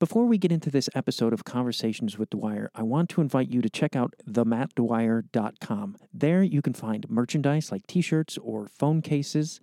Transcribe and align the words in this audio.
Before 0.00 0.24
we 0.24 0.38
get 0.38 0.50
into 0.50 0.70
this 0.70 0.88
episode 0.94 1.34
of 1.34 1.44
Conversations 1.44 2.16
with 2.16 2.30
Dwyer, 2.30 2.70
I 2.74 2.82
want 2.82 3.10
to 3.10 3.20
invite 3.20 3.50
you 3.50 3.60
to 3.60 3.68
check 3.68 3.94
out 3.94 4.14
themattdwyer.com. 4.26 5.96
There 6.14 6.42
you 6.42 6.62
can 6.62 6.72
find 6.72 7.10
merchandise 7.10 7.70
like 7.70 7.86
t 7.86 8.00
shirts 8.00 8.38
or 8.38 8.66
phone 8.66 9.02
cases 9.02 9.60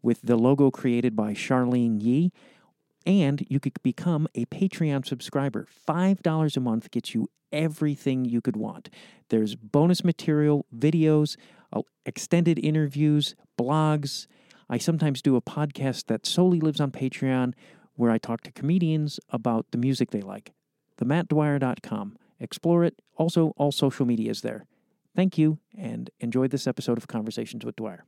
with 0.00 0.22
the 0.22 0.36
logo 0.36 0.70
created 0.70 1.16
by 1.16 1.32
Charlene 1.34 2.00
Yee. 2.00 2.30
And 3.04 3.44
you 3.48 3.58
could 3.58 3.82
become 3.82 4.28
a 4.36 4.44
Patreon 4.44 5.04
subscriber. 5.08 5.66
$5 5.88 6.56
a 6.56 6.60
month 6.60 6.92
gets 6.92 7.12
you 7.12 7.28
everything 7.50 8.24
you 8.24 8.40
could 8.40 8.56
want. 8.56 8.90
There's 9.28 9.56
bonus 9.56 10.04
material, 10.04 10.66
videos, 10.72 11.36
uh, 11.72 11.82
extended 12.06 12.60
interviews, 12.60 13.34
blogs. 13.58 14.28
I 14.68 14.78
sometimes 14.78 15.20
do 15.20 15.34
a 15.34 15.42
podcast 15.42 16.06
that 16.06 16.26
solely 16.26 16.60
lives 16.60 16.80
on 16.80 16.92
Patreon 16.92 17.54
where 18.00 18.10
I 18.10 18.16
talk 18.16 18.40
to 18.42 18.52
comedians 18.52 19.20
about 19.28 19.66
the 19.72 19.78
music 19.78 20.10
they 20.10 20.22
like. 20.22 20.52
TheMattDwyer.com. 20.98 22.16
Explore 22.40 22.84
it. 22.84 23.02
Also, 23.16 23.52
all 23.58 23.70
social 23.70 24.06
media 24.06 24.30
is 24.30 24.40
there. 24.40 24.64
Thank 25.14 25.36
you 25.36 25.58
and 25.76 26.08
enjoy 26.18 26.48
this 26.48 26.66
episode 26.66 26.96
of 26.96 27.08
Conversations 27.08 27.62
with 27.62 27.76
Dwyer. 27.76 28.04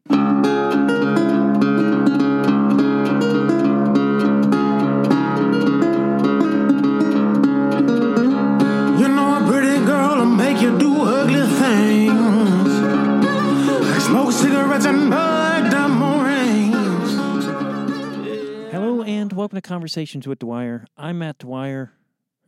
Welcome 19.43 19.57
to 19.57 19.61
Conversations 19.61 20.29
with 20.29 20.39
Dwyer. 20.39 20.87
I'm 20.97 21.19
Matt 21.19 21.39
Dwyer, 21.39 21.95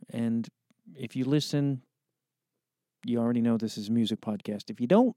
and 0.09 0.47
if 0.97 1.13
you 1.13 1.25
listen, 1.25 1.81
you 3.03 3.19
already 3.19 3.41
know 3.41 3.57
this 3.57 3.77
is 3.77 3.89
a 3.89 3.91
music 3.91 4.21
podcast. 4.21 4.69
If 4.69 4.79
you 4.79 4.87
don't 4.87 5.13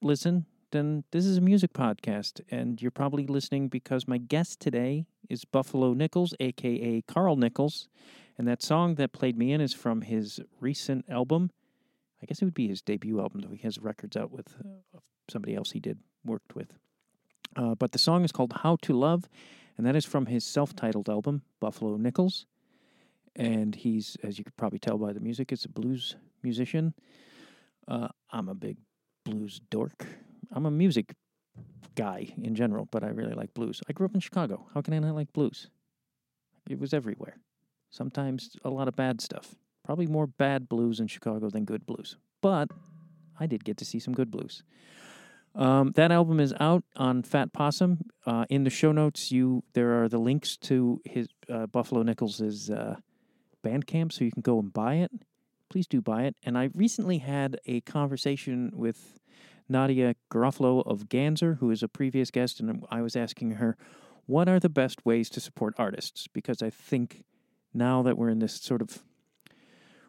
listen, 0.00 0.46
then 0.70 1.02
this 1.10 1.26
is 1.26 1.36
a 1.36 1.40
music 1.40 1.72
podcast, 1.72 2.42
and 2.48 2.80
you're 2.80 2.92
probably 2.92 3.26
listening 3.26 3.66
because 3.66 4.06
my 4.06 4.18
guest 4.18 4.60
today 4.60 5.06
is 5.28 5.44
Buffalo 5.44 5.94
Nichols, 5.94 6.32
aka 6.38 7.02
Carl 7.08 7.34
Nichols, 7.34 7.88
and 8.38 8.46
that 8.46 8.62
song 8.62 8.94
that 8.94 9.12
played 9.12 9.36
me 9.36 9.50
in 9.50 9.60
is 9.60 9.74
from 9.74 10.02
his 10.02 10.38
recent 10.60 11.06
album. 11.10 11.50
I 12.22 12.26
guess 12.26 12.40
it 12.40 12.44
would 12.44 12.54
be 12.54 12.68
his 12.68 12.82
debut 12.82 13.18
album, 13.18 13.40
though 13.40 13.50
he 13.50 13.64
has 13.64 13.80
records 13.80 14.16
out 14.16 14.30
with 14.30 14.54
uh, 14.64 15.00
somebody 15.28 15.56
else 15.56 15.72
he 15.72 15.80
did 15.80 15.98
worked 16.24 16.54
with. 16.54 16.74
Uh, 17.56 17.74
but 17.74 17.90
the 17.90 17.98
song 17.98 18.24
is 18.24 18.30
called 18.30 18.52
"How 18.62 18.76
to 18.82 18.92
Love." 18.92 19.28
And 19.76 19.86
that 19.86 19.96
is 19.96 20.04
from 20.04 20.26
his 20.26 20.44
self-titled 20.44 21.08
album 21.08 21.42
Buffalo 21.60 21.96
Nichols. 21.96 22.46
And 23.34 23.74
he's, 23.74 24.16
as 24.22 24.38
you 24.38 24.44
could 24.44 24.56
probably 24.56 24.78
tell 24.78 24.96
by 24.96 25.12
the 25.12 25.20
music, 25.20 25.52
is 25.52 25.64
a 25.64 25.68
blues 25.68 26.16
musician. 26.42 26.94
Uh, 27.86 28.08
I'm 28.30 28.48
a 28.48 28.54
big 28.54 28.78
blues 29.24 29.60
dork. 29.70 30.06
I'm 30.52 30.64
a 30.64 30.70
music 30.70 31.14
guy 31.94 32.32
in 32.42 32.54
general, 32.54 32.88
but 32.90 33.04
I 33.04 33.08
really 33.08 33.34
like 33.34 33.52
blues. 33.52 33.82
I 33.88 33.92
grew 33.92 34.06
up 34.06 34.14
in 34.14 34.20
Chicago. 34.20 34.66
How 34.72 34.80
can 34.80 34.94
I 34.94 34.98
not 35.00 35.14
like 35.14 35.32
blues? 35.32 35.68
It 36.68 36.78
was 36.78 36.94
everywhere. 36.94 37.36
Sometimes 37.90 38.56
a 38.64 38.70
lot 38.70 38.88
of 38.88 38.96
bad 38.96 39.20
stuff. 39.20 39.54
Probably 39.84 40.06
more 40.06 40.26
bad 40.26 40.68
blues 40.68 40.98
in 40.98 41.06
Chicago 41.06 41.48
than 41.50 41.64
good 41.64 41.86
blues. 41.86 42.16
But 42.40 42.70
I 43.38 43.46
did 43.46 43.64
get 43.64 43.76
to 43.78 43.84
see 43.84 43.98
some 43.98 44.14
good 44.14 44.30
blues. 44.30 44.62
Um, 45.56 45.92
that 45.92 46.12
album 46.12 46.38
is 46.38 46.52
out 46.60 46.84
on 46.96 47.22
Fat 47.22 47.52
Possum. 47.52 48.10
Uh, 48.26 48.44
in 48.50 48.64
the 48.64 48.70
show 48.70 48.92
notes, 48.92 49.32
you 49.32 49.64
there 49.72 50.02
are 50.02 50.08
the 50.08 50.18
links 50.18 50.56
to 50.58 51.00
his 51.04 51.28
uh, 51.50 51.66
Buffalo 51.66 52.02
Nichols' 52.02 52.70
uh, 52.70 52.96
Bandcamp, 53.64 54.12
so 54.12 54.24
you 54.24 54.30
can 54.30 54.42
go 54.42 54.58
and 54.58 54.72
buy 54.72 54.96
it. 54.96 55.10
Please 55.70 55.86
do 55.86 56.02
buy 56.02 56.24
it. 56.24 56.36
And 56.44 56.58
I 56.58 56.68
recently 56.74 57.18
had 57.18 57.58
a 57.64 57.80
conversation 57.80 58.70
with 58.74 59.18
Nadia 59.68 60.14
Garofalo 60.30 60.86
of 60.86 61.08
Ganser, 61.08 61.58
who 61.58 61.70
is 61.70 61.82
a 61.82 61.88
previous 61.88 62.30
guest, 62.30 62.60
and 62.60 62.84
I 62.90 63.00
was 63.00 63.16
asking 63.16 63.52
her 63.52 63.76
what 64.26 64.48
are 64.48 64.60
the 64.60 64.68
best 64.68 65.06
ways 65.06 65.30
to 65.30 65.40
support 65.40 65.74
artists 65.78 66.26
because 66.26 66.60
I 66.60 66.68
think 66.68 67.24
now 67.72 68.02
that 68.02 68.18
we're 68.18 68.28
in 68.28 68.40
this 68.40 68.60
sort 68.60 68.82
of 68.82 69.02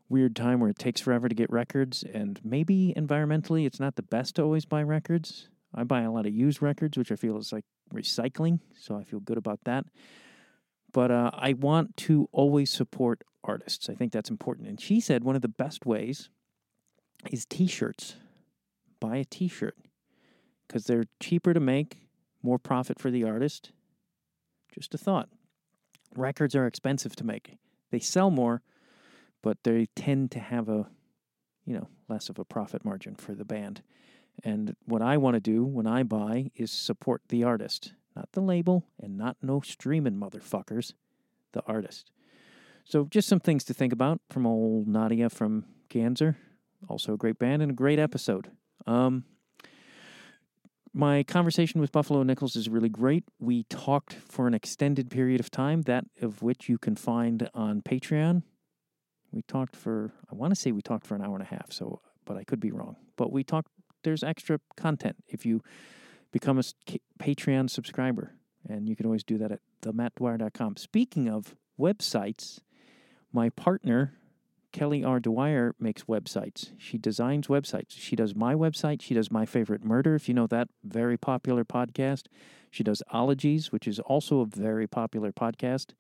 weird 0.10 0.36
time 0.36 0.60
where 0.60 0.70
it 0.70 0.80
takes 0.80 1.02
forever 1.02 1.28
to 1.28 1.36
get 1.36 1.52
records, 1.52 2.04
and 2.14 2.40
maybe 2.44 2.94
environmentally 2.96 3.66
it's 3.66 3.80
not 3.80 3.96
the 3.96 4.04
best 4.04 4.36
to 4.36 4.44
always 4.44 4.66
buy 4.66 4.84
records. 4.84 5.50
I 5.74 5.84
buy 5.84 6.02
a 6.02 6.12
lot 6.12 6.26
of 6.26 6.34
used 6.34 6.62
records, 6.62 6.98
which 6.98 7.12
I 7.12 7.16
feel 7.16 7.38
is 7.38 7.52
like 7.52 7.66
recycling, 7.94 8.60
so 8.80 8.96
I 8.96 9.04
feel 9.04 9.20
good 9.20 9.38
about 9.38 9.60
that. 9.66 9.86
But 10.94 11.12
uh, 11.12 11.32
I 11.34 11.54
want 11.54 11.98
to 11.98 12.30
always 12.32 12.70
support 12.70 13.24
artists. 13.44 13.90
I 13.90 13.96
think 13.96 14.12
that's 14.12 14.30
important. 14.30 14.68
And 14.68 14.80
she 14.80 15.00
said 15.00 15.24
one 15.24 15.36
of 15.36 15.42
the 15.42 15.48
best 15.48 15.86
ways 15.86 16.30
is 17.32 17.46
t 17.46 17.68
shirts. 17.68 18.16
Buy 19.00 19.18
a 19.18 19.26
t 19.26 19.48
shirt 19.48 19.76
because 20.68 20.86
they're 20.86 21.06
cheaper 21.20 21.54
to 21.54 21.60
make, 21.60 22.08
more 22.42 22.60
profit 22.60 23.00
for 23.00 23.12
the 23.12 23.24
artist. 23.24 23.72
Just 24.74 24.94
a 24.94 24.98
thought. 24.98 25.30
Records 26.16 26.56
are 26.56 26.66
expensive 26.66 27.16
to 27.18 27.26
make, 27.26 27.58
they 27.92 28.00
sell 28.00 28.30
more 28.30 28.62
but 29.42 29.58
they 29.64 29.88
tend 29.96 30.32
to 30.32 30.40
have 30.40 30.70
a 30.70 30.88
you 31.66 31.74
know 31.74 31.88
less 32.08 32.30
of 32.30 32.40
a 32.40 32.46
profit 32.46 32.84
margin 32.86 33.16
for 33.16 33.34
the 33.36 33.46
band 33.46 33.82
and 34.44 34.76
what 34.86 35.02
i 35.02 35.18
want 35.18 35.36
to 35.36 35.40
do 35.40 35.64
when 35.64 35.88
i 35.88 36.04
buy 36.04 36.52
is 36.56 36.72
support 36.72 37.22
the 37.30 37.44
artist 37.44 37.94
not 38.16 38.32
the 38.34 38.42
label 38.42 38.86
and 39.00 39.18
not 39.18 39.38
no 39.42 39.62
streaming 39.62 40.16
motherfuckers 40.16 40.94
the 41.54 41.64
artist 41.66 42.12
so 42.84 43.06
just 43.06 43.28
some 43.28 43.40
things 43.40 43.64
to 43.64 43.74
think 43.74 43.94
about 43.94 44.20
from 44.30 44.46
old 44.46 44.88
nadia 44.88 45.30
from 45.30 45.66
ganser 45.90 46.36
also 46.88 47.14
a 47.14 47.18
great 47.18 47.40
band 47.40 47.62
and 47.62 47.72
a 47.72 47.76
great 47.76 48.00
episode 48.00 48.52
um, 48.86 49.26
my 50.94 51.22
conversation 51.22 51.80
with 51.80 51.92
Buffalo 51.92 52.24
Nichols 52.24 52.56
is 52.56 52.70
really 52.70 52.90
great. 52.90 53.24
We 53.40 53.64
talked 53.64 54.14
for 54.14 54.48
an 54.48 54.56
extended 54.56 55.12
period 55.12 55.40
of 55.40 55.52
time, 55.52 55.84
that 55.84 56.06
of 56.22 56.42
which 56.42 56.68
you 56.68 56.80
can 56.80 56.96
find 56.96 57.50
on 57.54 57.84
Patreon. 57.84 58.42
We 59.32 59.42
talked 59.44 59.76
for, 59.76 60.14
I 60.32 60.36
want 60.36 60.52
to 60.52 60.56
say 60.56 60.72
we 60.72 60.82
talked 60.82 61.06
for 61.06 61.16
an 61.16 61.22
hour 61.22 61.34
and 61.34 61.42
a 61.42 61.46
half, 61.46 61.72
so, 61.72 62.02
but 62.26 62.38
I 62.38 62.44
could 62.44 62.60
be 62.60 62.72
wrong. 62.72 62.96
But 63.16 63.32
we 63.32 63.44
talked, 63.44 63.72
there's 64.04 64.24
extra 64.24 64.60
content 64.76 65.18
if 65.28 65.46
you 65.46 65.62
become 66.32 66.60
a 66.60 66.64
Patreon 67.20 67.70
subscriber. 67.70 68.34
And 68.68 68.88
you 68.88 68.96
can 68.96 69.06
always 69.06 69.24
do 69.24 69.38
that 69.38 69.52
at 69.52 69.60
themattdwyer.com. 69.82 70.78
Speaking 70.78 71.30
of 71.30 71.56
websites, 71.80 72.60
my 73.32 73.50
partner, 73.50 74.14
Kelly 74.74 75.04
R. 75.04 75.20
Dwyer, 75.20 75.74
makes 75.80 76.04
websites. 76.04 76.72
She 76.78 76.98
designs 76.98 77.48
websites. 77.48 77.92
She 77.92 78.16
does 78.16 78.36
my 78.36 78.54
website. 78.54 79.02
She 79.02 79.14
does 79.14 79.32
My 79.32 79.46
Favorite 79.46 79.84
Murder, 79.84 80.16
if 80.16 80.28
you 80.28 80.34
know 80.34 80.48
that 80.48 80.68
very 80.84 81.18
popular 81.18 81.64
podcast. 81.64 82.24
She 82.70 82.84
does 82.84 83.02
Ologies, 83.12 83.72
which 83.72 83.88
is 83.88 84.00
also 84.00 84.42
a 84.42 84.46
very 84.46 84.88
popular 84.88 85.32
podcast 85.32 85.92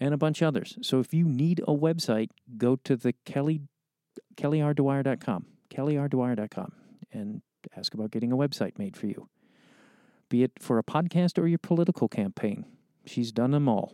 and 0.00 0.12
a 0.12 0.18
bunch 0.18 0.42
of 0.42 0.48
others. 0.48 0.78
So 0.82 1.00
if 1.00 1.14
you 1.14 1.24
need 1.24 1.60
a 1.60 1.72
website, 1.72 2.30
go 2.56 2.76
to 2.76 2.96
the 2.96 3.14
Kelly 3.24 3.62
kellyrDwyer.com, 4.36 5.46
kellyrDwyer.com, 5.70 6.72
and 7.12 7.42
ask 7.76 7.94
about 7.94 8.10
getting 8.10 8.32
a 8.32 8.36
website 8.36 8.78
made 8.78 8.96
for 8.96 9.06
you. 9.06 9.28
Be 10.28 10.42
it 10.42 10.52
for 10.58 10.78
a 10.78 10.82
podcast 10.82 11.38
or 11.38 11.46
your 11.46 11.58
political 11.58 12.08
campaign. 12.08 12.64
She's 13.06 13.32
done 13.32 13.50
them 13.50 13.68
all. 13.68 13.92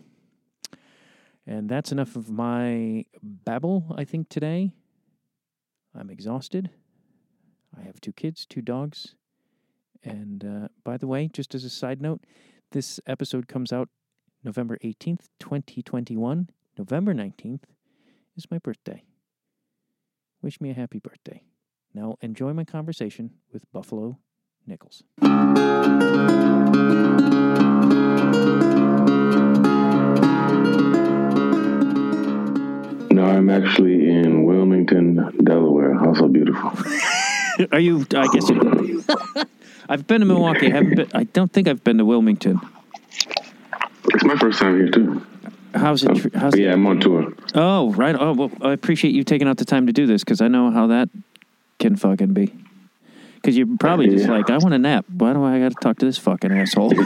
And 1.46 1.68
that's 1.68 1.90
enough 1.90 2.16
of 2.16 2.30
my 2.30 3.04
babble, 3.22 3.94
I 3.96 4.04
think, 4.04 4.28
today. 4.28 4.72
I'm 5.98 6.10
exhausted. 6.10 6.70
I 7.76 7.82
have 7.82 8.00
two 8.00 8.12
kids, 8.12 8.46
two 8.46 8.62
dogs. 8.62 9.16
And 10.04 10.44
uh, 10.44 10.68
by 10.84 10.96
the 10.96 11.06
way, 11.06 11.28
just 11.32 11.54
as 11.54 11.64
a 11.64 11.70
side 11.70 12.00
note, 12.00 12.20
this 12.72 13.00
episode 13.06 13.48
comes 13.48 13.72
out 13.72 13.88
November 14.42 14.78
18th, 14.82 15.28
2021. 15.38 16.48
November 16.78 17.14
19th 17.14 17.64
is 18.36 18.50
my 18.50 18.58
birthday. 18.58 19.04
Wish 20.42 20.60
me 20.60 20.70
a 20.70 20.74
happy 20.74 20.98
birthday. 20.98 21.42
Now 21.92 22.16
enjoy 22.22 22.52
my 22.52 22.64
conversation 22.64 23.32
with 23.52 23.70
Buffalo 23.72 24.18
Nichols. 24.66 25.02
No, 33.12 33.24
I'm 33.26 33.50
actually 33.50 34.08
in 34.08 34.44
Wilmington, 34.44 35.16
Delaware. 35.44 35.98
Also 35.98 36.28
beautiful. 36.28 36.72
Are 37.72 37.80
you? 37.80 38.06
I 38.14 38.28
guess 38.28 38.48
you. 38.48 39.04
I've 39.90 40.06
been 40.06 40.20
to 40.20 40.26
Milwaukee. 40.26 40.68
I 40.68 40.76
haven't 40.76 40.94
been. 40.94 41.10
I 41.12 41.24
don't 41.24 41.52
think 41.52 41.68
I've 41.68 41.84
been 41.84 41.98
to 41.98 42.04
Wilmington. 42.06 42.60
It's 44.14 44.24
my 44.24 44.36
first 44.36 44.58
time 44.58 44.76
here 44.76 44.88
too. 44.90 45.24
How's 45.74 46.02
it? 46.02 46.34
How's 46.34 46.56
yeah, 46.58 46.72
I'm 46.72 46.86
on 46.86 46.98
tour. 47.00 47.32
Oh, 47.54 47.92
right. 47.92 48.16
Oh, 48.18 48.32
well, 48.32 48.50
I 48.60 48.72
appreciate 48.72 49.14
you 49.14 49.22
taking 49.24 49.46
out 49.46 49.56
the 49.58 49.64
time 49.64 49.86
to 49.86 49.92
do 49.92 50.06
this 50.06 50.24
because 50.24 50.40
I 50.40 50.48
know 50.48 50.70
how 50.70 50.88
that 50.88 51.08
can 51.78 51.94
fucking 51.96 52.32
be. 52.34 52.52
Because 53.36 53.56
you're 53.56 53.68
probably 53.78 54.08
just 54.08 54.26
Yeah. 54.26 54.32
like, 54.32 54.50
I 54.50 54.58
want 54.58 54.74
a 54.74 54.78
nap. 54.78 55.06
Why 55.16 55.32
do 55.32 55.42
I 55.44 55.60
got 55.60 55.68
to 55.70 55.76
talk 55.80 55.98
to 55.98 56.06
this 56.06 56.18
fucking 56.18 56.52
asshole? 56.52 56.90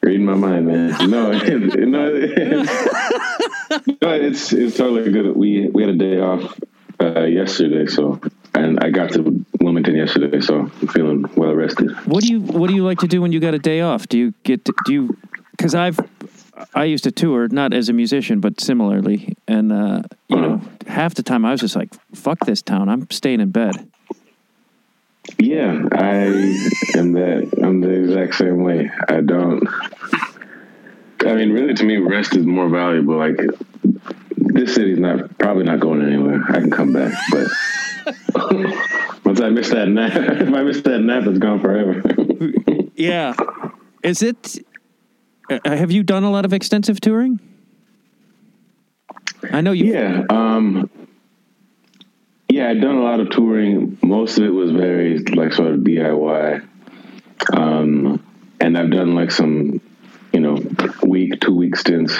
Reading 0.00 0.26
my 0.26 0.34
mind, 0.34 0.66
man. 0.66 1.10
No, 1.10 1.32
it, 1.32 1.76
no, 1.88 2.14
it, 2.14 3.98
no, 4.00 4.12
it's 4.12 4.52
it's 4.52 4.76
totally 4.76 5.10
good. 5.10 5.36
We 5.36 5.68
we 5.68 5.82
had 5.82 5.90
a 5.94 5.98
day 5.98 6.20
off 6.20 6.58
uh, 7.00 7.24
yesterday, 7.24 7.86
so 7.86 8.20
and 8.54 8.78
I 8.80 8.90
got 8.90 9.12
to 9.14 9.44
Wilmington 9.68 9.96
yesterday, 9.96 10.40
so 10.40 10.60
I'm 10.60 10.88
feeling 10.88 11.28
well 11.36 11.52
rested. 11.52 11.90
What 12.06 12.24
do 12.24 12.32
you 12.32 12.40
What 12.40 12.68
do 12.68 12.74
you 12.74 12.84
like 12.84 13.00
to 13.00 13.06
do 13.06 13.20
when 13.20 13.32
you 13.32 13.38
got 13.38 13.52
a 13.52 13.58
day 13.58 13.82
off? 13.82 14.08
Do 14.08 14.16
you 14.16 14.32
get 14.42 14.64
to, 14.64 14.72
do 14.86 14.92
you? 14.94 15.16
Because 15.50 15.74
I've 15.74 16.00
I 16.74 16.84
used 16.84 17.04
to 17.04 17.12
tour 17.12 17.48
not 17.48 17.74
as 17.74 17.90
a 17.90 17.92
musician, 17.92 18.40
but 18.40 18.62
similarly, 18.62 19.36
and 19.46 19.70
uh, 19.70 20.02
you 20.28 20.40
know, 20.40 20.62
half 20.86 21.14
the 21.14 21.22
time 21.22 21.44
I 21.44 21.50
was 21.50 21.60
just 21.60 21.76
like, 21.76 21.90
"Fuck 22.14 22.46
this 22.46 22.62
town! 22.62 22.88
I'm 22.88 23.10
staying 23.10 23.40
in 23.40 23.50
bed." 23.50 23.90
Yeah, 25.38 25.86
I 25.92 26.14
am 26.96 27.12
that. 27.12 27.52
I'm 27.62 27.82
the 27.82 27.90
exact 27.90 28.36
same 28.36 28.62
way. 28.62 28.90
I 29.06 29.20
don't. 29.20 29.68
I 31.20 31.34
mean, 31.34 31.52
really, 31.52 31.74
to 31.74 31.84
me, 31.84 31.98
rest 31.98 32.34
is 32.34 32.46
more 32.46 32.70
valuable. 32.70 33.18
Like 33.18 33.38
this 34.38 34.74
city's 34.74 34.98
not 34.98 35.36
probably 35.36 35.64
not 35.64 35.78
going 35.78 36.00
anywhere. 36.00 36.42
I 36.48 36.54
can 36.54 36.70
come 36.70 36.94
back, 36.94 37.12
but 37.30 37.48
once 39.24 39.40
I 39.40 39.50
miss 39.50 39.70
that 39.70 39.88
nap, 39.88 40.12
if 40.14 40.54
I 40.54 40.62
miss 40.62 40.80
that 40.82 41.00
nap, 41.00 41.24
it's 41.26 41.38
gone 41.38 41.60
forever. 41.60 42.02
Yeah, 42.98 43.34
is 44.02 44.22
it? 44.22 44.58
Uh, 45.48 45.60
have 45.64 45.92
you 45.92 46.02
done 46.02 46.24
a 46.24 46.32
lot 46.32 46.44
of 46.44 46.52
extensive 46.52 47.00
touring? 47.00 47.38
I 49.52 49.60
know 49.60 49.70
you. 49.70 49.92
yeah, 49.94 50.24
um, 50.28 50.90
yeah, 52.48 52.70
I've 52.70 52.80
done 52.80 52.96
a 52.96 53.02
lot 53.02 53.20
of 53.20 53.30
touring. 53.30 53.98
Most 54.02 54.36
of 54.38 54.44
it 54.44 54.50
was 54.50 54.72
very 54.72 55.18
like 55.18 55.52
sort 55.52 55.74
of 55.74 55.80
DIY, 55.80 56.66
um, 57.52 58.20
and 58.60 58.76
I've 58.76 58.90
done 58.90 59.14
like 59.14 59.30
some, 59.30 59.80
you 60.32 60.40
know, 60.40 60.60
week, 61.04 61.40
two 61.40 61.54
week 61.54 61.76
stints 61.76 62.18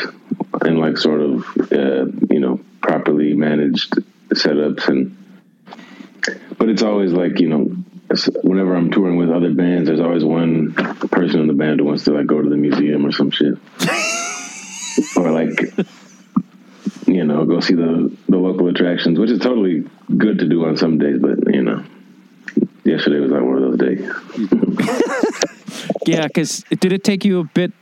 and 0.62 0.78
like 0.78 0.96
sort 0.96 1.22
of, 1.22 1.44
uh, 1.72 2.06
you 2.30 2.38
know, 2.38 2.60
properly 2.82 3.34
managed 3.34 3.94
setups 4.28 4.86
and. 4.86 5.16
But 6.56 6.68
it's 6.68 6.82
always 6.82 7.12
like 7.12 7.40
you 7.40 7.48
know, 7.48 7.70
whenever 8.42 8.74
I'm 8.74 8.90
touring 8.90 9.16
with 9.16 9.30
other 9.30 9.52
bands, 9.52 9.88
there's 9.88 10.00
always 10.00 10.24
one 10.24 10.72
person 11.10 11.40
in 11.40 11.46
the 11.46 11.54
band 11.54 11.80
who 11.80 11.86
wants 11.86 12.04
to 12.04 12.12
like 12.12 12.26
go 12.26 12.40
to 12.42 12.48
the 12.48 12.56
museum 12.56 13.04
or 13.06 13.12
some 13.12 13.30
shit, 13.30 13.54
or 15.16 15.30
like 15.30 15.74
you 17.06 17.24
know, 17.24 17.44
go 17.44 17.60
see 17.60 17.74
the 17.74 18.16
the 18.28 18.36
local 18.36 18.68
attractions, 18.68 19.18
which 19.18 19.30
is 19.30 19.38
totally 19.38 19.84
good 20.16 20.38
to 20.38 20.48
do 20.48 20.64
on 20.64 20.76
some 20.76 20.98
days. 20.98 21.18
But 21.20 21.54
you 21.54 21.62
know, 21.62 21.84
yesterday 22.84 23.20
was 23.20 23.30
not 23.30 23.44
one 23.44 23.62
of 23.62 23.62
those 23.62 23.78
days. 23.78 24.10
Yeah, 26.08 26.26
because 26.26 26.64
did 26.80 26.92
it 26.92 27.04
take 27.04 27.24
you 27.24 27.40
a 27.40 27.44
bit? 27.44 27.72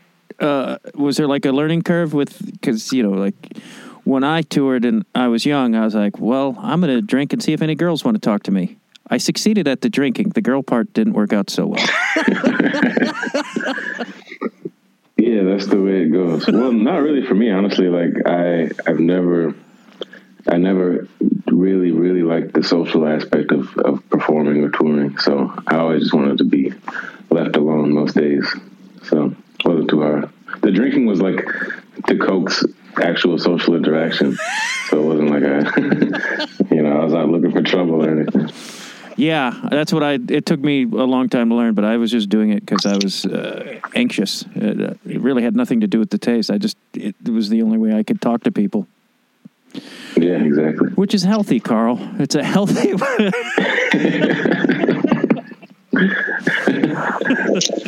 Uh, 0.40 0.78
was 0.94 1.16
there 1.16 1.28
like 1.28 1.46
a 1.46 1.52
learning 1.52 1.82
curve 1.82 2.12
with? 2.12 2.44
Because 2.44 2.93
you 2.93 3.02
know, 3.02 3.10
like 3.10 3.34
when 4.06 4.25
I 4.25 4.43
toured 4.43 4.85
and 4.85 5.05
I 5.14 5.29
was 5.29 5.44
young, 5.44 5.75
I 5.75 5.85
was 5.85 5.94
like, 5.94 6.19
"Well, 6.19 6.56
I'm 6.61 6.81
gonna 6.81 7.03
drink 7.03 7.32
and 7.32 7.43
see 7.43 7.53
if 7.53 7.61
any 7.61 7.75
girls 7.75 8.05
want 8.05 8.14
to 8.14 8.20
talk 8.20 8.44
to 8.44 8.50
me." 8.50 8.76
I 9.08 9.19
succeeded 9.19 9.69
at 9.69 9.82
the 9.82 9.88
drinking. 9.88 10.31
The 10.31 10.41
girl 10.41 10.62
part 10.62 10.93
didn't 10.93 11.12
work 11.12 11.32
out 11.32 11.50
so 11.50 11.67
well. 11.67 11.87
Yeah, 15.26 15.43
that's 15.43 15.67
the 15.67 15.81
way 15.81 16.03
it 16.03 16.12
goes. 16.12 16.47
Well, 16.47 16.73
not 16.73 17.03
really 17.03 17.26
for 17.26 17.35
me, 17.35 17.50
honestly. 17.50 17.88
Like 17.88 18.14
I, 18.26 18.70
I've 18.87 19.00
never, 19.00 19.56
I 20.47 20.56
never 20.56 21.08
really, 21.47 21.91
really 21.91 22.23
liked 22.23 22.53
the 22.53 22.62
social 22.62 23.08
aspect 23.08 23.50
of, 23.50 23.76
of 23.79 24.08
performing 24.08 24.62
or 24.62 24.70
touring. 24.70 25.19
So 25.19 25.53
I 25.67 25.79
always 25.79 26.03
just 26.03 26.14
wanted 26.14 26.38
to 26.38 26.44
be 26.44 26.73
left 27.29 27.56
alone 27.56 27.93
most 27.93 28.14
days. 28.14 28.49
So 29.03 29.35
it 29.58 29.64
wasn't 29.64 29.91
too 29.91 30.03
hard. 30.03 30.31
The 30.61 30.70
drinking 30.70 31.06
was 31.06 31.20
like 31.20 31.44
to 32.06 32.19
coax 32.19 32.64
actual 33.02 33.38
social 33.38 33.75
interaction. 33.75 34.37
So 34.88 35.00
it 35.00 35.04
wasn't 35.04 35.31
like 35.31 35.44
I, 35.44 35.58
you 36.75 36.82
know, 36.82 37.00
I 37.00 37.04
was 37.04 37.12
not 37.12 37.28
looking 37.28 37.52
for 37.52 37.62
trouble 37.62 38.04
or 38.04 38.10
anything. 38.10 38.50
Yeah, 39.19 39.54
that's 39.70 39.94
what 39.94 40.02
I. 40.02 40.19
It 40.28 40.44
took 40.44 40.60
me 40.60 40.82
a 40.82 40.87
long 40.87 41.31
time 41.31 41.48
to 41.48 41.54
learn, 41.54 41.72
but 41.72 41.84
I 41.84 41.96
was 41.96 42.10
just 42.10 42.28
doing 42.28 42.50
it 42.50 42.66
because 42.66 42.84
I 42.84 42.98
was 43.02 43.25
uh, 43.25 43.81
anxious. 43.94 44.44
It, 44.54 44.81
uh, 44.81 44.94
it 45.06 45.20
really 45.22 45.43
had 45.43 45.56
nothing 45.56 45.81
to 45.81 45.87
do 45.87 45.98
with 45.98 46.10
the 46.10 46.19
taste. 46.19 46.50
I 46.50 46.58
just 46.58 46.76
it, 46.93 47.14
it 47.25 47.31
was 47.31 47.48
the 47.48 47.62
only 47.62 47.78
way 47.78 47.96
I 47.96 48.02
could 48.02 48.20
talk 48.20 48.43
to 48.43 48.52
people, 48.52 48.87
Yeah, 50.16 50.43
exactly. 50.43 50.90
which 50.90 51.14
is 51.14 51.22
healthy, 51.22 51.60
Carl. 51.60 51.98
It's 52.19 52.34
a 52.34 52.44
healthy. 52.44 52.93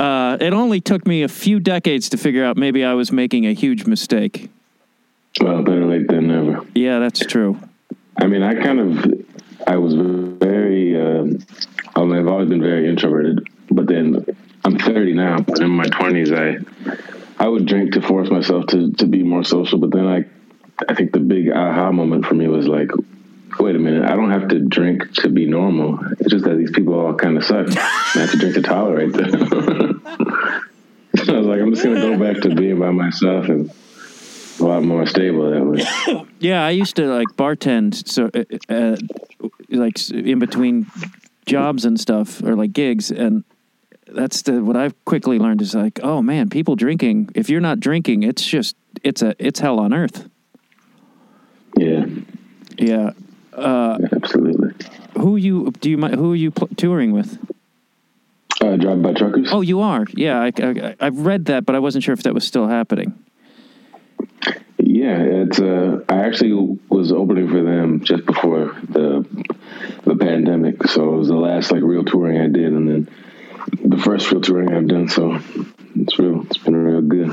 uh, 0.00 0.38
it 0.40 0.54
only 0.54 0.80
took 0.80 1.06
me 1.06 1.22
a 1.22 1.28
few 1.28 1.60
decades 1.60 2.08
to 2.08 2.16
figure 2.16 2.42
out 2.42 2.56
maybe 2.56 2.82
I 2.82 2.94
was 2.94 3.12
making 3.12 3.46
a 3.46 3.52
huge 3.52 3.84
mistake. 3.84 4.50
Well, 5.40 5.62
better 5.62 5.84
late 5.84 6.08
than 6.08 6.28
never. 6.28 6.66
Yeah, 6.74 7.00
that's 7.00 7.20
true. 7.20 7.58
I 8.16 8.26
mean, 8.26 8.42
I 8.42 8.54
kind 8.54 8.80
of, 8.80 9.26
I 9.66 9.76
was 9.76 9.94
very, 9.94 10.98
uh, 10.98 11.24
I 11.94 12.04
mean, 12.04 12.18
I've 12.18 12.28
always 12.28 12.48
been 12.48 12.62
very 12.62 12.88
introverted, 12.88 13.46
but 13.70 13.86
then 13.86 14.24
I'm 14.64 14.78
30 14.78 15.12
now, 15.12 15.40
but 15.40 15.60
in 15.60 15.68
my 15.70 15.84
20s, 15.84 16.32
I, 16.32 17.44
I 17.44 17.46
would 17.46 17.66
drink 17.66 17.92
to 17.92 18.00
force 18.00 18.30
myself 18.30 18.68
to, 18.68 18.92
to 18.92 19.06
be 19.06 19.22
more 19.22 19.44
social, 19.44 19.78
but 19.78 19.90
then 19.90 20.06
I, 20.06 20.24
I 20.88 20.94
think 20.94 21.12
the 21.12 21.20
big 21.20 21.50
aha 21.50 21.92
moment 21.92 22.24
for 22.24 22.34
me 22.34 22.48
was 22.48 22.66
like, 22.66 22.90
wait 23.58 23.76
a 23.76 23.78
minute, 23.78 24.04
I 24.08 24.14
don't 24.14 24.30
have 24.30 24.48
to 24.48 24.58
drink 24.60 25.12
to 25.14 25.28
be 25.28 25.46
normal. 25.46 25.98
It's 26.18 26.30
just 26.30 26.44
that 26.44 26.56
these 26.56 26.70
people 26.70 26.94
all 26.94 27.14
kind 27.14 27.36
of 27.36 27.44
suck. 27.44 27.68
I 27.76 28.20
have 28.20 28.30
to 28.30 28.38
drink 28.38 28.54
to 28.54 28.62
tolerate 28.62 29.12
them. 29.12 30.02
so 31.16 31.34
I 31.34 31.38
was 31.38 31.46
like, 31.46 31.60
I'm 31.60 31.70
just 31.70 31.82
going 31.82 31.96
to 31.96 32.00
go 32.00 32.18
back 32.18 32.42
to 32.42 32.54
being 32.54 32.78
by 32.78 32.90
myself 32.90 33.48
and 33.48 33.70
a 34.60 34.64
lot 34.64 34.82
more 34.82 35.06
stable 35.06 35.50
that 35.50 35.64
way. 35.64 36.26
Yeah, 36.38 36.64
I 36.64 36.70
used 36.70 36.96
to 36.96 37.06
like 37.06 37.28
bartend, 37.36 38.08
so 38.08 38.30
uh, 38.32 38.74
uh, 38.74 38.96
like 39.68 40.10
in 40.10 40.38
between 40.38 40.86
jobs 41.44 41.84
and 41.84 42.00
stuff, 42.00 42.42
or 42.42 42.56
like 42.56 42.72
gigs, 42.72 43.10
and 43.10 43.44
that's 44.06 44.40
the 44.42 44.64
what 44.64 44.74
I've 44.74 44.94
quickly 45.04 45.38
learned 45.38 45.60
is 45.60 45.74
like, 45.74 46.00
oh 46.02 46.22
man, 46.22 46.48
people 46.48 46.76
drinking. 46.76 47.28
If 47.34 47.50
you're 47.50 47.60
not 47.60 47.78
drinking, 47.78 48.22
it's 48.22 48.42
just 48.42 48.74
it's 49.02 49.20
a 49.20 49.34
it's 49.38 49.60
hell 49.60 49.78
on 49.78 49.92
earth. 49.92 50.30
Yeah, 51.76 52.06
Yeah. 52.78 53.10
Absolutely. 53.60 54.74
Who 55.14 55.36
you 55.36 55.70
do 55.80 55.90
you 55.90 55.98
who 55.98 56.32
are 56.32 56.36
you 56.36 56.50
pl- 56.50 56.68
touring 56.76 57.12
with? 57.12 57.38
Uh, 58.60 58.76
drive 58.76 59.02
by 59.02 59.14
truckers. 59.14 59.48
Oh, 59.50 59.62
you 59.62 59.80
are. 59.80 60.04
Yeah, 60.12 60.40
I, 60.40 60.52
I 60.58 60.94
I've 61.00 61.20
read 61.20 61.46
that, 61.46 61.64
but 61.64 61.74
I 61.74 61.78
wasn't 61.78 62.04
sure 62.04 62.12
if 62.12 62.22
that 62.24 62.34
was 62.34 62.46
still 62.46 62.68
happening. 62.68 63.18
Yeah, 64.78 65.18
it's. 65.18 65.58
Uh, 65.58 66.04
I 66.08 66.26
actually 66.26 66.78
was 66.88 67.10
opening 67.10 67.48
for 67.48 67.62
them 67.62 68.04
just 68.04 68.26
before 68.26 68.76
the 68.88 69.26
the 70.04 70.16
pandemic, 70.16 70.86
so 70.88 71.14
it 71.14 71.16
was 71.16 71.28
the 71.28 71.36
last 71.36 71.72
like 71.72 71.82
real 71.82 72.04
touring 72.04 72.38
I 72.38 72.48
did, 72.48 72.72
and 72.72 72.88
then 72.88 73.08
the 73.84 73.98
first 73.98 74.30
real 74.30 74.40
touring 74.40 74.74
I've 74.74 74.88
done. 74.88 75.08
So 75.08 75.38
it's 75.94 76.18
real. 76.18 76.42
It's 76.42 76.58
been 76.58 76.76
real 76.76 77.02
good. 77.02 77.32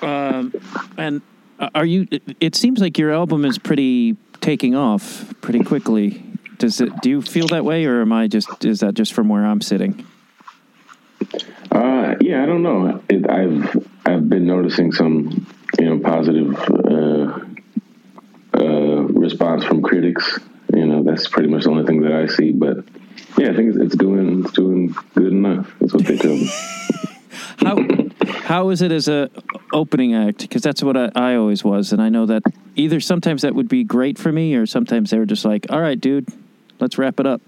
Um, 0.00 0.54
and 0.96 1.20
uh, 1.58 1.70
are 1.74 1.84
you? 1.84 2.06
It 2.40 2.54
seems 2.54 2.80
like 2.80 2.98
your 2.98 3.12
album 3.12 3.44
is 3.44 3.58
pretty 3.58 4.16
taking 4.48 4.74
off 4.74 5.34
pretty 5.42 5.60
quickly. 5.60 6.22
Does 6.56 6.80
it? 6.80 7.02
Do 7.02 7.10
you 7.10 7.20
feel 7.20 7.48
that 7.48 7.66
way, 7.66 7.84
or 7.84 8.00
am 8.00 8.14
I 8.14 8.28
just? 8.28 8.64
Is 8.64 8.80
that 8.80 8.94
just 8.94 9.12
from 9.12 9.28
where 9.28 9.44
I'm 9.44 9.60
sitting? 9.60 10.06
Uh, 11.70 12.14
yeah, 12.22 12.42
I 12.42 12.46
don't 12.46 12.62
know. 12.62 13.02
It, 13.10 13.28
I've 13.28 13.86
I've 14.06 14.26
been 14.26 14.46
noticing 14.46 14.90
some 14.92 15.46
you 15.78 15.84
know 15.84 15.98
positive 15.98 16.58
uh, 16.70 17.40
uh, 18.58 19.02
response 19.26 19.64
from 19.64 19.82
critics. 19.82 20.40
You 20.74 20.86
know, 20.86 21.02
that's 21.02 21.28
pretty 21.28 21.50
much 21.50 21.64
the 21.64 21.70
only 21.70 21.84
thing 21.84 22.00
that 22.00 22.12
I 22.12 22.26
see. 22.26 22.52
But 22.52 22.78
yeah, 23.36 23.50
I 23.50 23.54
think 23.54 23.74
it's, 23.74 23.78
it's 23.78 23.96
doing 23.96 24.44
it's 24.44 24.52
doing 24.52 24.94
good 25.14 25.32
enough. 25.32 25.74
That's 25.78 25.92
what 25.92 26.06
they 26.06 26.16
tell 26.16 26.34
me. 26.34 26.48
How 27.58 27.76
how 28.28 28.70
is 28.70 28.82
it 28.82 28.92
as 28.92 29.08
a 29.08 29.30
opening 29.72 30.14
act? 30.14 30.38
Because 30.40 30.62
that's 30.62 30.82
what 30.82 30.96
I, 30.96 31.10
I 31.14 31.34
always 31.36 31.64
was, 31.64 31.92
and 31.92 32.00
I 32.00 32.08
know 32.08 32.26
that 32.26 32.42
either 32.76 33.00
sometimes 33.00 33.42
that 33.42 33.54
would 33.54 33.68
be 33.68 33.84
great 33.84 34.18
for 34.18 34.32
me, 34.32 34.54
or 34.54 34.66
sometimes 34.66 35.10
they 35.10 35.18
were 35.18 35.26
just 35.26 35.44
like, 35.44 35.66
"All 35.70 35.80
right, 35.80 36.00
dude, 36.00 36.28
let's 36.80 36.98
wrap 36.98 37.20
it 37.20 37.26
up." 37.26 37.40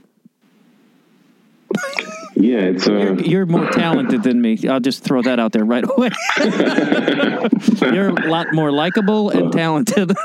Yeah, 2.37 2.61
it's 2.61 2.89
uh, 2.89 2.93
You're, 2.93 3.21
you're 3.21 3.47
more 3.47 3.71
talented 3.71 4.23
than 4.23 4.41
me. 4.41 4.59
I'll 4.69 4.81
just 4.81 5.05
throw 5.05 5.21
that 5.23 5.39
out 5.39 5.53
there 5.53 5.65
right 5.65 5.85
away. 5.85 6.11
you're 7.93 8.09
a 8.09 8.29
lot 8.29 8.49
more 8.53 8.73
likable 8.73 9.31
and 9.31 9.53
talented. 9.53 10.13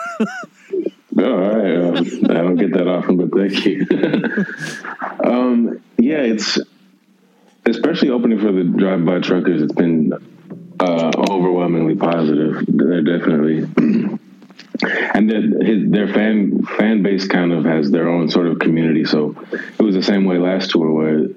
Oh, 1.17 1.24
all 1.24 1.55
right. 1.55 1.77
Um, 1.77 2.05
I 2.29 2.33
don't 2.33 2.57
get 2.57 2.74
that 2.74 2.89
often, 2.89 3.15
but 3.15 3.31
thank 3.31 3.65
you. 3.65 3.85
um, 5.24 5.81
yeah, 5.97 6.17
it's 6.17 6.59
especially 7.65 8.09
opening 8.09 8.39
for 8.39 8.51
the 8.51 8.65
drive-by 8.65 9.19
truckers. 9.19 9.62
It's 9.62 9.71
been 9.71 10.12
uh, 10.79 11.12
overwhelmingly 11.29 11.96
positive. 11.96 12.65
They're 12.67 13.01
definitely, 13.01 13.60
and 15.13 15.94
their 15.94 16.08
fan 16.13 16.63
fan 16.63 17.03
base 17.03 17.27
kind 17.27 17.53
of 17.53 17.65
has 17.65 17.91
their 17.91 18.08
own 18.08 18.29
sort 18.29 18.48
of 18.48 18.60
community. 18.60 19.05
So 19.05 19.36
it 19.51 19.82
was 19.82 19.96
the 19.96 20.03
same 20.03 20.25
way 20.25 20.38
last 20.38 20.72
tour, 20.72 20.91
where 20.91 21.27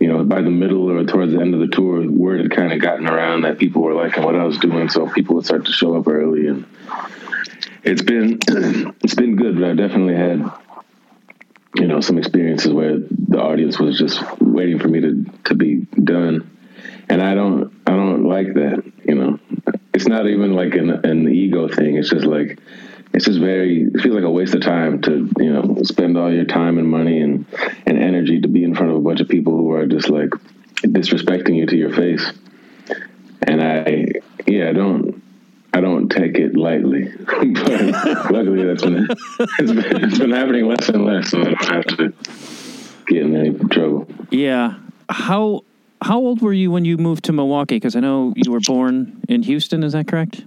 you 0.00 0.08
know, 0.08 0.24
by 0.24 0.42
the 0.42 0.50
middle 0.50 0.90
or 0.90 1.04
towards 1.04 1.32
the 1.32 1.40
end 1.40 1.54
of 1.54 1.60
the 1.60 1.68
tour, 1.68 2.08
word 2.10 2.40
had 2.40 2.50
kind 2.50 2.72
of 2.72 2.80
gotten 2.80 3.08
around 3.08 3.42
that 3.42 3.58
people 3.58 3.82
were 3.82 3.94
liking 3.94 4.22
what 4.22 4.36
I 4.36 4.44
was 4.44 4.58
doing, 4.58 4.88
so 4.88 5.08
people 5.08 5.36
would 5.36 5.46
start 5.46 5.66
to 5.66 5.72
show 5.72 5.96
up 5.96 6.08
early, 6.08 6.48
and 6.48 6.66
it's 7.82 8.02
been 8.02 8.38
it's 9.02 9.14
been 9.14 9.36
good. 9.36 9.54
But 9.54 9.64
I've 9.64 9.76
definitely 9.76 10.16
had 10.16 10.50
you 11.76 11.86
know 11.86 12.00
some 12.00 12.18
experiences 12.18 12.72
where 12.72 12.98
the 12.98 13.40
audience 13.40 13.78
was 13.78 13.98
just 13.98 14.20
waiting 14.40 14.78
for 14.78 14.88
me 14.88 15.00
to 15.00 15.24
to 15.44 15.54
be 15.54 15.86
done, 16.02 16.53
and 17.08 17.22
I 17.22 17.34
don't 17.34 17.72
I 17.86 17.92
don't 17.92 18.24
like 18.24 18.54
that. 18.54 18.84
You 19.04 19.14
know, 19.14 19.38
it's 19.92 20.06
not 20.06 20.26
even 20.26 20.54
like 20.54 20.74
an 20.74 20.90
an 20.90 21.28
ego 21.28 21.68
thing. 21.68 21.96
It's 21.96 22.10
just 22.10 22.26
like 22.26 22.58
it's 23.14 23.26
just 23.26 23.38
very 23.38 23.84
it 23.84 24.00
feels 24.00 24.14
like 24.14 24.24
a 24.24 24.30
waste 24.30 24.54
of 24.54 24.62
time 24.62 25.00
to 25.02 25.30
you 25.38 25.52
know 25.52 25.76
spend 25.84 26.18
all 26.18 26.32
your 26.32 26.44
time 26.44 26.78
and 26.78 26.88
money 26.88 27.20
and 27.20 27.46
and 27.86 27.98
energy 27.98 28.40
to 28.40 28.48
be 28.48 28.64
in 28.64 28.74
front 28.74 28.90
of 28.90 28.98
a 28.98 29.00
bunch 29.00 29.20
of 29.20 29.28
people 29.28 29.56
who 29.56 29.70
are 29.72 29.86
just 29.86 30.10
like 30.10 30.30
disrespecting 30.82 31.56
you 31.56 31.64
to 31.64 31.76
your 31.76 31.92
face 31.94 32.32
and 33.42 33.62
i 33.62 34.06
yeah 34.46 34.68
i 34.68 34.72
don't 34.72 35.22
i 35.72 35.80
don't 35.80 36.08
take 36.08 36.36
it 36.36 36.56
lightly 36.56 37.04
but 37.26 38.30
luckily 38.32 38.64
that's 38.64 38.82
been 38.82 39.06
it's, 39.08 39.72
been 39.72 40.04
it's 40.04 40.18
been 40.18 40.32
happening 40.32 40.66
less 40.66 40.88
and 40.88 41.04
less 41.04 41.30
so 41.30 41.40
i 41.40 41.44
don't 41.44 41.64
have 41.64 41.84
to 41.84 42.12
get 43.06 43.22
in 43.22 43.36
any 43.36 43.56
trouble 43.70 44.06
Yeah. 44.30 44.74
How 45.08 45.62
how 46.04 46.18
old 46.18 46.42
were 46.42 46.52
you 46.52 46.70
when 46.70 46.84
you 46.84 46.96
moved 46.98 47.24
to 47.24 47.32
Milwaukee? 47.32 47.76
Because 47.76 47.96
I 47.96 48.00
know 48.00 48.32
you 48.36 48.52
were 48.52 48.60
born 48.60 49.20
in 49.28 49.42
Houston. 49.42 49.82
Is 49.82 49.92
that 49.94 50.06
correct? 50.06 50.44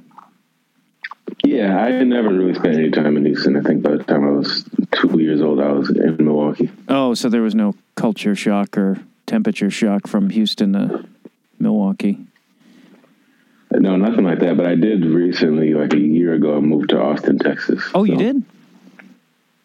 yeah 1.46 1.78
i 1.80 1.92
never 2.04 2.30
really 2.30 2.54
spent 2.54 2.76
any 2.76 2.90
time 2.90 3.18
in 3.18 3.26
houston 3.26 3.58
i 3.58 3.62
think 3.62 3.84
by 3.84 3.92
the 3.92 4.04
time 4.06 4.24
i 4.26 4.32
was 4.32 4.64
two 4.94 5.20
years 5.20 5.42
old 5.42 5.60
i 5.60 5.72
was 5.72 5.90
in 5.90 6.16
milwaukee 6.20 6.70
Oh, 6.88 7.14
so 7.16 7.28
there 7.28 7.42
was 7.42 7.54
no 7.54 7.76
culture 7.96 8.34
shock 8.34 8.78
or 8.78 8.98
temperature 9.26 9.70
shock 9.70 10.08
from 10.08 10.30
Houston 10.30 10.72
to 10.74 11.06
Milwaukee. 11.60 12.18
no 13.74 13.98
nothing 13.98 14.24
like 14.24 14.40
that 14.40 14.56
but 14.56 14.66
i 14.68 14.76
did 14.76 15.06
recently 15.06 15.74
like 15.74 15.94
a 15.94 16.00
year 16.00 16.34
ago 16.34 16.56
i 16.58 16.60
moved 16.62 16.90
to 16.90 17.00
austin 17.00 17.38
texas 17.38 17.84
Oh, 17.94 18.06
you 18.06 18.16
did? 18.18 18.44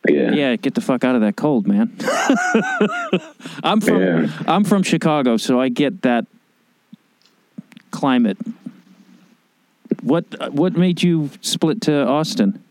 Yeah 0.09 0.32
Yeah, 0.32 0.56
get 0.56 0.75
the 0.75 0.80
fuck 0.80 1.04
out 1.04 1.14
of 1.14 1.21
that 1.21 1.37
cold, 1.37 1.66
man. 1.66 1.97
I'm 3.64 3.80
from 3.80 4.00
Yeah. 4.00 4.28
I'm 4.47 4.64
from 4.64 4.82
Chicago, 4.82 5.37
so 5.37 5.61
I 5.61 5.68
get 5.68 6.02
that 6.02 6.26
climate. 7.90 8.38
What 10.02 10.25
what 10.52 10.76
made 10.76 11.02
you 11.02 11.30
split 11.40 11.80
to 11.82 12.06
Austin? 12.06 12.62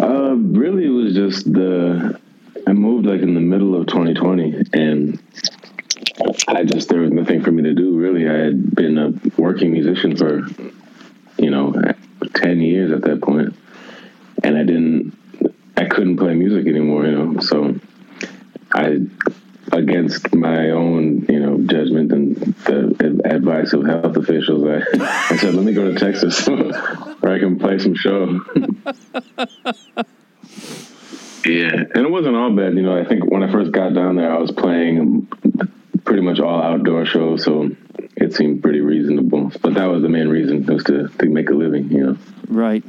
Uh, 0.00 0.34
really, 0.36 0.86
it 0.86 0.90
was 0.90 1.14
just 1.14 1.52
the. 1.52 2.18
I 2.66 2.72
moved 2.72 3.06
like 3.06 3.22
in 3.22 3.34
the 3.34 3.40
middle 3.40 3.74
of 3.74 3.86
2020, 3.86 4.64
and 4.74 5.18
I 6.48 6.64
just 6.64 6.88
there 6.88 7.00
was 7.00 7.12
nothing 7.12 7.42
for 7.42 7.50
me 7.50 7.62
to 7.62 7.74
do. 7.74 7.96
Really, 7.96 8.28
I 8.28 8.34
had 8.34 8.74
been 8.74 8.98
a 8.98 9.12
working 9.40 9.72
musician 9.72 10.16
for, 10.16 10.46
you 11.38 11.50
know, 11.50 11.74
10 12.34 12.60
years 12.60 12.92
at 12.92 13.02
that 13.02 13.22
point, 13.22 13.54
and 14.42 14.56
I 14.56 14.64
didn't. 14.64 15.16
I 15.76 15.84
couldn't 15.84 16.16
play 16.16 16.34
music 16.34 16.66
anymore, 16.66 17.06
you 17.06 17.12
know. 17.12 17.40
So, 17.40 17.76
I, 18.72 18.98
against 19.70 20.34
my 20.34 20.70
own, 20.70 21.26
you 21.28 21.38
know, 21.38 21.58
judgment 21.58 22.10
and 22.12 22.36
the 22.36 23.20
advice 23.24 23.72
of 23.72 23.84
health 23.84 24.16
officials, 24.16 24.64
I, 24.64 24.82
I 25.32 25.36
said, 25.36 25.54
"Let 25.54 25.64
me 25.64 25.72
go 25.72 25.92
to 25.92 25.98
Texas, 25.98 26.46
where 27.20 27.34
I 27.34 27.38
can 27.38 27.58
play 27.58 27.78
some 27.78 27.94
show." 27.94 28.40
Yeah, 31.48 31.70
and 31.72 31.96
it 31.96 32.10
wasn't 32.10 32.36
all 32.36 32.50
bad. 32.50 32.74
You 32.74 32.82
know, 32.82 32.98
I 32.98 33.04
think 33.04 33.30
when 33.30 33.42
I 33.42 33.50
first 33.50 33.72
got 33.72 33.94
down 33.94 34.16
there, 34.16 34.30
I 34.30 34.38
was 34.38 34.50
playing 34.50 35.28
pretty 36.04 36.20
much 36.22 36.40
all 36.40 36.60
outdoor 36.60 37.06
shows, 37.06 37.44
so 37.44 37.70
it 38.16 38.34
seemed 38.34 38.62
pretty 38.62 38.80
reasonable. 38.80 39.52
But 39.62 39.74
that 39.74 39.86
was 39.86 40.02
the 40.02 40.08
main 40.08 40.28
reason 40.28 40.66
was 40.66 40.84
to 40.84 41.08
to 41.08 41.26
make 41.26 41.48
a 41.48 41.54
living. 41.54 41.90
You 41.90 42.04
know. 42.04 42.18
Right. 42.48 42.84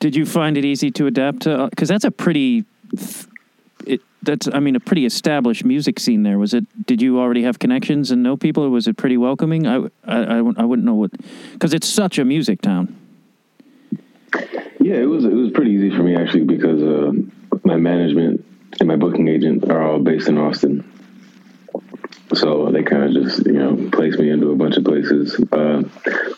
Did 0.00 0.14
you 0.14 0.26
find 0.26 0.58
it 0.58 0.64
easy 0.64 0.90
to 0.92 1.06
adapt 1.06 1.42
to? 1.42 1.68
Because 1.70 1.88
that's 1.88 2.04
a 2.04 2.10
pretty, 2.10 2.64
it 3.86 4.00
that's 4.22 4.48
I 4.52 4.60
mean 4.60 4.76
a 4.76 4.80
pretty 4.80 5.06
established 5.06 5.64
music 5.64 5.98
scene 5.98 6.22
there. 6.22 6.38
Was 6.38 6.52
it? 6.54 6.64
Did 6.86 7.00
you 7.00 7.18
already 7.18 7.42
have 7.42 7.58
connections 7.58 8.10
and 8.10 8.22
know 8.22 8.36
people, 8.36 8.64
or 8.64 8.70
was 8.70 8.86
it 8.86 8.96
pretty 8.96 9.16
welcoming? 9.16 9.66
I 9.66 9.76
I, 10.04 10.22
I, 10.22 10.40
wouldn't- 10.42 10.58
I 10.58 10.64
wouldn't 10.64 10.84
know 10.86 10.94
what 10.94 11.12
because 11.52 11.72
it's 11.72 11.88
such 11.88 12.18
a 12.18 12.24
music 12.24 12.60
town. 12.60 12.94
Yeah, 14.80 14.96
it 14.96 15.06
was 15.08 15.24
it 15.24 15.32
was 15.32 15.50
pretty 15.52 15.70
easy 15.72 15.90
for 15.90 16.02
me 16.02 16.14
actually 16.14 16.44
because 16.44 16.82
uh, 16.82 17.12
my 17.64 17.76
management 17.76 18.44
and 18.78 18.88
my 18.88 18.96
booking 18.96 19.28
agent 19.28 19.70
are 19.70 19.82
all 19.82 19.98
based 19.98 20.28
in 20.28 20.36
Austin, 20.36 20.84
so 22.34 22.70
they 22.70 22.82
kind 22.82 23.04
of 23.04 23.24
just 23.24 23.46
you 23.46 23.52
know 23.54 23.88
placed 23.92 24.18
me 24.18 24.30
into 24.30 24.50
a 24.50 24.56
bunch 24.56 24.76
of 24.76 24.84
places. 24.84 25.34
Uh, 25.50 25.82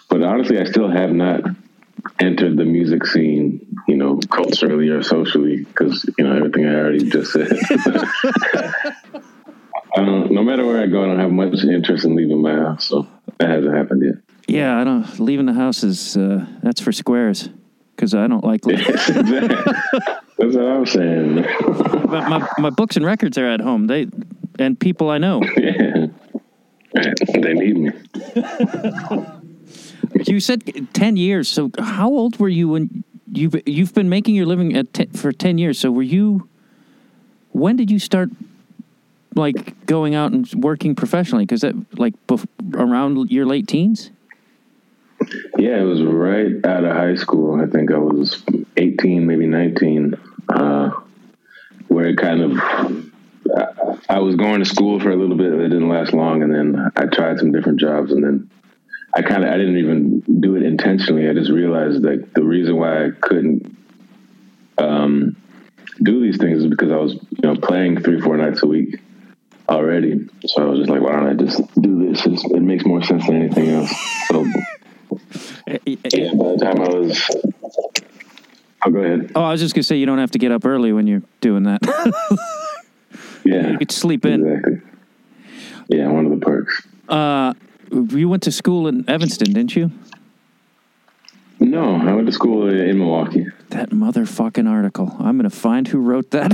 but 0.08 0.22
honestly, 0.22 0.58
I 0.60 0.64
still 0.64 0.88
have 0.88 1.10
not 1.12 1.42
entered 2.20 2.56
the 2.56 2.64
music 2.64 3.06
scene, 3.06 3.76
you 3.86 3.96
know, 3.96 4.18
culturally 4.30 4.88
or 4.88 5.02
socially, 5.02 5.64
because 5.64 6.08
you 6.18 6.24
know 6.24 6.36
everything 6.36 6.66
I 6.66 6.74
already 6.74 7.08
just 7.08 7.32
said. 7.32 7.48
I 9.96 10.04
don't. 10.04 10.30
No 10.32 10.42
matter 10.42 10.66
where 10.66 10.82
I 10.82 10.86
go, 10.86 11.02
I 11.04 11.06
don't 11.06 11.18
have 11.18 11.30
much 11.30 11.64
interest 11.64 12.04
in 12.04 12.14
leaving 12.14 12.42
my 12.42 12.54
house, 12.54 12.86
so 12.86 13.06
that 13.38 13.48
hasn't 13.48 13.74
happened 13.74 14.02
yet. 14.04 14.14
Yeah, 14.46 14.80
I 14.80 14.84
don't. 14.84 15.18
Leaving 15.18 15.46
the 15.46 15.54
house 15.54 15.82
is 15.82 16.16
uh, 16.16 16.46
that's 16.62 16.80
for 16.80 16.92
squares 16.92 17.48
because 17.94 18.14
I 18.14 18.26
don't 18.26 18.44
like. 18.44 18.64
Leaving. 18.66 18.84
That's 20.38 20.54
what 20.54 20.64
I'm 20.64 20.86
saying. 20.86 21.34
my, 22.06 22.28
my 22.28 22.48
my 22.58 22.70
books 22.70 22.96
and 22.96 23.04
records 23.04 23.36
are 23.38 23.46
at 23.46 23.60
home. 23.60 23.86
They 23.86 24.08
and 24.58 24.78
people 24.78 25.10
I 25.10 25.18
know. 25.18 25.42
Yeah. 26.94 27.12
They 27.34 27.52
need 27.52 27.76
me. 27.76 27.90
You 30.14 30.40
said 30.40 30.88
ten 30.92 31.16
years. 31.16 31.48
So 31.48 31.70
how 31.78 32.08
old 32.08 32.38
were 32.38 32.48
you 32.48 32.68
when 32.68 33.04
you've 33.30 33.54
you've 33.66 33.94
been 33.94 34.08
making 34.08 34.34
your 34.34 34.46
living 34.46 34.74
at 34.76 35.16
for 35.16 35.32
ten 35.32 35.58
years? 35.58 35.78
So 35.78 35.90
were 35.90 36.02
you? 36.02 36.48
When 37.52 37.76
did 37.76 37.90
you 37.90 37.98
start? 37.98 38.30
Like 39.34 39.86
going 39.86 40.16
out 40.16 40.32
and 40.32 40.50
working 40.54 40.96
professionally, 40.96 41.44
because 41.44 41.60
that 41.60 41.74
like 41.96 42.14
bef- 42.26 42.48
around 42.74 43.30
your 43.30 43.46
late 43.46 43.68
teens. 43.68 44.10
Yeah, 45.58 45.80
it 45.80 45.84
was 45.84 46.02
right 46.02 46.64
out 46.64 46.84
of 46.84 46.96
high 46.96 47.14
school. 47.16 47.60
I 47.60 47.66
think 47.66 47.92
I 47.92 47.98
was 47.98 48.42
18, 48.76 49.26
maybe 49.26 49.46
19, 49.46 50.14
uh, 50.48 50.90
where 51.88 52.06
it 52.06 52.16
kind 52.16 52.40
of, 52.40 52.58
I, 53.56 54.16
I 54.16 54.18
was 54.20 54.36
going 54.36 54.60
to 54.60 54.64
school 54.64 55.00
for 55.00 55.10
a 55.10 55.16
little 55.16 55.36
bit. 55.36 55.52
It 55.52 55.68
didn't 55.68 55.88
last 55.88 56.12
long. 56.12 56.42
And 56.42 56.54
then 56.54 56.90
I 56.96 57.06
tried 57.06 57.38
some 57.38 57.52
different 57.52 57.80
jobs. 57.80 58.12
And 58.12 58.22
then 58.22 58.50
I 59.14 59.22
kind 59.22 59.44
of, 59.44 59.50
I 59.50 59.56
didn't 59.56 59.78
even 59.78 60.20
do 60.40 60.56
it 60.56 60.62
intentionally. 60.62 61.28
I 61.28 61.32
just 61.32 61.50
realized 61.50 62.02
that 62.02 62.34
the 62.34 62.42
reason 62.42 62.76
why 62.76 63.06
I 63.06 63.10
couldn't 63.20 63.76
um, 64.76 65.36
do 66.02 66.20
these 66.20 66.36
things 66.36 66.62
is 66.62 66.66
because 66.68 66.92
I 66.92 66.96
was, 66.96 67.14
you 67.14 67.40
know, 67.42 67.56
playing 67.56 68.02
three, 68.02 68.20
four 68.20 68.36
nights 68.36 68.62
a 68.62 68.66
week 68.66 69.00
already. 69.68 70.28
So 70.46 70.62
I 70.62 70.66
was 70.66 70.78
just 70.80 70.90
like, 70.90 71.00
why 71.00 71.12
don't 71.12 71.26
I 71.26 71.34
just 71.34 71.60
do 71.80 72.08
this? 72.08 72.24
It's, 72.26 72.44
it 72.44 72.60
makes 72.60 72.84
more 72.84 73.02
sense 73.02 73.26
than 73.26 73.42
anything 73.42 73.70
else. 73.70 73.92
So 74.28 74.44
yeah, 75.66 76.32
by 76.34 76.52
the 76.52 76.58
time 76.60 76.80
I 76.80 76.88
was, 76.88 77.30
oh, 78.84 78.90
go 78.90 78.98
ahead. 79.00 79.32
Oh, 79.34 79.42
I 79.42 79.52
was 79.52 79.60
just 79.60 79.74
gonna 79.74 79.82
say 79.82 79.96
you 79.96 80.06
don't 80.06 80.18
have 80.18 80.32
to 80.32 80.38
get 80.38 80.52
up 80.52 80.64
early 80.64 80.92
when 80.92 81.06
you're 81.06 81.22
doing 81.40 81.64
that. 81.64 81.80
Yeah, 83.48 83.70
you 83.70 83.78
could 83.78 83.90
sleep 83.90 84.26
in. 84.26 84.46
exactly. 84.46 84.80
Yeah, 85.88 86.08
one 86.08 86.26
of 86.26 86.38
the 86.38 86.44
perks. 86.44 86.86
Uh, 87.08 87.54
you 87.90 88.28
went 88.28 88.42
to 88.44 88.52
school 88.52 88.86
in 88.88 89.08
Evanston, 89.08 89.52
didn't 89.52 89.74
you? 89.76 89.90
No, 91.60 91.96
I 91.96 92.14
went 92.14 92.26
to 92.26 92.32
school 92.32 92.68
in 92.68 92.98
Milwaukee. 92.98 93.46
That 93.70 93.90
motherfucking 93.90 94.70
article. 94.70 95.14
I'm 95.18 95.36
gonna 95.36 95.50
find 95.50 95.88
who 95.88 95.98
wrote 95.98 96.30
that. 96.30 96.52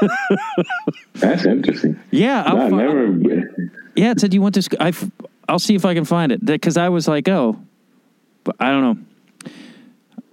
That's 1.14 1.44
interesting. 1.44 1.98
yeah, 2.10 2.44
I'll 2.46 2.60
I 2.60 2.70
fi- 2.70 2.76
never. 2.76 3.06
Yeah, 3.96 4.12
it 4.12 4.20
said 4.20 4.32
you 4.32 4.40
went 4.42 4.54
to 4.54 4.62
school. 4.62 4.78
I, 4.80 4.92
will 5.48 5.58
see 5.58 5.74
if 5.74 5.84
I 5.84 5.92
can 5.94 6.04
find 6.04 6.30
it 6.32 6.44
because 6.44 6.76
I 6.76 6.88
was 6.88 7.08
like, 7.08 7.28
oh, 7.28 7.58
but 8.44 8.56
I 8.60 8.70
don't 8.70 8.82
know. 8.82 9.50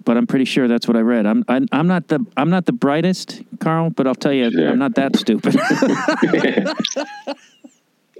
But 0.04 0.16
I'm 0.16 0.26
pretty 0.26 0.44
sure 0.46 0.66
that's 0.68 0.88
what 0.88 0.96
I 0.96 1.00
read. 1.00 1.26
I'm 1.26 1.44
I, 1.48 1.60
I'm 1.72 1.86
not 1.88 2.08
the 2.08 2.24
I'm 2.36 2.50
not 2.50 2.66
the 2.66 2.72
brightest, 2.72 3.42
Carl, 3.60 3.90
but 3.90 4.06
I'll 4.06 4.14
tell 4.14 4.32
you, 4.32 4.50
Sure. 4.50 4.68
I'm 4.68 4.78
not 4.78 4.94
that 4.94 5.16
stupid. 5.16 5.54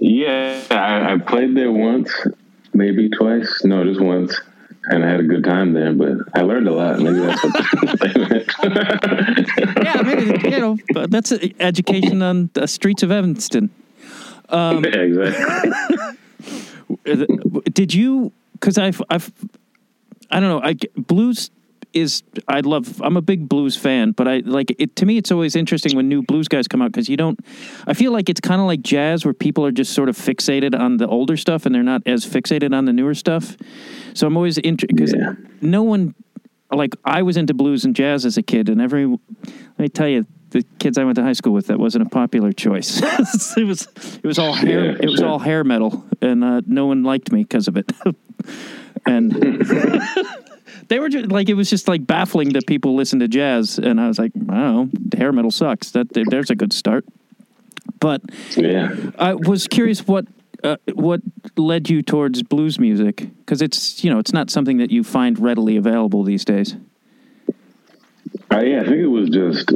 Yeah, 0.05 0.61
I, 0.69 1.13
I 1.13 1.17
played 1.17 1.55
there 1.55 1.71
once, 1.71 2.11
maybe 2.73 3.09
twice. 3.09 3.63
No, 3.63 3.85
just 3.85 4.01
once, 4.01 4.37
and 4.87 5.01
I 5.01 5.09
had 5.09 5.21
a 5.21 5.23
good 5.23 5.45
time 5.45 5.71
there. 5.71 5.93
But 5.93 6.17
I 6.35 6.41
learned 6.41 6.67
a 6.67 6.73
lot. 6.73 6.99
Maybe 6.99 7.19
that's 7.19 7.41
what 7.41 7.99
they 8.01 8.19
meant. 8.19 8.51
yeah, 9.81 10.01
maybe 10.01 10.49
you 10.49 10.59
know 10.59 10.77
but 10.93 11.09
that's 11.09 11.31
education 11.61 12.21
on 12.21 12.49
the 12.51 12.67
streets 12.67 13.01
of 13.01 13.11
Evanston. 13.11 13.69
Um, 14.49 14.83
yeah, 14.93 14.97
exactly. 14.97 16.17
Did 17.71 17.93
you? 17.93 18.33
Because 18.51 18.77
I've 18.77 19.01
I've 19.09 19.31
I 20.29 20.41
don't 20.41 20.49
know. 20.49 20.61
I 20.61 20.75
blues 20.97 21.49
is 21.93 22.23
I 22.47 22.59
love. 22.61 23.01
I'm 23.01 23.17
a 23.17 23.21
big 23.21 23.47
blues 23.49 23.75
fan, 23.75 24.11
but 24.11 24.27
I 24.27 24.37
like 24.45 24.73
it. 24.77 24.95
To 24.97 25.05
me, 25.05 25.17
it's 25.17 25.31
always 25.31 25.55
interesting 25.55 25.95
when 25.95 26.07
new 26.09 26.21
blues 26.21 26.47
guys 26.47 26.67
come 26.67 26.81
out 26.81 26.91
because 26.91 27.09
you 27.09 27.17
don't. 27.17 27.39
I 27.87 27.93
feel 27.93 28.11
like 28.11 28.29
it's 28.29 28.41
kind 28.41 28.59
of 28.61 28.67
like 28.67 28.81
jazz, 28.81 29.25
where 29.25 29.33
people 29.33 29.65
are 29.65 29.71
just 29.71 29.93
sort 29.93 30.09
of 30.09 30.17
fixated 30.17 30.77
on 30.77 30.97
the 30.97 31.07
older 31.07 31.37
stuff 31.37 31.65
and 31.65 31.73
they're 31.73 31.83
not 31.83 32.01
as 32.05 32.25
fixated 32.25 32.75
on 32.75 32.85
the 32.85 32.93
newer 32.93 33.13
stuff. 33.15 33.55
So 34.13 34.27
I'm 34.27 34.35
always 34.37 34.57
interested 34.59 34.95
because 34.95 35.13
Yeah. 35.13 35.33
no 35.61 35.83
one 35.83 36.15
like 36.71 36.95
I 37.05 37.21
was 37.21 37.37
into 37.37 37.53
blues 37.53 37.85
and 37.85 37.95
jazz 37.95 38.25
as 38.25 38.37
a 38.37 38.43
kid, 38.43 38.69
and 38.69 38.81
every 38.81 39.05
let 39.05 39.19
me 39.79 39.89
tell 39.89 40.07
you. 40.07 40.25
The 40.49 40.63
kids 40.77 40.99
I 40.99 41.03
went 41.03 41.15
to 41.15 41.23
high 41.23 41.33
school 41.33 41.51
with, 41.51 41.65
that 41.65 41.79
wasn't 41.79 42.05
a 42.05 42.09
popular 42.11 42.51
choice. 42.51 43.01
it 43.57 43.63
was, 43.63 43.87
it 44.21 44.23
was 44.23 44.37
all 44.37 44.53
hair, 44.53 44.85
Yeah, 44.91 44.97
it 45.01 45.09
was 45.09 45.15
sure. 45.19 45.27
all 45.27 45.39
hair 45.39 45.63
metal, 45.63 46.05
and 46.21 46.43
uh, 46.43 46.61
no 46.67 46.85
one 46.85 47.01
liked 47.01 47.31
me 47.31 47.41
because 47.41 47.67
of 47.67 47.75
it. 47.75 47.91
and 49.07 49.33
they 50.87 50.99
were 50.99 51.09
just 51.09 51.31
like 51.31 51.49
it 51.49 51.53
was 51.55 51.69
just 51.69 51.87
like 51.87 52.05
baffling 52.05 52.53
that 52.53 52.65
people 52.67 52.95
listen 52.95 53.19
to 53.19 53.27
jazz 53.27 53.77
and 53.79 53.99
i 53.99 54.07
was 54.07 54.17
like 54.19 54.31
i 54.49 54.53
don't 54.53 54.93
know 54.93 55.17
hair 55.17 55.31
metal 55.31 55.51
sucks 55.51 55.91
that 55.91 56.07
there's 56.29 56.49
a 56.49 56.55
good 56.55 56.73
start 56.73 57.05
but 57.99 58.21
Yeah. 58.55 58.95
i 59.17 59.33
was 59.33 59.67
curious 59.67 60.07
what 60.07 60.25
uh, 60.63 60.77
what 60.93 61.21
led 61.57 61.89
you 61.89 62.01
towards 62.01 62.41
blues 62.43 62.79
music 62.79 63.27
because 63.39 63.61
it's 63.61 64.03
you 64.03 64.09
know 64.09 64.19
it's 64.19 64.31
not 64.33 64.49
something 64.49 64.77
that 64.77 64.91
you 64.91 65.03
find 65.03 65.37
readily 65.39 65.75
available 65.77 66.23
these 66.23 66.45
days 66.45 66.75
Uh, 68.51 68.59
yeah, 68.59 68.81
I 68.81 68.85
think 68.85 68.97
it 68.97 69.07
was 69.07 69.29
just 69.29 69.71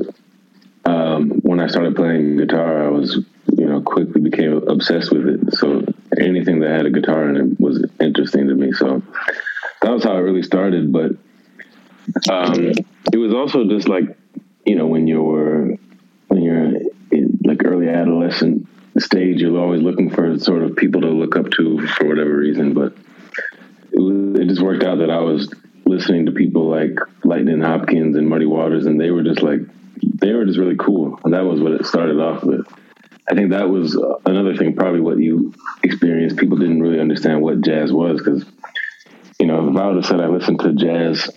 um, 0.85 1.31
when 1.41 1.59
I 1.59 1.67
started 1.67 1.95
playing 1.95 2.37
guitar, 2.37 2.85
I 2.85 2.89
was, 2.89 3.25
you 3.57 3.65
know, 3.65 3.81
quickly 3.81 4.21
became 4.21 4.53
obsessed 4.67 5.11
with 5.11 5.25
it. 5.27 5.53
So 5.55 5.83
anything 6.17 6.59
that 6.61 6.69
had 6.69 6.85
a 6.85 6.89
guitar 6.91 7.27
in 7.27 7.35
it 7.35 7.59
was 7.59 7.83
interesting 7.99 8.47
to 8.47 8.53
me. 8.55 8.71
So 8.71 9.01
that 9.81 9.91
was 9.91 10.03
how 10.03 10.15
it 10.15 10.21
really 10.21 10.43
started. 10.43 10.91
But 10.91 11.11
um, 12.29 12.71
it 13.13 13.17
was 13.17 13.33
also 13.33 13.67
just 13.67 13.87
like, 13.87 14.17
you 14.65 14.75
know, 14.75 14.87
when 14.87 15.07
you're 15.07 15.75
when 16.27 16.41
you're 16.41 16.65
in 17.11 17.39
like 17.43 17.63
early 17.65 17.89
adolescent 17.89 18.67
stage, 18.99 19.41
you're 19.41 19.57
always 19.59 19.81
looking 19.81 20.09
for 20.09 20.37
sort 20.39 20.63
of 20.63 20.75
people 20.75 21.01
to 21.01 21.07
look 21.07 21.35
up 21.35 21.49
to 21.51 21.85
for 21.87 22.07
whatever 22.07 22.37
reason. 22.37 22.73
But 22.73 22.93
it, 23.91 24.41
it 24.41 24.47
just 24.47 24.61
worked 24.61 24.83
out 24.83 24.99
that 24.99 25.09
I 25.09 25.19
was 25.19 25.53
listening 25.85 26.25
to 26.25 26.31
people 26.31 26.69
like 26.69 26.99
Lightning 27.23 27.61
Hopkins 27.61 28.15
and 28.17 28.27
Muddy 28.27 28.45
Waters, 28.45 28.85
and 28.85 28.99
they 28.99 29.11
were 29.11 29.23
just 29.23 29.41
like 29.41 29.61
they 30.01 30.33
were 30.33 30.45
just 30.45 30.59
really 30.59 30.75
cool, 30.77 31.19
and 31.23 31.33
that 31.33 31.45
was 31.45 31.61
what 31.61 31.73
it 31.73 31.85
started 31.85 32.19
off 32.19 32.43
with. 32.43 32.65
I 33.29 33.35
think 33.35 33.51
that 33.51 33.69
was 33.69 33.95
another 34.25 34.55
thing, 34.55 34.75
probably 34.75 35.01
what 35.01 35.19
you 35.19 35.53
experienced. 35.83 36.37
People 36.37 36.57
didn't 36.57 36.81
really 36.81 36.99
understand 36.99 37.41
what 37.41 37.61
jazz 37.61 37.91
was 37.91 38.19
because, 38.19 38.45
you 39.39 39.45
know, 39.45 39.69
if 39.69 39.77
I 39.77 39.87
would 39.87 39.95
have 39.97 40.05
said 40.05 40.19
I 40.19 40.27
listened 40.27 40.59
to 40.61 40.73
jazz 40.73 41.29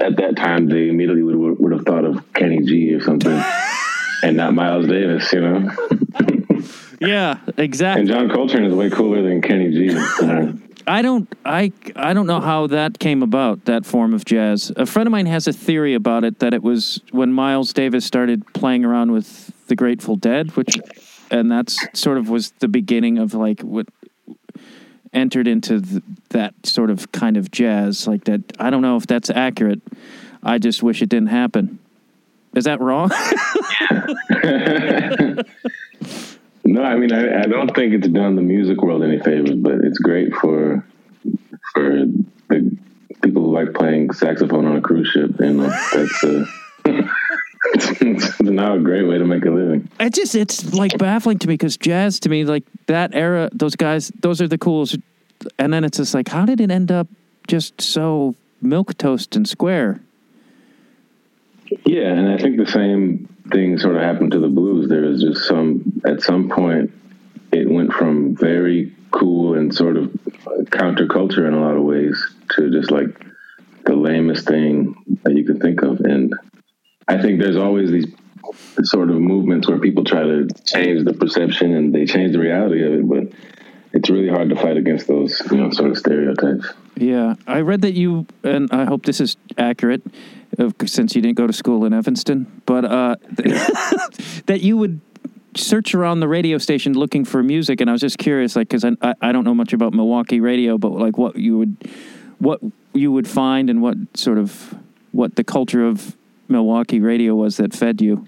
at 0.00 0.16
that 0.16 0.36
time, 0.36 0.68
they 0.68 0.88
immediately 0.88 1.22
would 1.22 1.58
would 1.58 1.72
have 1.72 1.84
thought 1.84 2.04
of 2.04 2.32
Kenny 2.34 2.60
G 2.60 2.92
or 2.94 3.02
something, 3.02 3.42
and 4.22 4.36
not 4.36 4.54
Miles 4.54 4.86
Davis, 4.86 5.32
you 5.32 5.40
know. 5.40 5.70
yeah 7.00 7.38
exactly. 7.56 8.02
And 8.02 8.08
John 8.08 8.30
Coltrane 8.30 8.64
is 8.64 8.74
way 8.74 8.90
cooler 8.90 9.22
than 9.22 9.40
Kenny 9.42 9.70
G. 9.70 9.96
i 10.86 11.00
don't 11.00 11.32
i 11.44 11.70
i 11.94 12.12
don't 12.12 12.26
know 12.26 12.40
how 12.40 12.66
that 12.66 12.98
came 12.98 13.22
about 13.22 13.64
that 13.66 13.86
form 13.86 14.12
of 14.12 14.24
jazz 14.24 14.72
a 14.76 14.84
friend 14.84 15.06
of 15.06 15.12
mine 15.12 15.26
has 15.26 15.46
a 15.46 15.52
theory 15.52 15.94
about 15.94 16.24
it 16.24 16.40
that 16.40 16.52
it 16.52 16.60
was 16.60 17.00
when 17.12 17.32
miles 17.32 17.72
davis 17.72 18.04
started 18.04 18.44
playing 18.52 18.84
around 18.84 19.12
with 19.12 19.52
the 19.68 19.76
grateful 19.76 20.16
dead 20.16 20.50
which 20.56 20.76
and 21.30 21.52
that's 21.52 21.78
sort 21.92 22.18
of 22.18 22.28
was 22.28 22.50
the 22.58 22.66
beginning 22.66 23.18
of 23.18 23.32
like 23.32 23.60
what 23.60 23.86
entered 25.12 25.46
into 25.46 25.80
th- 25.80 26.02
that 26.30 26.54
sort 26.64 26.90
of 26.90 27.10
kind 27.12 27.36
of 27.36 27.50
jazz 27.50 28.06
like 28.06 28.24
that 28.24 28.40
i 28.58 28.70
don't 28.70 28.82
know 28.82 28.96
if 28.96 29.06
that's 29.06 29.30
accurate 29.30 29.80
i 30.42 30.58
just 30.58 30.82
wish 30.82 31.02
it 31.02 31.08
didn't 31.08 31.28
happen 31.28 31.78
is 32.54 32.64
that 32.64 32.80
wrong 32.80 33.10
No, 36.64 36.82
I 36.82 36.96
mean, 36.96 37.12
I, 37.12 37.40
I 37.40 37.46
don't 37.46 37.74
think 37.74 37.92
it's 37.92 38.06
done 38.08 38.36
the 38.36 38.42
music 38.42 38.80
world 38.82 39.02
any 39.02 39.18
favors, 39.18 39.56
but 39.56 39.74
it's 39.82 39.98
great 39.98 40.32
for 40.34 40.84
for 41.74 42.04
the 42.48 42.76
people 43.22 43.42
who 43.44 43.52
like 43.52 43.74
playing 43.74 44.12
saxophone 44.12 44.66
on 44.66 44.76
a 44.76 44.80
cruise 44.80 45.08
ship. 45.08 45.38
Know, 45.40 45.68
that's 45.92 46.24
uh, 46.24 46.44
it's 47.74 48.40
now 48.40 48.76
a 48.76 48.78
great 48.78 49.08
way 49.08 49.18
to 49.18 49.24
make 49.24 49.44
a 49.44 49.50
living. 49.50 49.88
it 49.98 50.14
just 50.14 50.36
it's 50.36 50.72
like 50.72 50.96
baffling 50.98 51.38
to 51.40 51.48
me 51.48 51.54
because 51.54 51.76
jazz 51.76 52.20
to 52.20 52.28
me 52.28 52.44
like 52.44 52.64
that 52.86 53.12
era 53.14 53.50
those 53.52 53.74
guys 53.74 54.12
those 54.20 54.40
are 54.40 54.48
the 54.48 54.58
coolest 54.58 54.98
and 55.58 55.72
then 55.72 55.84
it's 55.84 55.98
just 55.98 56.14
like 56.14 56.28
how 56.28 56.44
did 56.44 56.60
it 56.60 56.70
end 56.70 56.90
up 56.90 57.08
just 57.46 57.80
so 57.80 58.34
milk 58.60 58.96
toast 58.98 59.36
and 59.36 59.48
square 59.48 60.00
Yeah, 61.84 62.12
and 62.12 62.28
I 62.28 62.38
think 62.38 62.58
the 62.58 62.66
same 62.66 63.28
thing 63.50 63.78
sort 63.78 63.96
of 63.96 64.02
happened 64.02 64.32
to 64.32 64.38
the 64.38 64.48
blues. 64.48 64.88
There 64.88 65.02
was 65.02 65.22
just 65.22 65.46
some 65.46 66.00
at 66.04 66.22
some 66.22 66.48
point 66.48 66.92
it 67.52 67.68
went 67.68 67.92
from 67.92 68.34
very 68.34 68.94
cool 69.10 69.54
and 69.54 69.74
sort 69.74 69.96
of 69.96 70.10
counterculture 70.70 71.46
in 71.46 71.54
a 71.54 71.60
lot 71.60 71.76
of 71.76 71.82
ways 71.82 72.18
to 72.52 72.70
just 72.70 72.90
like 72.90 73.08
the 73.84 73.94
lamest 73.94 74.46
thing 74.46 74.94
that 75.22 75.34
you 75.34 75.44
could 75.44 75.60
think 75.60 75.82
of. 75.82 76.00
And 76.00 76.32
I 77.08 77.20
think 77.20 77.40
there's 77.40 77.56
always 77.56 77.90
these 77.90 78.06
sort 78.84 79.10
of 79.10 79.16
movements 79.16 79.68
where 79.68 79.78
people 79.78 80.04
try 80.04 80.22
to 80.22 80.48
change 80.64 81.04
the 81.04 81.12
perception 81.12 81.74
and 81.74 81.94
they 81.94 82.06
change 82.06 82.32
the 82.32 82.38
reality 82.38 82.84
of 82.84 82.92
it, 82.92 83.08
but 83.08 83.38
it's 83.94 84.08
really 84.10 84.28
hard 84.28 84.48
to 84.48 84.56
fight 84.56 84.76
against 84.76 85.06
those, 85.06 85.40
you 85.50 85.58
know, 85.58 85.70
sort 85.70 85.90
of 85.90 85.98
stereotypes. 85.98 86.66
yeah 86.96 87.34
i 87.46 87.60
read 87.60 87.80
that 87.82 87.94
you 87.94 88.26
and 88.44 88.68
i 88.72 88.84
hope 88.84 89.04
this 89.06 89.20
is 89.20 89.36
accurate 89.58 90.02
since 90.84 91.14
you 91.16 91.22
didn't 91.22 91.36
go 91.38 91.46
to 91.46 91.52
school 91.52 91.84
in 91.86 91.92
evanston 91.94 92.46
but 92.66 92.84
uh 92.84 93.16
that 94.46 94.60
you 94.60 94.76
would 94.76 95.00
search 95.56 95.94
around 95.94 96.20
the 96.20 96.28
radio 96.28 96.58
station 96.58 96.92
looking 96.92 97.24
for 97.24 97.42
music 97.42 97.80
and 97.80 97.88
i 97.88 97.92
was 97.92 98.00
just 98.02 98.18
curious 98.18 98.54
like 98.56 98.68
because 98.68 98.84
I, 98.84 98.92
I 99.00 99.14
i 99.28 99.32
don't 99.32 99.44
know 99.44 99.54
much 99.54 99.72
about 99.72 99.92
milwaukee 99.94 100.40
radio 100.40 100.76
but 100.78 100.92
like 100.92 101.16
what 101.16 101.36
you 101.36 101.56
would 101.58 101.76
what 102.38 102.60
you 102.94 103.10
would 103.12 103.26
find 103.28 103.70
and 103.70 103.80
what 103.80 103.96
sort 104.14 104.38
of 104.38 104.74
what 105.12 105.36
the 105.36 105.44
culture 105.44 105.86
of 105.86 106.14
milwaukee 106.48 107.00
radio 107.00 107.34
was 107.34 107.56
that 107.56 107.72
fed 107.74 108.00
you 108.02 108.26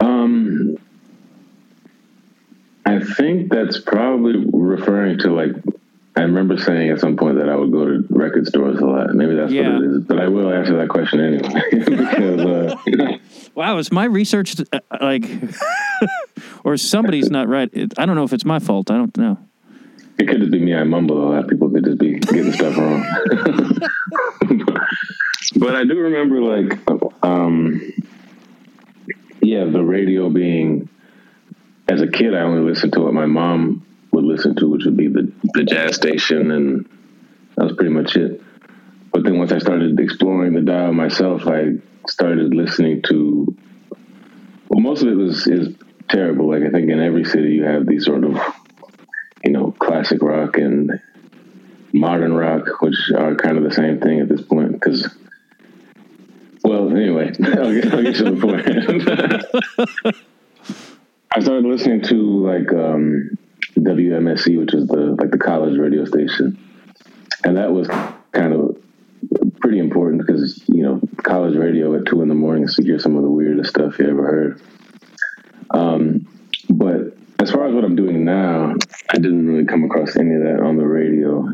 Um, 0.00 0.78
I 2.84 3.00
think 3.00 3.50
that's 3.50 3.78
probably 3.80 4.44
referring 4.52 5.18
to 5.18 5.30
like. 5.32 5.52
I 6.14 6.22
remember 6.22 6.58
saying 6.58 6.90
at 6.90 7.00
some 7.00 7.16
point 7.16 7.38
that 7.38 7.48
I 7.48 7.56
would 7.56 7.72
go 7.72 7.86
to 7.86 8.04
record 8.10 8.46
stores 8.46 8.78
a 8.80 8.84
lot. 8.84 9.14
Maybe 9.14 9.34
that's 9.34 9.50
Yeah. 9.50 9.72
what 9.76 9.82
it 9.82 9.90
is. 9.92 10.04
But 10.04 10.20
I 10.20 10.28
will 10.28 10.52
answer 10.52 10.76
that 10.76 10.90
question 10.90 11.20
anyway 11.20 11.62
because 11.70 12.40
uh, 13.00 13.18
wow 13.54 13.78
is 13.78 13.90
my 13.90 14.04
research 14.04 14.56
uh, 14.72 14.80
like 15.00 15.24
or 16.64 16.76
somebody's 16.76 17.30
not 17.30 17.48
right 17.48 17.68
it, 17.72 17.92
i 17.98 18.04
don't 18.06 18.14
know 18.16 18.24
if 18.24 18.32
it's 18.32 18.44
my 18.46 18.58
fault 18.58 18.90
i 18.90 18.94
don't 18.96 19.16
know 19.18 19.38
it 20.18 20.28
could 20.28 20.40
just 20.40 20.52
be 20.52 20.58
me. 20.58 20.74
I 20.74 20.84
mumble 20.84 21.16
a 21.16 21.26
lot. 21.36 21.48
People 21.48 21.70
could 21.70 21.84
just 21.84 21.98
be 21.98 22.18
getting 22.18 22.52
stuff 22.52 22.76
wrong. 22.76 23.02
but 25.56 25.74
I 25.74 25.84
do 25.84 25.98
remember 25.98 26.40
like, 26.40 26.78
um, 27.24 27.80
yeah, 29.40 29.64
the 29.64 29.82
radio 29.82 30.28
being. 30.28 30.88
As 31.92 32.00
a 32.00 32.08
kid, 32.08 32.34
I 32.34 32.40
only 32.40 32.68
listened 32.68 32.92
to 32.94 33.00
what 33.00 33.12
my 33.12 33.26
mom 33.26 33.84
would 34.12 34.24
listen 34.24 34.54
to, 34.56 34.68
which 34.68 34.84
would 34.84 34.96
be 34.96 35.08
the 35.08 35.30
the 35.54 35.64
jazz 35.64 35.96
station, 35.96 36.50
and 36.50 36.88
that 37.56 37.64
was 37.64 37.74
pretty 37.74 37.92
much 37.92 38.16
it. 38.16 38.40
But 39.12 39.24
then 39.24 39.38
once 39.38 39.52
I 39.52 39.58
started 39.58 40.00
exploring 40.00 40.54
the 40.54 40.62
dial 40.62 40.92
myself, 40.92 41.46
I 41.46 41.74
started 42.08 42.54
listening 42.54 43.02
to. 43.08 43.56
Well, 44.68 44.80
most 44.80 45.02
of 45.02 45.08
it 45.08 45.16
was 45.16 45.46
is 45.46 45.74
terrible. 46.08 46.48
Like 46.48 46.62
I 46.62 46.70
think 46.70 46.90
in 46.90 47.00
every 47.00 47.24
city 47.24 47.52
you 47.52 47.64
have 47.64 47.86
these 47.86 48.06
sort 48.06 48.24
of 48.24 48.40
you 49.44 49.52
know, 49.52 49.72
classic 49.78 50.22
rock 50.22 50.56
and 50.56 51.00
modern 51.92 52.32
rock, 52.32 52.80
which 52.80 53.10
are 53.16 53.34
kind 53.34 53.58
of 53.58 53.64
the 53.64 53.72
same 53.72 54.00
thing 54.00 54.20
at 54.20 54.28
this 54.28 54.42
point. 54.42 54.72
Because, 54.72 55.14
well, 56.62 56.90
anyway, 56.90 57.32
I'll 57.44 57.72
get, 57.72 57.92
I'll 57.92 58.02
get 58.02 58.16
to 58.16 58.30
the 58.30 59.42
point. 60.04 60.16
I 61.34 61.40
started 61.40 61.64
listening 61.64 62.02
to 62.02 62.46
like 62.46 62.70
um, 62.74 63.38
WMSE, 63.78 64.58
which 64.58 64.74
is 64.74 64.86
the 64.86 65.16
like 65.18 65.30
the 65.30 65.38
college 65.38 65.78
radio 65.78 66.04
station, 66.04 66.58
and 67.42 67.56
that 67.56 67.72
was 67.72 67.88
kind 68.32 68.52
of 68.52 68.76
pretty 69.60 69.78
important 69.78 70.26
because 70.26 70.62
you 70.68 70.82
know 70.82 71.00
college 71.22 71.56
radio 71.56 71.94
at 71.94 72.04
two 72.04 72.20
in 72.20 72.28
the 72.28 72.34
morning 72.34 72.64
is 72.64 72.74
to 72.74 72.82
hear 72.82 72.98
some 72.98 73.16
of 73.16 73.22
the 73.22 73.30
weirdest 73.30 73.70
stuff 73.70 73.98
you 73.98 74.10
ever 74.10 74.26
heard. 74.26 74.60
Um, 75.70 76.28
but 76.68 77.16
as 77.38 77.50
far 77.50 77.66
as 77.66 77.74
what 77.74 77.84
I'm 77.84 77.96
doing 77.96 78.26
now, 78.26 78.74
I 79.08 79.14
didn't 79.14 79.46
really 79.48 79.64
come 79.64 79.84
across 79.84 80.16
any 80.16 80.34
of 80.34 80.42
that 80.42 80.60
on 80.60 80.76
the 80.76 80.86
radio. 80.86 81.48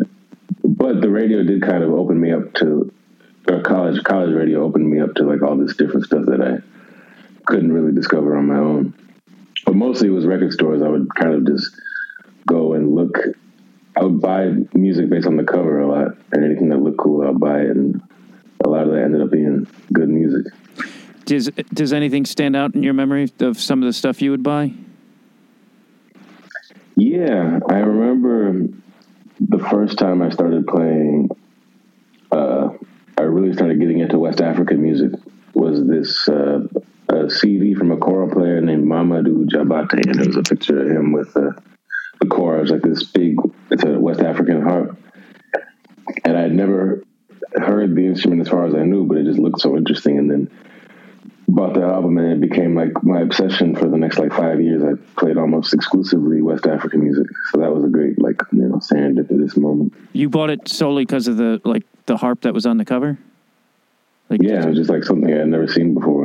But 0.65 1.01
the 1.03 1.09
radio 1.09 1.45
did 1.45 1.63
kind 1.63 1.85
of 1.85 1.93
open 1.93 2.21
me 2.21 2.33
up 2.33 2.53
to, 2.55 2.93
or 3.49 3.61
college 3.63 4.03
college 4.03 4.35
radio 4.35 4.65
opened 4.65 4.91
me 4.91 5.01
up 5.01 5.15
to 5.15 5.23
like 5.23 5.43
all 5.43 5.57
this 5.57 5.77
different 5.77 6.07
stuff 6.07 6.27
that 6.27 6.43
I 6.43 7.45
couldn't 7.47 7.71
really 7.71 7.93
discover 7.93 8.37
on 8.37 8.47
my 8.49 8.57
own. 8.57 9.08
But 9.65 9.75
mostly 9.75 10.09
it 10.09 10.13
was 10.13 10.27
record 10.27 10.53
stores. 10.53 10.83
I 10.83 10.89
would 10.89 11.15
kind 11.15 11.35
of 11.35 11.47
just 11.47 11.79
go 12.47 12.75
and 12.75 12.95
look. 12.95 13.19
I 13.97 14.05
would 14.05 14.21
buy 14.21 14.53
music 14.73 15.11
based 15.11 15.27
on 15.27 15.37
the 15.37 15.45
cover 15.45 15.81
a 15.81 15.89
lot, 15.89 16.17
and 16.33 16.45
anything 16.45 16.69
that 16.69 16.79
looked 16.79 16.99
cool, 16.99 17.27
I'd 17.27 17.41
buy 17.41 17.61
it. 17.61 17.71
And 17.71 18.01
a 18.65 18.69
lot 18.69 18.87
of 18.87 18.93
that 18.93 19.03
ended 19.03 19.23
up 19.23 19.31
being 19.31 19.67
good 19.93 20.09
music. 20.09 20.53
Does 21.25 21.51
does 21.75 21.93
anything 21.93 22.25
stand 22.25 22.57
out 22.57 22.75
in 22.75 22.83
your 22.83 22.95
memory 22.95 23.31
of 23.41 23.61
some 23.61 23.83
of 23.83 23.87
the 23.87 23.93
stuff 23.93 24.23
you 24.23 24.31
would 24.31 24.43
buy? 24.43 24.73
Yeah, 26.97 27.61
I 27.69 27.79
remember 27.79 28.69
the 29.41 29.59
first 29.59 29.99
time 29.99 30.23
I 30.23 30.31
started 30.31 30.67
playing. 30.67 31.29
Uh, 32.33 32.71
I 33.17 33.23
really 33.23 33.53
started 33.53 33.79
getting 33.79 33.99
into 33.99 34.19
West 34.19 34.41
African 34.41 34.83
music. 34.83 35.13
Was 35.55 35.87
this 35.87 36.29
uh, 36.29 36.67
a 37.09 37.31
CD 37.31 37.75
from 37.75 37.91
a 37.91 37.97
kora 37.97 38.29
player 38.29 38.61
named 38.61 38.85
Mamadou 38.85 39.49
Diabaté, 39.49 40.07
and 40.07 40.15
there 40.15 40.27
was 40.27 40.37
a 40.37 40.43
picture 40.43 40.81
of 40.81 40.91
him 40.91 41.13
with 41.13 41.37
uh, 41.37 41.53
the 42.21 42.27
kora. 42.27 42.59
It 42.59 42.63
was 42.63 42.71
like 42.71 42.83
this 42.83 43.03
big, 43.05 43.37
it's 43.71 43.85
a 43.85 43.99
West 43.99 44.21
African 44.21 44.63
harp, 44.63 44.99
and 46.25 46.37
I 46.37 46.43
had 46.43 46.55
never 46.55 47.03
heard 47.55 47.95
the 47.95 48.07
instrument 48.07 48.43
as 48.43 48.49
far 48.49 48.67
as 48.67 48.75
I 48.75 48.83
knew, 48.83 49.05
but 49.05 49.17
it 49.17 49.25
just 49.25 49.39
looked 49.39 49.61
so 49.61 49.77
interesting. 49.77 50.19
And 50.19 50.31
then 50.31 50.51
bought 51.49 51.75
the 51.75 51.83
album, 51.83 52.19
and 52.19 52.33
it 52.33 52.41
became 52.41 52.75
like 52.75 53.03
my 53.03 53.21
obsession 53.21 53.75
for 53.75 53.89
the 53.89 53.97
next 53.97 54.19
like 54.19 54.33
five 54.33 54.61
years. 54.61 54.83
I 54.85 54.93
played 55.19 55.39
almost 55.39 55.73
exclusively 55.73 56.43
West 56.43 56.67
African 56.67 57.03
music, 57.03 57.27
so 57.51 57.61
that 57.61 57.75
was 57.75 57.85
a 57.85 57.89
great 57.89 58.21
like 58.21 58.41
you 58.53 58.63
know 58.63 58.77
serendipitous 58.77 59.57
moment. 59.57 59.95
You 60.13 60.29
bought 60.29 60.51
it 60.51 60.69
solely 60.69 61.05
because 61.05 61.27
of 61.27 61.39
the 61.39 61.61
like 61.65 61.85
the 62.07 62.17
harp 62.17 62.43
that 62.43 62.53
was 62.53 62.67
on 62.67 62.77
the 62.77 62.85
cover. 62.85 63.19
Like, 64.29 64.43
yeah, 64.43 64.63
it 64.63 64.69
was 64.69 64.77
just 64.77 64.91
like 64.91 65.05
something 65.05 65.33
I 65.33 65.39
had 65.39 65.49
never 65.49 65.67
seen 65.67 65.95
before, 65.95 66.18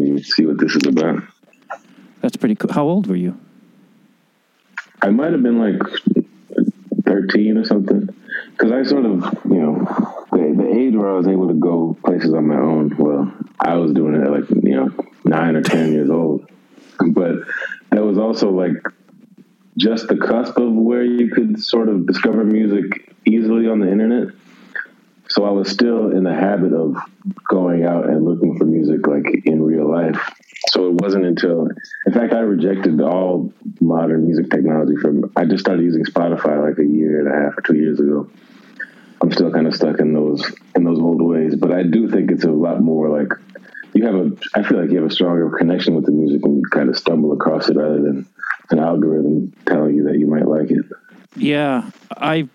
me 0.00 0.22
see 0.22 0.46
what 0.46 0.58
this 0.58 0.74
is 0.74 0.86
about. 0.86 1.22
That's 2.20 2.36
pretty 2.36 2.54
cool. 2.54 2.72
How 2.72 2.84
old 2.84 3.06
were 3.06 3.16
you? 3.16 3.38
I 5.02 5.10
might 5.10 5.32
have 5.32 5.42
been 5.42 5.58
like 5.58 5.80
13 7.06 7.56
or 7.56 7.64
something. 7.64 8.08
Because 8.52 8.72
I 8.72 8.82
sort 8.82 9.06
of, 9.06 9.22
you 9.44 9.60
know, 9.60 10.26
the, 10.32 10.54
the 10.56 10.70
age 10.78 10.94
where 10.94 11.10
I 11.10 11.16
was 11.16 11.26
able 11.26 11.48
to 11.48 11.54
go 11.54 11.96
places 12.04 12.34
on 12.34 12.46
my 12.46 12.56
own, 12.56 12.94
well, 12.96 13.32
I 13.58 13.76
was 13.76 13.92
doing 13.92 14.14
it 14.14 14.24
at 14.24 14.30
like, 14.30 14.50
you 14.50 14.76
know, 14.76 14.90
nine 15.24 15.56
or 15.56 15.62
10 15.62 15.92
years 15.92 16.10
old. 16.10 16.48
But 16.98 17.36
that 17.90 18.04
was 18.04 18.18
also 18.18 18.50
like 18.50 18.74
just 19.78 20.08
the 20.08 20.16
cusp 20.16 20.58
of 20.58 20.72
where 20.72 21.04
you 21.04 21.30
could 21.30 21.60
sort 21.62 21.88
of 21.88 22.06
discover 22.06 22.44
music 22.44 23.14
easily 23.24 23.66
on 23.66 23.80
the 23.80 23.90
internet. 23.90 24.34
So 25.30 25.44
I 25.44 25.50
was 25.50 25.70
still 25.70 26.10
in 26.10 26.24
the 26.24 26.34
habit 26.34 26.72
of 26.72 26.96
going 27.48 27.84
out 27.84 28.08
and 28.08 28.24
looking 28.24 28.58
for 28.58 28.64
music 28.64 29.06
like 29.06 29.24
in 29.44 29.62
real 29.62 29.88
life. 29.88 30.20
So 30.68 30.88
it 30.88 31.00
wasn't 31.00 31.24
until, 31.24 31.68
in 32.06 32.12
fact, 32.12 32.34
I 32.34 32.40
rejected 32.40 33.00
all 33.00 33.52
modern 33.80 34.26
music 34.26 34.50
technology 34.50 34.96
from. 34.96 35.32
I 35.36 35.44
just 35.44 35.60
started 35.60 35.82
using 35.82 36.04
Spotify 36.04 36.68
like 36.68 36.78
a 36.78 36.86
year 36.86 37.20
and 37.20 37.28
a 37.28 37.44
half 37.44 37.56
or 37.56 37.62
two 37.62 37.76
years 37.76 38.00
ago. 38.00 38.28
I'm 39.22 39.30
still 39.32 39.52
kind 39.52 39.66
of 39.66 39.74
stuck 39.74 40.00
in 40.00 40.12
those 40.12 40.42
in 40.74 40.84
those 40.84 40.98
old 40.98 41.22
ways, 41.22 41.54
but 41.54 41.72
I 41.72 41.84
do 41.84 42.10
think 42.10 42.30
it's 42.30 42.44
a 42.44 42.50
lot 42.50 42.82
more 42.82 43.08
like 43.08 43.32
you 43.94 44.04
have 44.04 44.14
a. 44.14 44.32
I 44.54 44.62
feel 44.62 44.80
like 44.80 44.90
you 44.90 44.96
have 44.96 45.10
a 45.10 45.14
stronger 45.14 45.48
connection 45.56 45.94
with 45.94 46.06
the 46.06 46.12
music 46.12 46.44
when 46.44 46.56
you 46.56 46.64
kind 46.70 46.88
of 46.88 46.98
stumble 46.98 47.32
across 47.32 47.68
it 47.68 47.76
rather 47.76 48.00
than 48.00 48.26
an 48.70 48.78
algorithm 48.78 49.52
telling 49.66 49.94
you 49.94 50.04
that 50.04 50.18
you 50.18 50.26
might 50.26 50.46
like 50.46 50.70
it. 50.70 50.84
Yeah, 51.36 51.90
I 52.16 52.48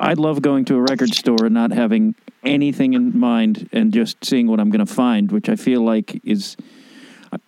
I 0.00 0.14
love 0.14 0.42
going 0.42 0.64
to 0.66 0.76
a 0.76 0.80
record 0.80 1.14
store 1.14 1.44
and 1.44 1.54
not 1.54 1.72
having 1.72 2.14
anything 2.42 2.94
in 2.94 3.18
mind 3.18 3.68
and 3.72 3.92
just 3.92 4.24
seeing 4.24 4.46
what 4.46 4.58
I'm 4.58 4.70
going 4.70 4.84
to 4.84 4.92
find, 4.92 5.30
which 5.30 5.48
I 5.48 5.56
feel 5.56 5.82
like 5.82 6.20
is 6.24 6.56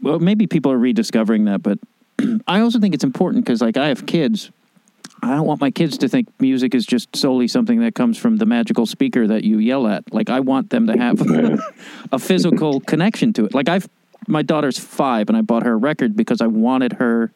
well, 0.01 0.19
maybe 0.19 0.47
people 0.47 0.71
are 0.71 0.79
rediscovering 0.79 1.47
that, 1.47 1.63
but 1.63 1.79
I 2.47 2.61
also 2.61 2.79
think 2.79 2.95
it's 2.95 3.05
important 3.05 3.45
because, 3.45 3.61
like, 3.61 3.77
I 3.77 3.89
have 3.89 4.07
kids. 4.07 4.51
I 5.23 5.35
don't 5.37 5.47
want 5.47 5.61
my 5.61 5.71
kids 5.71 5.99
to 5.99 6.09
think 6.09 6.29
music 6.41 6.75
is 6.75 6.85
just 6.85 7.15
solely 7.15 7.49
something 7.49 7.81
that 7.81 7.95
comes 7.95 8.19
from 8.19 8.37
the 8.37 8.47
magical 8.47 8.87
speaker 8.87 9.27
that 9.29 9.45
you 9.45 9.59
yell 9.59 9.87
at. 9.87 10.13
Like, 10.13 10.31
I 10.31 10.41
want 10.41 10.71
them 10.71 10.87
to 10.89 10.97
have 10.99 11.21
a 12.13 12.19
physical 12.19 12.81
connection 12.81 13.33
to 13.35 13.47
it. 13.47 13.55
Like, 13.55 13.69
I've 13.69 13.89
my 14.29 14.43
daughter's 14.43 14.79
five, 14.79 15.29
and 15.29 15.37
I 15.37 15.41
bought 15.41 15.65
her 15.65 15.73
a 15.73 15.77
record 15.77 16.17
because 16.17 16.41
I 16.41 16.47
wanted 16.47 16.95
her 16.95 17.33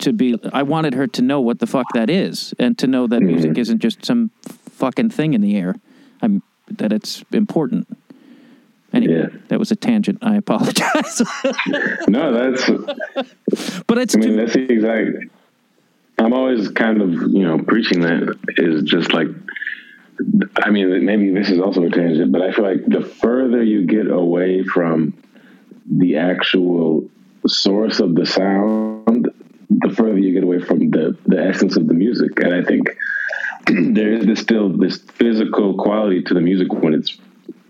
to 0.00 0.12
be. 0.12 0.38
I 0.52 0.62
wanted 0.62 0.94
her 0.94 1.06
to 1.06 1.22
know 1.22 1.40
what 1.40 1.58
the 1.58 1.66
fuck 1.66 1.86
that 1.94 2.10
is, 2.10 2.54
and 2.58 2.76
to 2.78 2.86
know 2.86 3.06
that 3.06 3.20
music 3.20 3.52
mm-hmm. 3.52 3.60
isn't 3.60 3.78
just 3.78 4.04
some 4.04 4.30
fucking 4.42 5.10
thing 5.10 5.34
in 5.34 5.40
the 5.40 5.56
air. 5.56 5.76
I'm 6.22 6.42
that 6.68 6.92
it's 6.92 7.24
important. 7.32 7.88
Anyway, 8.92 9.14
Yeah. 9.14 9.38
that 9.48 9.58
was 9.58 9.70
a 9.70 9.76
tangent. 9.76 10.18
I 10.22 10.36
apologize. 10.36 11.22
No, 12.08 12.32
that's. 12.32 12.68
but 13.86 13.98
it's 13.98 14.16
I 14.16 14.18
mean, 14.18 14.36
that's 14.36 14.54
the 14.54 14.70
exact. 14.72 15.10
I'm 16.18 16.32
always 16.32 16.68
kind 16.70 17.00
of 17.00 17.10
you 17.10 17.46
know 17.46 17.58
preaching 17.58 18.00
that 18.00 18.36
is 18.56 18.82
just 18.82 19.12
like. 19.12 19.28
I 20.56 20.68
mean, 20.68 21.04
maybe 21.06 21.30
this 21.30 21.48
is 21.48 21.60
also 21.60 21.82
a 21.84 21.90
tangent, 21.90 22.30
but 22.30 22.42
I 22.42 22.52
feel 22.52 22.64
like 22.64 22.84
the 22.86 23.00
further 23.00 23.62
you 23.62 23.86
get 23.86 24.10
away 24.10 24.62
from 24.64 25.14
the 25.90 26.16
actual 26.16 27.08
source 27.46 28.00
of 28.00 28.14
the 28.14 28.26
sound, 28.26 28.99
the 29.90 29.96
further 29.96 30.18
you 30.18 30.32
get 30.32 30.44
away 30.44 30.60
from 30.60 30.90
the 30.90 31.16
the 31.26 31.42
essence 31.42 31.76
of 31.76 31.86
the 31.86 31.94
music. 31.94 32.38
And 32.40 32.54
I 32.54 32.62
think 32.62 32.96
there 33.96 34.12
is 34.12 34.38
still 34.38 34.68
this 34.68 34.98
physical 34.98 35.74
quality 35.74 36.22
to 36.22 36.34
the 36.34 36.40
music 36.40 36.72
when 36.72 36.94
it's 36.94 37.18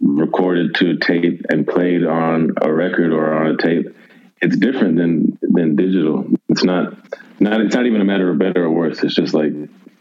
recorded 0.00 0.74
to 0.76 0.96
tape 0.98 1.44
and 1.50 1.66
played 1.66 2.04
on 2.04 2.52
a 2.62 2.72
record 2.72 3.12
or 3.12 3.32
on 3.34 3.48
a 3.48 3.56
tape. 3.56 3.94
It's 4.42 4.56
different 4.56 4.96
than 4.96 5.38
than 5.42 5.76
digital. 5.76 6.26
It's 6.48 6.64
not 6.64 6.94
not 7.40 7.60
it's 7.60 7.74
not 7.74 7.86
even 7.86 8.00
a 8.00 8.04
matter 8.04 8.30
of 8.30 8.38
better 8.38 8.64
or 8.64 8.70
worse. 8.70 9.02
It's 9.02 9.14
just 9.14 9.34
like 9.34 9.52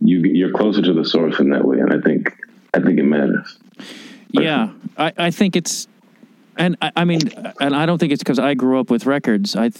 you 0.02 0.20
you're 0.20 0.54
closer 0.54 0.82
to 0.82 0.94
the 0.94 1.06
source 1.06 1.40
in 1.40 1.50
that 1.50 1.66
way, 1.66 1.80
and 1.80 1.94
I 1.94 2.00
think 2.00 2.34
I 2.74 2.80
think 2.80 3.00
it 3.00 3.04
matters. 3.04 3.58
yeah. 4.32 4.72
I, 4.98 5.14
I 5.18 5.32
think 5.32 5.56
it's, 5.56 5.88
and 6.58 6.78
I, 6.82 6.92
I 6.98 7.06
mean, 7.06 7.22
and 7.62 7.76
I 7.76 7.86
don't 7.86 7.98
think 7.98 8.12
it's 8.12 8.22
because 8.22 8.38
I 8.38 8.54
grew 8.54 8.80
up 8.80 8.90
with 8.90 9.06
records. 9.06 9.56
I 9.56 9.72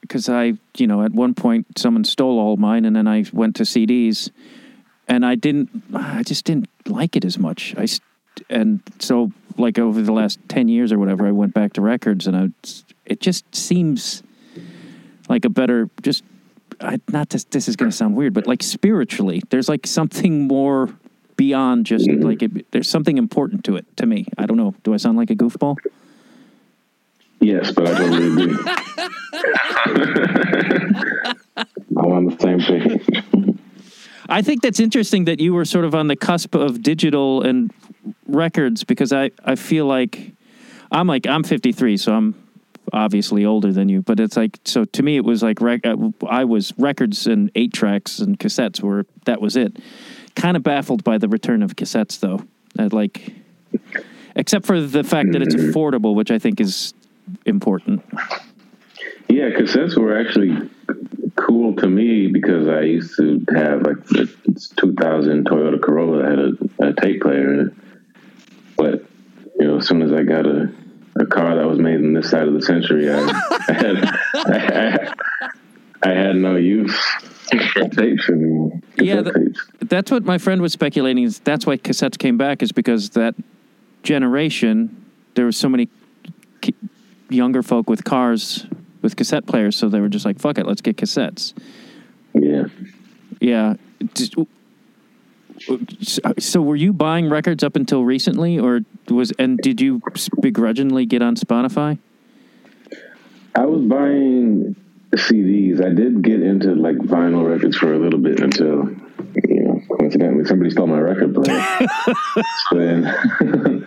because 0.00 0.28
I 0.28 0.54
you 0.76 0.86
know 0.86 1.02
at 1.02 1.12
one 1.12 1.34
point 1.34 1.78
someone 1.78 2.04
stole 2.04 2.38
all 2.38 2.56
mine, 2.56 2.84
and 2.84 2.94
then 2.94 3.06
I 3.06 3.24
went 3.32 3.56
to 3.56 3.64
CDs, 3.64 4.30
and 5.06 5.24
I 5.24 5.34
didn't. 5.34 5.70
I 5.94 6.22
just 6.22 6.44
didn't 6.44 6.68
like 6.86 7.16
it 7.16 7.24
as 7.24 7.38
much. 7.38 7.74
I, 7.76 7.86
and 8.50 8.80
so 8.98 9.32
like 9.56 9.78
over 9.78 10.00
the 10.00 10.12
last 10.12 10.38
10 10.48 10.68
years 10.68 10.92
or 10.92 10.98
whatever 10.98 11.26
i 11.26 11.32
went 11.32 11.52
back 11.52 11.72
to 11.74 11.80
records 11.80 12.26
and 12.26 12.36
I, 12.36 12.48
it 13.04 13.20
just 13.20 13.52
seems 13.54 14.22
like 15.28 15.44
a 15.44 15.48
better 15.48 15.90
just 16.02 16.24
I, 16.80 17.00
not 17.08 17.30
this, 17.30 17.44
this 17.44 17.66
is 17.66 17.76
going 17.76 17.90
to 17.90 17.96
sound 17.96 18.14
weird 18.14 18.34
but 18.34 18.46
like 18.46 18.62
spiritually 18.62 19.42
there's 19.50 19.68
like 19.68 19.86
something 19.86 20.46
more 20.46 20.90
beyond 21.36 21.86
just 21.86 22.08
like 22.08 22.42
it, 22.42 22.70
there's 22.70 22.88
something 22.88 23.18
important 23.18 23.64
to 23.64 23.76
it 23.76 23.84
to 23.96 24.06
me 24.06 24.26
i 24.38 24.46
don't 24.46 24.56
know 24.56 24.74
do 24.84 24.94
i 24.94 24.96
sound 24.96 25.18
like 25.18 25.30
a 25.30 25.36
goofball 25.36 25.76
Yes, 27.40 27.72
but 27.72 27.86
I 27.86 27.98
totally 27.98 28.26
agree. 28.26 28.56
I'm 31.96 32.12
on 32.12 32.24
the 32.26 32.36
same 32.40 32.60
page. 32.60 33.06
I 34.28 34.42
think 34.42 34.62
that's 34.62 34.80
interesting 34.80 35.24
that 35.24 35.40
you 35.40 35.54
were 35.54 35.64
sort 35.64 35.84
of 35.84 35.94
on 35.94 36.08
the 36.08 36.16
cusp 36.16 36.54
of 36.54 36.82
digital 36.82 37.42
and 37.42 37.72
records 38.26 38.84
because 38.84 39.12
I, 39.12 39.30
I 39.44 39.54
feel 39.54 39.86
like 39.86 40.32
I'm 40.90 41.06
like 41.06 41.26
I'm 41.26 41.42
53, 41.42 41.96
so 41.96 42.12
I'm 42.12 42.34
obviously 42.92 43.44
older 43.44 43.72
than 43.72 43.88
you. 43.88 44.02
But 44.02 44.20
it's 44.20 44.36
like 44.36 44.58
so 44.64 44.84
to 44.84 45.02
me, 45.02 45.16
it 45.16 45.24
was 45.24 45.42
like 45.42 45.60
rec- 45.60 45.86
uh, 45.86 45.96
I 46.28 46.44
was 46.44 46.72
records 46.78 47.26
and 47.26 47.50
eight 47.54 47.72
tracks 47.72 48.18
and 48.18 48.38
cassettes 48.38 48.82
were 48.82 49.06
that 49.24 49.40
was 49.40 49.56
it. 49.56 49.76
Kind 50.34 50.56
of 50.56 50.62
baffled 50.62 51.04
by 51.04 51.18
the 51.18 51.28
return 51.28 51.62
of 51.62 51.76
cassettes 51.76 52.20
though, 52.20 52.42
uh, 52.78 52.88
like 52.92 53.32
except 54.36 54.66
for 54.66 54.80
the 54.80 55.04
fact 55.04 55.32
that 55.32 55.42
it's 55.42 55.54
affordable, 55.54 56.14
which 56.14 56.30
I 56.30 56.38
think 56.38 56.60
is 56.60 56.94
important. 57.46 58.02
Yeah, 59.28 59.50
cassettes 59.50 59.96
were 59.96 60.18
actually 60.18 60.70
cool 61.36 61.76
to 61.76 61.86
me 61.88 62.28
because 62.28 62.66
I 62.68 62.80
used 62.82 63.14
to 63.16 63.44
have 63.54 63.82
like 63.82 64.04
the 64.06 64.26
2000 64.76 65.46
Toyota 65.46 65.80
Corolla 65.80 66.22
that 66.22 66.30
had 66.30 66.38
a, 66.38 66.88
a 66.90 66.92
tape 67.00 67.22
player 67.22 67.52
in 67.54 67.60
it. 67.68 67.72
But 68.76 69.04
you 69.60 69.66
know, 69.66 69.78
as 69.78 69.86
soon 69.86 70.02
as 70.02 70.12
I 70.12 70.22
got 70.22 70.46
a, 70.46 70.72
a 71.16 71.26
car 71.26 71.56
that 71.56 71.66
was 71.66 71.78
made 71.78 71.96
in 71.96 72.14
this 72.14 72.30
side 72.30 72.48
of 72.48 72.54
the 72.54 72.62
century, 72.62 73.10
I, 73.10 73.18
I 73.68 73.72
had 73.72 74.18
I, 74.34 74.58
had- 74.58 75.14
I 76.02 76.10
had 76.10 76.36
no 76.36 76.54
use 76.56 76.96
for 77.72 77.88
tapes 77.88 78.28
anymore. 78.28 78.80
Yeah, 78.96 79.22
tapes. 79.22 79.66
That's 79.80 80.10
what 80.12 80.24
my 80.24 80.38
friend 80.38 80.62
was 80.62 80.72
speculating. 80.72 81.24
Is 81.24 81.40
that's 81.40 81.66
why 81.66 81.76
cassettes 81.76 82.16
came 82.16 82.38
back 82.38 82.62
is 82.62 82.70
because 82.72 83.10
that 83.10 83.34
generation 84.04 85.04
there 85.34 85.44
was 85.46 85.56
so 85.56 85.68
many 85.68 85.88
younger 87.28 87.62
folk 87.62 87.88
with 87.88 88.04
cars 88.04 88.66
with 89.02 89.16
cassette 89.16 89.46
players, 89.46 89.76
so 89.76 89.88
they 89.88 90.00
were 90.00 90.08
just 90.08 90.24
like, 90.24 90.38
"Fuck 90.38 90.58
it, 90.58 90.66
let's 90.66 90.80
get 90.80 90.96
cassettes." 90.96 91.52
Yeah. 92.34 92.64
Yeah. 93.40 93.74
Just- 94.14 94.34
so- 96.38 96.62
were 96.62 96.76
you 96.76 96.92
buying 96.92 97.28
records 97.28 97.64
up 97.64 97.74
until 97.76 98.04
recently, 98.04 98.58
or 98.58 98.80
was 99.10 99.32
and 99.38 99.58
did 99.58 99.80
you 99.80 100.00
begrudgingly 100.40 101.04
get 101.06 101.22
on 101.22 101.34
Spotify? 101.36 101.98
I 103.54 103.64
was 103.66 103.82
buying 103.86 104.76
CDs. 105.16 105.84
I 105.84 105.92
did 105.94 106.22
get 106.22 106.42
into 106.42 106.74
like 106.74 106.96
vinyl 106.96 107.48
records 107.48 107.76
for 107.76 107.92
a 107.92 107.98
little 107.98 108.20
bit 108.20 108.40
until, 108.40 108.88
you 109.48 109.62
know, 109.62 109.82
coincidentally 109.96 110.44
somebody 110.44 110.70
stole 110.70 110.86
my 110.86 110.98
record 111.00 111.34
player. 111.34 111.66
so 112.70 112.76
then, 112.76 113.14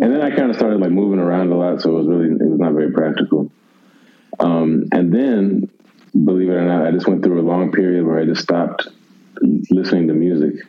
and 0.00 0.12
then 0.12 0.20
I 0.20 0.34
kind 0.34 0.50
of 0.50 0.56
started 0.56 0.80
like 0.80 0.90
moving 0.90 1.18
around 1.18 1.50
a 1.52 1.56
lot, 1.56 1.80
so 1.80 1.90
it 1.90 1.98
was 1.98 2.06
really 2.06 2.30
it 2.30 2.50
was 2.50 2.58
not 2.58 2.72
very 2.72 2.92
practical. 2.92 3.50
Um, 4.38 4.88
and 4.92 5.12
then, 5.12 5.70
believe 6.12 6.50
it 6.50 6.54
or 6.54 6.64
not, 6.64 6.86
I 6.86 6.90
just 6.90 7.06
went 7.06 7.22
through 7.22 7.40
a 7.40 7.48
long 7.48 7.72
period 7.72 8.04
where 8.04 8.18
I 8.18 8.24
just 8.24 8.42
stopped 8.42 8.88
listening 9.70 10.08
to 10.08 10.14
music. 10.14 10.66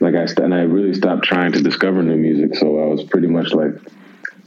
Like 0.00 0.14
I 0.14 0.26
and 0.42 0.54
I 0.54 0.62
really 0.62 0.94
stopped 0.94 1.24
trying 1.24 1.52
to 1.52 1.62
discover 1.62 2.02
new 2.02 2.16
music. 2.16 2.56
So 2.56 2.82
I 2.82 2.86
was 2.86 3.04
pretty 3.04 3.28
much 3.28 3.52
like 3.52 3.72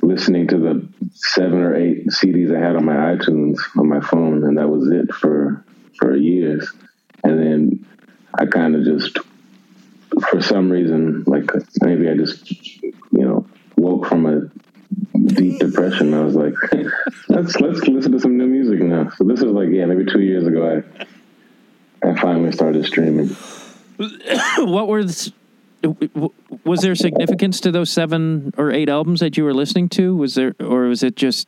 listening 0.02 0.48
to 0.48 0.58
the 0.58 0.88
seven 1.14 1.60
or 1.60 1.76
eight 1.76 2.08
CDs 2.08 2.56
I 2.56 2.60
had 2.60 2.76
on 2.76 2.86
my 2.86 2.96
iTunes 2.96 3.58
on 3.78 3.90
my 3.90 4.00
phone, 4.00 4.44
and 4.44 4.58
that 4.58 4.70
was 4.70 4.90
it 4.90 5.14
for 5.14 5.64
for 5.98 6.16
years. 6.16 6.72
And 7.24 7.40
then 7.40 7.86
I 8.38 8.46
kind 8.46 8.76
of 8.76 8.84
just, 8.84 9.18
for 10.30 10.42
some 10.42 10.70
reason, 10.70 11.24
like 11.26 11.50
maybe 11.82 12.10
I 12.10 12.16
just, 12.16 12.52
you 12.52 12.94
know, 13.12 13.45
woke 13.78 14.08
from 14.08 14.26
a 14.26 14.50
deep 15.28 15.60
depression. 15.60 16.14
I 16.14 16.24
was 16.24 16.36
like, 16.36 16.54
let's 17.30 17.60
let's 17.60 17.82
listen 17.88 18.12
to 18.12 18.20
some 18.20 18.38
new 18.38 18.48
music 18.48 18.80
now. 18.80 19.10
So 19.18 19.24
this 19.24 19.42
was 19.42 19.52
like, 19.54 19.70
yeah, 19.70 19.86
maybe 19.86 20.06
two 20.06 20.22
years 20.22 20.46
ago. 20.46 20.84
I 22.04 22.08
I 22.08 22.20
finally 22.20 22.52
started 22.52 22.86
streaming. 22.86 23.30
what 24.60 24.88
were 24.88 25.04
the, 25.04 25.34
was 26.64 26.82
there 26.82 26.96
significance 26.96 27.60
to 27.62 27.72
those 27.72 27.90
seven 27.90 28.54
or 28.58 28.72
eight 28.72 28.90
albums 28.90 29.20
that 29.20 29.38
you 29.38 29.44
were 29.44 29.54
listening 29.54 29.90
to? 29.90 30.16
Was 30.16 30.36
there, 30.36 30.56
or 30.60 30.84
was 30.84 31.04
it 31.04 31.16
just? 31.16 31.48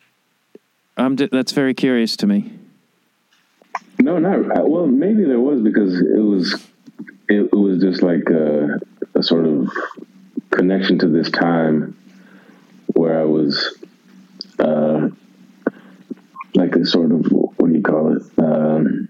Um, 0.95 1.15
that's 1.15 1.51
very 1.51 1.75
curious 1.75 2.17
to 2.17 2.27
me. 2.27 2.51
No, 3.99 4.17
not 4.17 4.67
well. 4.67 4.87
Maybe 4.87 5.23
there 5.25 5.39
was 5.39 5.61
because 5.61 5.99
it 5.99 6.23
was 6.23 6.53
it, 7.27 7.49
it 7.51 7.55
was 7.55 7.81
just 7.81 8.01
like 8.01 8.29
a, 8.29 8.79
a, 9.15 9.23
sort 9.23 9.45
of 9.45 9.69
connection 10.51 10.97
to 10.99 11.07
this 11.07 11.29
time 11.29 11.97
where 12.97 13.19
I 13.19 13.25
was 13.25 13.77
uh, 14.59 15.09
like 16.55 16.75
a 16.75 16.85
sort 16.85 17.11
of 17.11 17.31
what 17.31 17.67
do 17.67 17.73
you 17.73 17.81
call 17.81 18.15
it? 18.15 18.23
Um, 18.39 19.09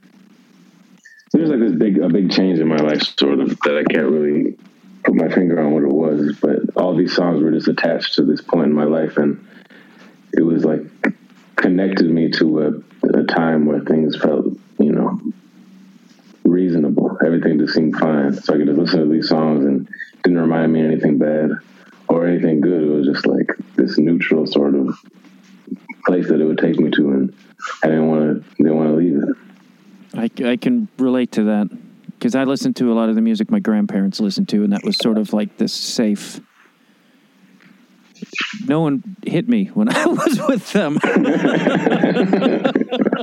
there's 1.32 1.50
like 1.50 1.60
this 1.60 1.73
big 1.73 1.97
a 2.00 2.10
big 2.10 2.32
change 2.32 2.60
in 2.60 2.67
my 2.67 2.78
life, 2.78 3.02
sort 3.17 3.39
of 3.39 3.50
that 3.62 3.78
I 3.78 3.93
can't 3.93 4.10
really 4.10 4.58
put 5.04 5.15
my 5.15 5.30
finger 5.30 5.60
on 5.60 5.71
what 5.71 5.84
it 5.84 5.93
was, 5.93 6.38
but 6.41 6.76
all 6.76 6.95
these 6.95 7.15
songs 7.15 7.41
were 7.41 7.52
just 7.52 7.67
attached 7.67 8.15
to 8.15 8.23
this 8.23 8.41
point 8.41 8.67
in 8.67 8.73
my 8.73 8.84
life, 8.84 9.17
and 9.17 9.45
it 10.34 10.41
was 10.41 10.65
like 10.65 10.82
connected 11.56 12.10
me 12.10 12.30
to 12.32 12.62
a, 12.62 13.17
a 13.19 13.23
time 13.23 13.65
where 13.65 13.80
things 13.82 14.15
felt, 14.15 14.45
you 14.80 14.91
know, 14.91 15.19
reasonable. 16.43 17.17
Everything 17.26 17.58
just 17.58 17.73
seemed 17.73 17.97
fine. 17.97 18.34
So 18.34 18.54
I 18.54 18.58
could 18.58 18.67
just 18.67 18.80
listen 18.80 19.00
to 19.00 19.12
these 19.12 19.30
songs 19.30 19.65
and 19.65 19.89
didn't 20.23 20.39
remind 20.39 20.71
me 20.73 20.82
anything 20.82 21.17
bad 21.17 21.52
or 22.10 22.28
anything 22.28 22.62
good. 22.62 22.84
It 22.84 22.88
was 22.88 23.06
just 23.06 23.26
like 23.26 23.52
this 23.76 23.98
neutral 23.98 24.46
sort 24.48 24.76
of 24.76 24.96
place 26.06 26.28
that 26.30 26.39
it 26.39 26.46
would 26.46 26.58
take 26.58 26.80
me 26.80 26.89
to, 26.91 27.10
and 27.12 27.36
I 27.84 27.88
didn't 27.88 28.08
want 28.08 28.22
to 28.22 28.56
didn't 28.58 28.78
want 28.78 28.89
to 28.89 28.96
leave 28.96 29.24
it. 29.24 29.36
I, 30.43 30.52
I 30.52 30.58
can 30.58 30.88
relate 30.98 31.32
to 31.34 31.43
that 31.43 31.67
because 32.06 32.34
I 32.36 32.43
listened 32.46 32.76
to 32.78 32.91
a 32.91 32.96
lot 32.96 33.10
of 33.10 33.15
the 33.15 33.22
music 33.22 33.52
my 33.52 33.60
grandparents 33.60 34.20
listened 34.20 34.50
to, 34.50 34.63
and 34.63 34.74
that 34.74 34.84
was 34.84 34.98
sort 34.98 35.17
of 35.17 35.34
like 35.34 35.58
this 35.58 35.74
safe. 35.74 36.39
No 38.65 38.82
one 38.82 39.15
hit 39.26 39.48
me 39.48 39.65
when 39.65 39.89
I 39.96 40.06
was 40.06 40.41
with 40.48 40.72
them. 40.74 41.00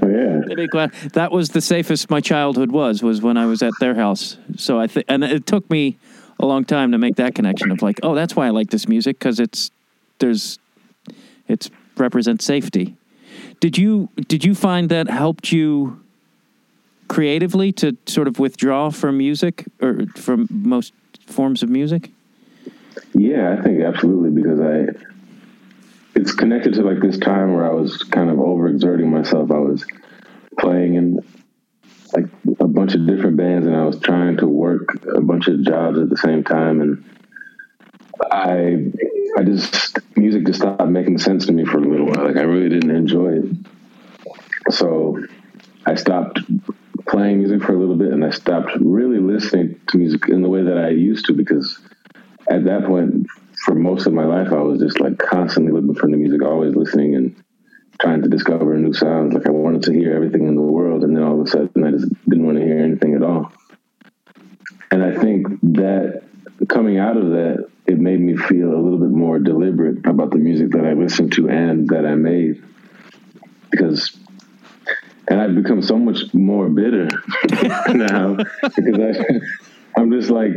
Oh, 0.02 0.08
yeah, 0.08 0.86
that 1.12 1.28
was 1.30 1.50
the 1.50 1.60
safest 1.60 2.10
my 2.10 2.20
childhood 2.20 2.70
was. 2.70 3.02
Was 3.02 3.22
when 3.22 3.36
I 3.36 3.46
was 3.46 3.62
at 3.62 3.72
their 3.80 3.94
house. 3.94 4.36
So 4.56 4.78
I 4.78 4.86
think, 4.86 5.06
and 5.08 5.24
it 5.24 5.46
took 5.46 5.68
me 5.70 5.98
a 6.38 6.46
long 6.46 6.64
time 6.64 6.92
to 6.92 6.98
make 6.98 7.16
that 7.16 7.34
connection 7.34 7.70
of 7.70 7.82
like, 7.82 8.00
oh, 8.02 8.14
that's 8.14 8.34
why 8.36 8.46
I 8.46 8.50
like 8.50 8.70
this 8.70 8.88
music 8.88 9.18
because 9.18 9.40
it's 9.40 9.70
there's 10.18 10.58
it's 11.48 11.70
represents 11.96 12.44
safety. 12.44 12.96
Did 13.60 13.78
you 13.78 14.08
did 14.28 14.44
you 14.44 14.54
find 14.54 14.88
that 14.90 15.08
helped 15.08 15.52
you 15.52 16.00
creatively 17.08 17.72
to 17.72 17.96
sort 18.06 18.28
of 18.28 18.38
withdraw 18.38 18.90
from 18.90 19.18
music 19.18 19.66
or 19.80 20.06
from 20.16 20.48
most 20.50 20.92
forms 21.26 21.62
of 21.62 21.68
music? 21.68 22.10
Yeah, 23.14 23.56
I 23.58 23.62
think 23.62 23.82
absolutely 23.82 24.30
because 24.30 24.60
I 24.60 25.14
it's 26.14 26.32
connected 26.32 26.74
to 26.74 26.82
like 26.82 27.00
this 27.00 27.18
time 27.18 27.52
where 27.54 27.68
I 27.68 27.74
was 27.74 28.02
kind 28.04 28.30
of 28.30 28.36
overexerting 28.36 29.06
myself. 29.06 29.50
I 29.50 29.58
was 29.58 29.84
playing 30.58 30.94
in 30.94 31.24
bunch 32.84 32.96
of 32.96 33.06
different 33.06 33.38
bands 33.38 33.66
and 33.66 33.74
I 33.74 33.86
was 33.86 33.98
trying 33.98 34.36
to 34.36 34.46
work 34.46 34.90
a 35.16 35.20
bunch 35.22 35.48
of 35.48 35.62
jobs 35.62 35.98
at 35.98 36.10
the 36.10 36.18
same 36.18 36.44
time 36.44 36.82
and 36.82 37.04
I 38.30 38.92
I 39.38 39.42
just 39.42 39.98
music 40.18 40.44
just 40.44 40.60
stopped 40.60 40.86
making 40.88 41.16
sense 41.16 41.46
to 41.46 41.52
me 41.52 41.64
for 41.64 41.78
a 41.78 41.80
little 41.80 42.04
while. 42.04 42.26
Like 42.26 42.36
I 42.36 42.42
really 42.42 42.68
didn't 42.68 42.94
enjoy 42.94 43.38
it. 43.38 43.46
So 44.70 45.18
I 45.86 45.94
stopped 45.94 46.40
playing 47.08 47.38
music 47.38 47.62
for 47.62 47.72
a 47.72 47.78
little 47.78 47.96
bit 47.96 48.12
and 48.12 48.22
I 48.22 48.28
stopped 48.28 48.72
really 48.78 49.18
listening 49.18 49.80
to 49.88 49.96
music 49.96 50.28
in 50.28 50.42
the 50.42 50.50
way 50.50 50.62
that 50.64 50.76
I 50.76 50.90
used 50.90 51.24
to 51.26 51.32
because 51.32 51.80
at 52.50 52.64
that 52.64 52.84
point 52.84 53.26
for 53.64 53.74
most 53.74 54.06
of 54.06 54.12
my 54.12 54.26
life 54.26 54.52
I 54.52 54.60
was 54.60 54.78
just 54.78 55.00
like 55.00 55.16
constantly 55.16 55.72
looking 55.72 55.94
for 55.94 56.06
new 56.06 56.18
music, 56.18 56.42
always 56.42 56.76
listening 56.76 57.14
and 57.14 57.34
trying 58.00 58.22
to 58.22 58.28
discover 58.28 58.76
new 58.76 58.92
sounds. 58.92 59.34
Like 59.34 59.46
I 59.46 59.50
wanted 59.50 59.82
to 59.84 59.92
hear 59.92 60.14
everything 60.14 60.46
in 60.46 60.56
the 60.56 60.62
world 60.62 61.04
and 61.04 61.16
then 61.16 61.22
all 61.22 61.40
of 61.40 61.46
a 61.46 61.50
sudden 61.50 61.84
I 61.84 61.90
just 61.90 62.08
didn't 62.28 62.46
want 62.46 62.58
to 62.58 62.64
hear 62.64 62.78
anything 62.78 63.14
at 63.14 63.22
all. 63.22 63.52
And 64.90 65.02
I 65.02 65.18
think 65.18 65.48
that 65.74 66.22
coming 66.68 66.98
out 66.98 67.16
of 67.16 67.30
that, 67.30 67.68
it 67.86 67.98
made 67.98 68.20
me 68.20 68.36
feel 68.36 68.72
a 68.72 68.80
little 68.80 68.98
bit 68.98 69.10
more 69.10 69.38
deliberate 69.38 70.06
about 70.06 70.30
the 70.30 70.38
music 70.38 70.70
that 70.70 70.86
I 70.86 70.92
listened 70.92 71.32
to 71.32 71.48
and 71.48 71.88
that 71.88 72.06
I 72.06 72.14
made. 72.14 72.62
Because 73.70 74.16
and 75.28 75.40
I've 75.40 75.54
become 75.54 75.82
so 75.82 75.96
much 75.96 76.32
more 76.34 76.68
bitter 76.68 77.08
now 77.88 78.36
because 78.36 79.16
I, 79.18 80.00
I'm 80.00 80.10
just 80.12 80.30
like 80.30 80.54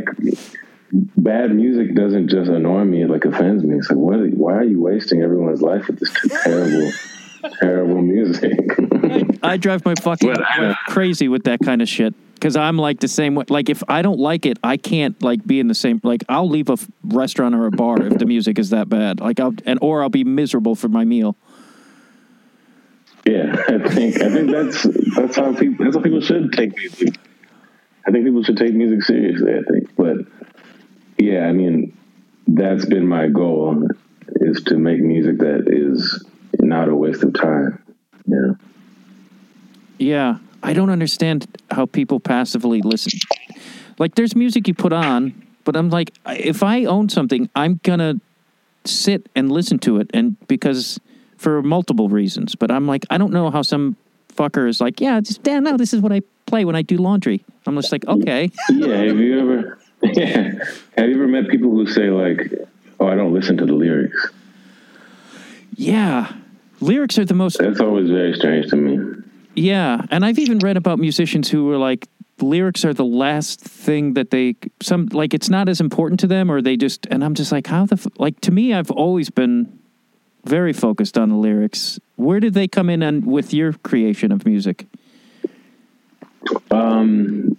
bad 0.92 1.54
music 1.54 1.94
doesn't 1.94 2.28
just 2.28 2.50
annoy 2.50 2.84
me; 2.84 3.02
it 3.02 3.10
like 3.10 3.24
offends 3.24 3.64
me. 3.64 3.76
It's 3.76 3.88
like, 3.88 3.98
what? 3.98 4.18
Why 4.34 4.54
are 4.54 4.64
you 4.64 4.80
wasting 4.80 5.22
everyone's 5.22 5.62
life 5.62 5.86
with 5.86 5.98
this 6.00 6.12
terrible, 6.42 6.92
terrible 7.60 8.02
music? 8.02 8.58
I, 9.42 9.52
I, 9.52 9.56
drive 9.56 9.84
my 9.84 9.94
fucking 9.94 10.34
well, 10.34 10.76
crazy 10.86 11.28
with 11.28 11.44
that 11.44 11.60
kind 11.60 11.82
of 11.82 11.88
shit 11.88 12.14
because 12.34 12.56
I'm 12.56 12.78
like 12.78 13.00
the 13.00 13.08
same 13.08 13.34
way. 13.34 13.44
Like 13.48 13.68
if 13.68 13.82
I 13.88 14.02
don't 14.02 14.18
like 14.18 14.46
it, 14.46 14.58
I 14.62 14.76
can't 14.76 15.20
like 15.22 15.44
be 15.46 15.60
in 15.60 15.68
the 15.68 15.74
same. 15.74 16.00
Like 16.02 16.24
I'll 16.28 16.48
leave 16.48 16.70
a 16.70 16.76
restaurant 17.04 17.54
or 17.54 17.66
a 17.66 17.70
bar 17.70 18.00
if 18.02 18.18
the 18.18 18.26
music 18.26 18.58
is 18.58 18.70
that 18.70 18.88
bad. 18.88 19.20
Like 19.20 19.40
I'll 19.40 19.54
and 19.66 19.78
or 19.82 20.02
I'll 20.02 20.08
be 20.08 20.24
miserable 20.24 20.74
for 20.74 20.88
my 20.88 21.04
meal. 21.04 21.36
Yeah, 23.26 23.54
I 23.68 23.88
think 23.88 24.22
I 24.22 24.30
think 24.30 24.50
that's 24.50 24.82
that's 25.16 25.36
how 25.36 25.54
people 25.54 25.84
that's 25.84 25.96
how 25.96 26.02
people 26.02 26.20
should 26.20 26.52
take 26.52 26.76
music. 26.76 27.16
I 28.06 28.10
think 28.10 28.24
people 28.24 28.42
should 28.42 28.56
take 28.56 28.72
music 28.72 29.02
seriously. 29.02 29.52
I 29.52 29.62
think, 29.70 29.94
but 29.96 30.16
yeah, 31.18 31.46
I 31.46 31.52
mean, 31.52 31.96
that's 32.46 32.86
been 32.86 33.06
my 33.06 33.28
goal 33.28 33.88
is 34.36 34.62
to 34.64 34.76
make 34.76 35.00
music 35.00 35.38
that 35.38 35.64
is 35.66 36.24
not 36.60 36.88
a 36.88 36.94
waste 36.94 37.22
of 37.22 37.34
time. 37.34 37.82
Yeah. 38.26 38.52
Yeah, 39.98 40.38
I 40.62 40.72
don't 40.74 40.90
understand 40.90 41.46
how 41.70 41.86
people 41.86 42.20
passively 42.20 42.82
listen. 42.82 43.18
Like, 43.98 44.14
there's 44.14 44.36
music 44.36 44.68
you 44.68 44.74
put 44.74 44.92
on, 44.92 45.42
but 45.64 45.76
I'm 45.76 45.90
like, 45.90 46.12
if 46.26 46.62
I 46.62 46.84
own 46.84 47.08
something, 47.08 47.50
I'm 47.56 47.80
gonna 47.82 48.20
sit 48.84 49.28
and 49.34 49.50
listen 49.50 49.78
to 49.80 49.98
it, 49.98 50.10
and 50.14 50.36
because 50.46 51.00
for 51.38 51.62
multiple 51.62 52.08
reasons. 52.08 52.54
But 52.54 52.70
I'm 52.70 52.86
like, 52.86 53.04
I 53.10 53.16
don't 53.18 53.32
know 53.32 53.50
how 53.50 53.62
some 53.62 53.96
fucker 54.34 54.68
is 54.68 54.80
like, 54.80 55.00
yeah, 55.00 55.20
just 55.20 55.42
damn, 55.42 55.64
no, 55.64 55.76
this 55.76 55.94
is 55.94 56.00
what 56.00 56.12
I 56.12 56.20
play 56.46 56.64
when 56.64 56.76
I 56.76 56.82
do 56.82 56.96
laundry. 56.96 57.44
I'm 57.66 57.76
just 57.76 57.92
like, 57.92 58.06
okay. 58.06 58.50
yeah. 58.70 58.96
Have 58.96 59.18
you 59.18 59.40
ever? 59.40 59.78
Yeah. 60.00 60.52
Have 60.96 61.08
you 61.08 61.16
ever 61.16 61.26
met 61.26 61.48
people 61.48 61.70
who 61.70 61.84
say 61.84 62.08
like, 62.10 62.52
oh, 63.00 63.08
I 63.08 63.16
don't 63.16 63.34
listen 63.34 63.56
to 63.56 63.66
the 63.66 63.72
lyrics? 63.72 64.30
Yeah, 65.78 66.32
lyrics 66.80 67.20
are 67.20 67.24
the 67.24 67.34
most. 67.34 67.58
That's 67.60 67.78
always 67.78 68.10
very 68.10 68.34
strange 68.34 68.66
to 68.70 68.76
me. 68.76 69.22
Yeah, 69.54 70.04
and 70.10 70.24
I've 70.24 70.40
even 70.40 70.58
read 70.58 70.76
about 70.76 70.98
musicians 70.98 71.48
who 71.48 71.66
were 71.66 71.78
like, 71.78 72.08
lyrics 72.40 72.84
are 72.84 72.92
the 72.92 73.04
last 73.04 73.60
thing 73.60 74.14
that 74.14 74.30
they 74.30 74.56
some 74.82 75.06
like 75.12 75.34
it's 75.34 75.48
not 75.48 75.68
as 75.68 75.80
important 75.80 76.18
to 76.18 76.26
them, 76.26 76.50
or 76.50 76.60
they 76.60 76.76
just. 76.76 77.06
And 77.12 77.22
I'm 77.22 77.34
just 77.34 77.52
like, 77.52 77.68
how 77.68 77.86
the 77.86 78.10
like 78.18 78.40
to 78.40 78.50
me, 78.50 78.74
I've 78.74 78.90
always 78.90 79.30
been 79.30 79.78
very 80.44 80.72
focused 80.72 81.16
on 81.16 81.28
the 81.28 81.36
lyrics. 81.36 82.00
Where 82.16 82.40
did 82.40 82.54
they 82.54 82.66
come 82.66 82.90
in 82.90 83.00
and 83.00 83.24
with 83.24 83.54
your 83.54 83.72
creation 83.72 84.32
of 84.32 84.44
music? 84.44 84.84
Um, 86.72 87.56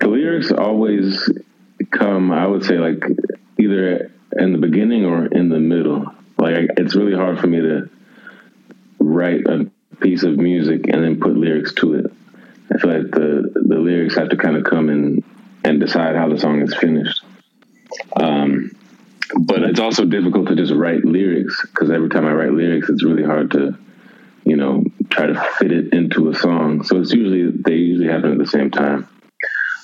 the 0.00 0.08
lyrics 0.08 0.50
always 0.50 1.30
come, 1.92 2.32
I 2.32 2.44
would 2.48 2.64
say, 2.64 2.78
like 2.78 3.04
either 3.56 4.10
in 4.32 4.50
the 4.50 4.58
beginning 4.58 5.04
or 5.04 5.26
in 5.26 5.48
the 5.48 5.60
middle. 5.60 6.12
Like 6.52 6.70
it's 6.76 6.94
really 6.94 7.14
hard 7.14 7.38
for 7.40 7.46
me 7.46 7.60
to 7.60 7.88
write 8.98 9.46
a 9.46 9.70
piece 10.00 10.24
of 10.24 10.36
music 10.36 10.88
and 10.88 11.02
then 11.02 11.18
put 11.18 11.36
lyrics 11.36 11.72
to 11.74 11.94
it. 11.94 12.06
I 12.72 12.78
feel 12.78 12.92
like 12.92 13.10
the 13.10 13.50
the 13.54 13.78
lyrics 13.78 14.16
have 14.16 14.28
to 14.28 14.36
kind 14.36 14.56
of 14.56 14.64
come 14.64 14.90
in 14.90 15.24
and 15.64 15.80
decide 15.80 16.16
how 16.16 16.28
the 16.28 16.38
song 16.38 16.60
is 16.60 16.76
finished. 16.76 17.24
Um, 18.20 18.72
but 19.38 19.62
it's 19.62 19.80
also 19.80 20.04
difficult 20.04 20.48
to 20.48 20.54
just 20.54 20.72
write 20.72 21.04
lyrics 21.04 21.62
because 21.62 21.90
every 21.90 22.10
time 22.10 22.26
I 22.26 22.32
write 22.32 22.52
lyrics, 22.52 22.90
it's 22.90 23.02
really 23.02 23.24
hard 23.24 23.50
to, 23.52 23.78
you 24.44 24.56
know, 24.56 24.84
try 25.08 25.26
to 25.26 25.34
fit 25.58 25.72
it 25.72 25.94
into 25.94 26.28
a 26.28 26.34
song. 26.34 26.82
So 26.84 27.00
it's 27.00 27.12
usually 27.12 27.50
they 27.50 27.76
usually 27.76 28.08
happen 28.08 28.32
at 28.32 28.38
the 28.38 28.46
same 28.46 28.70
time. 28.70 29.08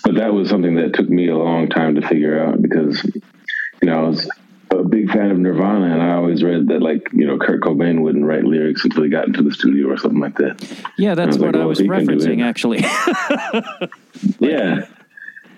But 0.04 0.16
that 0.16 0.34
was 0.34 0.50
something 0.50 0.76
that 0.76 0.92
took 0.92 1.08
me 1.08 1.28
a 1.28 1.36
long 1.36 1.68
time 1.70 1.94
to 1.94 2.06
figure 2.06 2.44
out 2.44 2.60
because, 2.60 3.02
you 3.04 3.88
know, 3.88 3.98
I 3.98 4.08
was 4.08 4.28
a 4.70 4.84
big 4.84 5.10
fan 5.10 5.30
of 5.30 5.38
Nirvana, 5.38 5.92
and 5.92 6.02
I 6.02 6.14
always 6.14 6.42
read 6.42 6.68
that 6.68 6.80
like 6.80 7.08
you 7.12 7.26
know 7.26 7.38
Kurt 7.38 7.60
Cobain 7.60 8.02
wouldn't 8.02 8.24
write 8.24 8.44
lyrics 8.44 8.84
until 8.84 9.02
he 9.02 9.10
got 9.10 9.26
into 9.26 9.42
the 9.42 9.52
studio 9.52 9.88
or 9.88 9.96
something 9.96 10.20
like 10.20 10.36
that. 10.36 10.64
Yeah, 10.96 11.14
that's 11.14 11.36
I 11.36 11.40
what 11.40 11.54
like, 11.54 11.62
I 11.62 11.66
was 11.66 11.80
referencing 11.80 12.42
actually. 12.42 12.84
Yeah, 14.38 14.86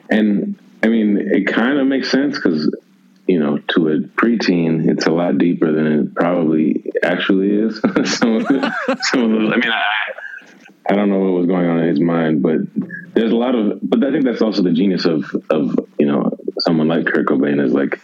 and 0.09 0.57
I 0.85 0.87
mean 0.87 1.18
it 1.18 1.48
kind 1.48 1.79
of 1.79 1.87
makes 1.87 2.11
sense 2.11 2.37
because 2.37 2.72
you 3.27 3.40
know 3.40 3.59
to 3.59 3.88
a 3.88 3.98
preteen 3.98 4.88
it's 4.88 5.07
a 5.07 5.11
lot 5.11 5.38
deeper 5.38 5.72
than 5.72 5.87
it 5.87 6.14
probably 6.14 6.85
actually 7.03 7.51
is. 7.51 7.81
some 8.05 8.37
of 8.37 8.46
the, 8.46 8.98
some 9.11 9.25
of 9.25 9.31
the, 9.31 9.48
I 9.53 9.57
mean 9.57 9.70
I. 9.70 9.83
I 10.90 10.96
don't 10.96 11.11
know 11.11 11.20
what 11.20 11.38
was 11.38 11.46
going 11.46 11.68
on 11.68 11.79
in 11.79 11.88
his 11.88 12.01
mind, 12.01 12.42
but 12.42 12.57
there's 13.14 13.31
a 13.31 13.37
lot 13.37 13.55
of. 13.55 13.79
But 13.83 14.03
I 14.05 14.11
think 14.11 14.25
that's 14.25 14.42
also 14.42 14.62
the 14.62 14.72
genius 14.72 15.05
of 15.05 15.25
of 15.48 15.79
you 15.96 16.07
know 16.07 16.37
someone 16.59 16.88
like 16.88 17.07
Kurt 17.07 17.27
Cobain 17.27 17.64
is 17.64 17.72
like, 17.72 18.01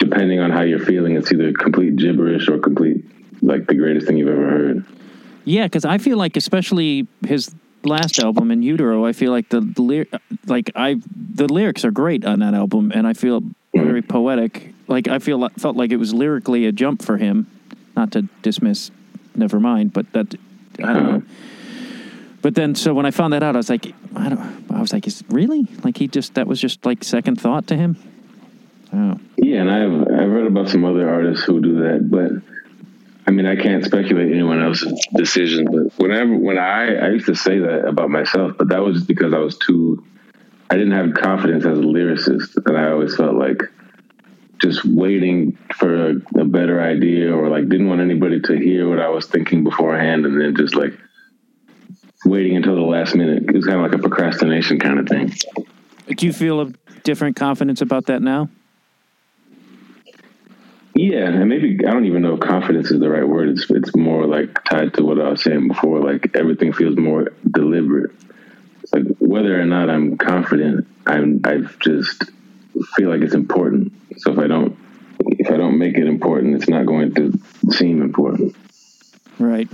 depending 0.00 0.40
on 0.40 0.50
how 0.50 0.62
you're 0.62 0.80
feeling, 0.80 1.14
it's 1.14 1.30
either 1.30 1.52
complete 1.52 1.94
gibberish 1.94 2.48
or 2.48 2.58
complete 2.58 3.04
like 3.42 3.66
the 3.66 3.74
greatest 3.74 4.06
thing 4.06 4.16
you've 4.16 4.28
ever 4.28 4.50
heard. 4.50 4.84
Yeah, 5.44 5.64
because 5.64 5.84
I 5.84 5.98
feel 5.98 6.18
like, 6.18 6.36
especially 6.36 7.06
his 7.26 7.54
last 7.84 8.18
album 8.18 8.50
in 8.50 8.62
Utero, 8.62 9.06
I 9.06 9.12
feel 9.12 9.30
like 9.30 9.48
the, 9.50 9.60
the 9.60 10.06
like 10.46 10.70
I 10.74 10.96
the 11.14 11.46
lyrics 11.46 11.84
are 11.84 11.90
great 11.90 12.24
on 12.24 12.40
that 12.40 12.54
album, 12.54 12.92
and 12.94 13.06
I 13.06 13.12
feel 13.12 13.42
mm-hmm. 13.42 13.84
very 13.84 14.02
poetic. 14.02 14.74
Like 14.88 15.06
I 15.06 15.18
feel 15.18 15.48
felt 15.50 15.76
like 15.76 15.92
it 15.92 15.96
was 15.96 16.12
lyrically 16.12 16.66
a 16.66 16.72
jump 16.72 17.02
for 17.02 17.16
him. 17.16 17.46
Not 17.96 18.12
to 18.12 18.22
dismiss, 18.42 18.90
Nevermind, 19.36 19.92
but 19.92 20.10
that 20.12 20.34
I 20.82 20.92
don't 20.92 21.04
know. 21.04 21.16
Uh-huh. 21.16 21.20
But 22.42 22.54
then, 22.54 22.74
so 22.74 22.94
when 22.94 23.04
I 23.04 23.10
found 23.10 23.34
that 23.34 23.42
out, 23.42 23.54
I 23.54 23.58
was 23.58 23.68
like, 23.68 23.92
I 24.16 24.30
don't. 24.30 24.64
I 24.70 24.80
was 24.80 24.94
like, 24.94 25.06
is 25.06 25.22
really 25.28 25.66
like 25.84 25.98
he 25.98 26.08
just 26.08 26.34
that 26.34 26.46
was 26.46 26.60
just 26.60 26.86
like 26.86 27.04
second 27.04 27.40
thought 27.40 27.66
to 27.66 27.76
him. 27.76 27.98
Oh, 28.92 29.18
Yeah, 29.36 29.60
and 29.60 29.70
I've 29.70 30.20
I've 30.20 30.30
read 30.30 30.46
about 30.46 30.68
some 30.68 30.84
other 30.84 31.08
artists 31.08 31.44
who 31.44 31.60
do 31.60 31.80
that, 31.80 32.10
but 32.10 32.30
I 33.26 33.30
mean 33.30 33.46
I 33.46 33.56
can't 33.56 33.84
speculate 33.84 34.32
anyone 34.32 34.62
else's 34.62 34.92
decision. 35.14 35.66
But 35.66 35.98
whenever 35.98 36.36
when 36.36 36.58
I 36.58 36.96
I 36.96 37.08
used 37.10 37.26
to 37.26 37.34
say 37.34 37.58
that 37.58 37.86
about 37.86 38.10
myself, 38.10 38.52
but 38.58 38.68
that 38.68 38.82
was 38.82 38.96
just 38.96 39.08
because 39.08 39.32
I 39.32 39.38
was 39.38 39.56
too 39.58 40.04
I 40.70 40.76
didn't 40.76 40.92
have 40.92 41.14
confidence 41.14 41.64
as 41.64 41.78
a 41.78 41.82
lyricist, 41.82 42.56
and 42.64 42.76
I 42.76 42.90
always 42.90 43.16
felt 43.16 43.34
like 43.34 43.62
just 44.62 44.84
waiting 44.84 45.58
for 45.76 46.10
a, 46.10 46.14
a 46.38 46.44
better 46.44 46.80
idea, 46.80 47.34
or 47.34 47.48
like 47.48 47.68
didn't 47.68 47.88
want 47.88 48.00
anybody 48.00 48.40
to 48.40 48.54
hear 48.54 48.88
what 48.88 49.00
I 49.00 49.08
was 49.08 49.26
thinking 49.26 49.64
beforehand, 49.64 50.26
and 50.26 50.40
then 50.40 50.54
just 50.56 50.74
like 50.74 50.92
waiting 52.24 52.56
until 52.56 52.76
the 52.76 52.82
last 52.82 53.14
minute. 53.14 53.44
It 53.44 53.54
was 53.54 53.66
kind 53.66 53.78
of 53.78 53.90
like 53.90 53.98
a 53.98 53.98
procrastination 53.98 54.78
kind 54.78 54.98
of 54.98 55.08
thing. 55.08 55.32
do 56.16 56.26
you 56.26 56.32
feel 56.32 56.60
a 56.60 56.72
different 57.02 57.36
confidence 57.36 57.80
about 57.80 58.06
that 58.06 58.22
now? 58.22 58.48
Yeah, 61.00 61.28
and 61.28 61.48
maybe 61.48 61.78
I 61.86 61.92
don't 61.92 62.04
even 62.04 62.20
know 62.20 62.34
if 62.34 62.40
confidence 62.40 62.90
is 62.90 63.00
the 63.00 63.08
right 63.08 63.26
word. 63.26 63.48
It's 63.48 63.70
it's 63.70 63.96
more 63.96 64.26
like 64.26 64.62
tied 64.64 64.92
to 64.94 65.02
what 65.02 65.18
I 65.18 65.30
was 65.30 65.42
saying 65.42 65.68
before. 65.68 65.98
Like 65.98 66.36
everything 66.36 66.74
feels 66.74 66.98
more 66.98 67.32
deliberate. 67.50 68.10
It's 68.82 68.92
like 68.92 69.04
whether 69.18 69.58
or 69.58 69.64
not 69.64 69.88
I'm 69.88 70.18
confident, 70.18 70.86
I'm 71.06 71.40
I 71.44 71.60
just 71.78 72.24
feel 72.96 73.08
like 73.08 73.22
it's 73.22 73.32
important. 73.32 73.94
So 74.18 74.32
if 74.32 74.38
I 74.38 74.46
don't 74.46 74.76
if 75.20 75.50
I 75.50 75.56
don't 75.56 75.78
make 75.78 75.96
it 75.96 76.06
important, 76.06 76.56
it's 76.56 76.68
not 76.68 76.84
going 76.84 77.14
to 77.14 77.32
seem 77.70 78.02
important. 78.02 78.54
Right. 79.38 79.70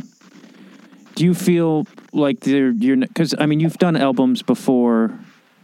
Do 1.16 1.24
you 1.24 1.34
feel 1.34 1.88
like 2.12 2.38
they're, 2.38 2.70
you're 2.70 2.98
because 2.98 3.34
I 3.36 3.46
mean 3.46 3.58
you've 3.58 3.78
done 3.78 3.96
albums 3.96 4.42
before 4.42 5.18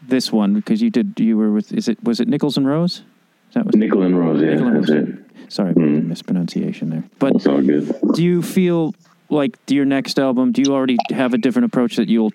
this 0.08 0.32
one 0.32 0.54
because 0.54 0.82
you 0.82 0.90
did 0.90 1.20
you 1.20 1.36
were 1.36 1.52
with 1.52 1.72
is 1.72 1.86
it 1.86 2.02
was 2.02 2.18
it 2.18 2.26
Nichols 2.26 2.56
and 2.56 2.66
Rose? 2.66 3.04
Is 3.50 3.54
that 3.54 3.64
was 3.64 3.76
Nickel 3.76 4.02
and 4.02 4.18
Rose, 4.18 4.42
yeah, 4.42 4.54
Nickel 4.54 4.66
and 4.66 4.76
that's 4.78 4.90
it. 4.90 5.21
Sorry 5.48 5.70
about 5.72 5.82
the 5.84 6.00
mispronunciation 6.00 6.90
there. 6.90 7.04
But 7.18 7.36
It's 7.36 7.46
all 7.46 7.60
good. 7.62 7.94
do 8.14 8.22
you 8.22 8.42
feel 8.42 8.94
like 9.28 9.58
your 9.68 9.84
next 9.84 10.18
album? 10.18 10.52
Do 10.52 10.62
you 10.62 10.72
already 10.74 10.96
have 11.10 11.34
a 11.34 11.38
different 11.38 11.66
approach 11.66 11.96
that 11.96 12.08
you'll 12.08 12.32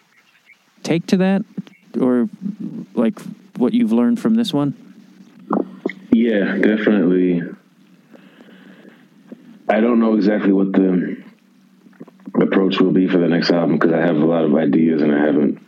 take 0.83 1.05
to 1.07 1.17
that, 1.17 1.43
or 1.99 2.29
like 2.95 3.19
what 3.57 3.73
you've 3.73 3.91
learned 3.91 4.19
from 4.19 4.35
this 4.35 4.53
one? 4.53 4.73
Yeah, 6.11 6.57
definitely. 6.57 7.43
I 9.69 9.81
don't 9.81 9.99
know 9.99 10.15
exactly 10.15 10.53
what 10.53 10.71
the 10.71 11.17
approach 12.41 12.79
will 12.79 12.91
be 12.91 13.07
for 13.07 13.17
the 13.17 13.27
next 13.27 13.51
album 13.51 13.77
because 13.77 13.93
I 13.93 13.99
have 13.99 14.15
a 14.15 14.25
lot 14.25 14.43
of 14.45 14.55
ideas 14.55 15.01
and 15.01 15.13
I 15.13 15.19
haven't 15.25 15.59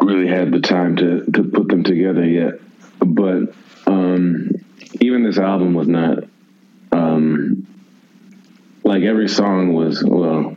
really 0.00 0.28
had 0.28 0.50
the 0.50 0.60
time 0.60 0.96
to, 0.96 1.24
to 1.32 1.42
put 1.44 1.68
them 1.68 1.84
together 1.84 2.24
yet. 2.24 2.54
But 3.04 3.54
um, 3.86 4.52
even 5.00 5.24
this 5.24 5.38
album 5.38 5.74
was 5.74 5.88
not 5.88 6.24
um, 6.92 7.66
like 8.84 9.02
every 9.02 9.28
song 9.28 9.72
was, 9.74 10.02
well, 10.04 10.56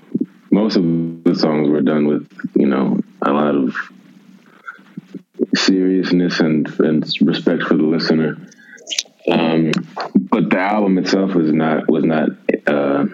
most 0.52 0.76
of 0.76 0.84
the 1.24 1.36
songs 1.36 1.70
were 1.70 1.82
done 1.82 2.08
with, 2.08 2.28
you 2.56 2.68
know, 2.68 3.00
a 3.22 3.32
lot 3.32 3.56
of 3.56 3.76
seriousness 5.56 6.40
and, 6.40 6.68
and 6.80 7.06
respect 7.22 7.64
for 7.64 7.76
the 7.76 7.84
listener. 7.84 8.38
Um, 9.30 9.72
but 10.16 10.50
the 10.50 10.60
album 10.60 10.98
itself 10.98 11.34
was 11.34 11.52
not 11.54 11.90
was 11.90 12.04
not 12.04 12.30
uh, 12.68 13.06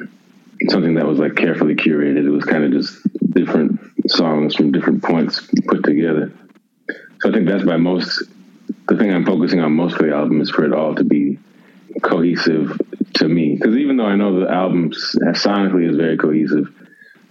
something 0.70 0.96
that 0.96 1.06
was 1.06 1.20
like 1.20 1.36
carefully 1.36 1.76
curated. 1.76 2.26
It 2.26 2.32
was 2.32 2.46
kind 2.46 2.64
of 2.64 2.72
just 2.72 2.98
different 3.32 3.80
songs 4.08 4.56
from 4.56 4.72
different 4.72 5.04
points 5.04 5.48
put 5.68 5.84
together. 5.84 6.34
So 7.22 7.30
I 7.30 7.32
think 7.32 7.48
that's 7.48 7.64
my 7.64 7.78
most 7.78 8.24
the 8.90 8.98
thing 8.98 9.14
I'm 9.14 9.26
focusing 9.26 9.60
on 9.60 9.74
most 9.74 9.96
for 9.98 10.04
the 10.04 10.16
album 10.16 10.42
is 10.42 10.50
for 10.50 10.66
it 10.66 10.74
all 10.74 10.96
to 10.96 11.04
be 11.04 11.38
cohesive 12.02 12.80
to 13.16 13.28
me. 13.28 13.56
Because 13.56 13.78
even 13.78 13.98
though 13.98 14.06
I 14.06 14.16
know 14.16 14.40
the 14.40 14.50
album 14.50 14.92
sonically 14.92 15.90
is 15.90 15.96
very 15.96 16.18
cohesive, 16.18 16.68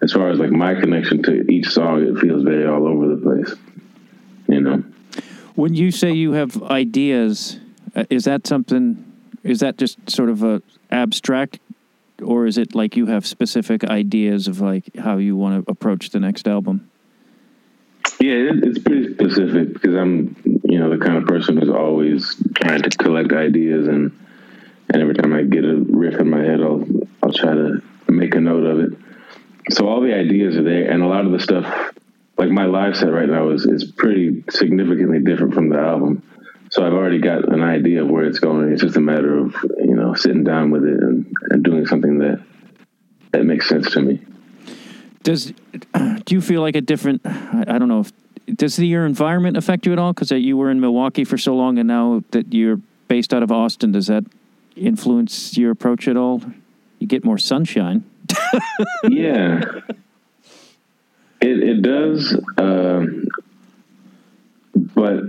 as 0.00 0.12
far 0.12 0.30
as 0.30 0.38
like 0.38 0.50
my 0.50 0.74
connection 0.74 1.22
to 1.24 1.50
each 1.50 1.68
song, 1.68 2.02
it 2.02 2.20
feels 2.20 2.44
very 2.44 2.66
all 2.66 2.86
over 2.86 3.08
the 3.08 3.16
place. 3.16 3.54
You 4.46 4.60
know. 4.60 4.84
When 5.56 5.74
you 5.74 5.90
say 5.90 6.12
you 6.12 6.32
have 6.32 6.62
ideas, 6.62 7.58
uh, 7.96 8.04
is 8.08 8.24
that 8.24 8.46
something? 8.46 9.04
Is 9.42 9.58
that 9.58 9.76
just 9.76 9.98
sort 10.08 10.28
of 10.28 10.44
a 10.44 10.62
abstract, 10.92 11.58
or 12.22 12.46
is 12.46 12.56
it 12.56 12.76
like 12.76 12.96
you 12.96 13.06
have 13.06 13.26
specific 13.26 13.82
ideas 13.84 14.46
of 14.46 14.60
like 14.60 14.96
how 14.96 15.16
you 15.16 15.36
want 15.36 15.66
to 15.66 15.70
approach 15.70 16.10
the 16.10 16.20
next 16.20 16.46
album? 16.46 16.87
Yeah, 18.20 18.50
it's 18.52 18.80
pretty 18.80 19.14
specific 19.14 19.74
because 19.74 19.94
I'm, 19.94 20.34
you 20.64 20.80
know, 20.80 20.90
the 20.90 21.04
kind 21.04 21.18
of 21.18 21.26
person 21.26 21.56
who's 21.56 21.70
always 21.70 22.34
trying 22.56 22.82
to 22.82 22.90
collect 22.90 23.32
ideas, 23.32 23.86
and 23.86 24.10
and 24.92 25.02
every 25.02 25.14
time 25.14 25.32
I 25.32 25.42
get 25.42 25.64
a 25.64 25.76
riff 25.76 26.18
in 26.18 26.28
my 26.28 26.40
head, 26.40 26.60
I'll 26.60 26.84
I'll 27.22 27.32
try 27.32 27.54
to 27.54 27.80
make 28.08 28.34
a 28.34 28.40
note 28.40 28.66
of 28.66 28.80
it. 28.80 28.98
So 29.70 29.86
all 29.86 30.00
the 30.00 30.14
ideas 30.14 30.56
are 30.56 30.64
there, 30.64 30.90
and 30.90 31.00
a 31.02 31.06
lot 31.06 31.26
of 31.26 31.32
the 31.32 31.38
stuff, 31.38 31.92
like 32.36 32.50
my 32.50 32.64
live 32.64 32.96
set 32.96 33.12
right 33.12 33.28
now, 33.28 33.50
is 33.50 33.64
is 33.66 33.84
pretty 33.84 34.42
significantly 34.50 35.20
different 35.20 35.54
from 35.54 35.68
the 35.68 35.78
album. 35.78 36.24
So 36.70 36.84
I've 36.84 36.94
already 36.94 37.20
got 37.20 37.52
an 37.52 37.62
idea 37.62 38.02
of 38.02 38.10
where 38.10 38.24
it's 38.24 38.40
going. 38.40 38.72
It's 38.72 38.82
just 38.82 38.96
a 38.96 39.00
matter 39.00 39.38
of 39.38 39.54
you 39.78 39.94
know 39.94 40.14
sitting 40.14 40.42
down 40.42 40.72
with 40.72 40.82
it 40.82 41.00
and, 41.00 41.32
and 41.50 41.62
doing 41.62 41.86
something 41.86 42.18
that 42.18 42.42
that 43.30 43.44
makes 43.44 43.68
sense 43.68 43.92
to 43.92 44.00
me. 44.00 44.24
Does 45.28 45.52
do 46.24 46.34
you 46.34 46.40
feel 46.40 46.62
like 46.62 46.74
a 46.74 46.80
different? 46.80 47.20
I, 47.26 47.78
don't 47.78 47.88
know. 47.88 48.00
if 48.00 48.12
Does 48.56 48.76
the, 48.76 48.86
your 48.86 49.04
environment 49.04 49.58
affect 49.58 49.84
you 49.84 49.92
at 49.92 49.98
all? 49.98 50.14
Because 50.14 50.30
you 50.30 50.56
were 50.56 50.70
in 50.70 50.80
Milwaukee 50.80 51.24
for 51.24 51.36
so 51.36 51.54
long, 51.54 51.76
and 51.76 51.86
now 51.86 52.24
that 52.30 52.54
you're 52.54 52.80
based 53.08 53.34
out 53.34 53.42
of 53.42 53.52
Austin, 53.52 53.92
does 53.92 54.06
that 54.06 54.24
influence 54.74 55.58
your 55.58 55.70
approach 55.70 56.08
at 56.08 56.16
all? 56.16 56.42
You 56.98 57.06
get 57.06 57.26
more 57.26 57.36
sunshine. 57.36 58.04
yeah 59.08 59.60
it 61.40 61.62
it 61.62 61.82
does 61.82 62.38
um 62.58 63.26
but 64.94 65.24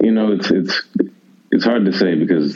you 0.00 0.12
know 0.12 0.32
it's 0.32 0.50
it's 0.50 0.82
it's 1.50 1.64
hard 1.64 1.86
to 1.86 1.92
say 1.92 2.14
because 2.14 2.54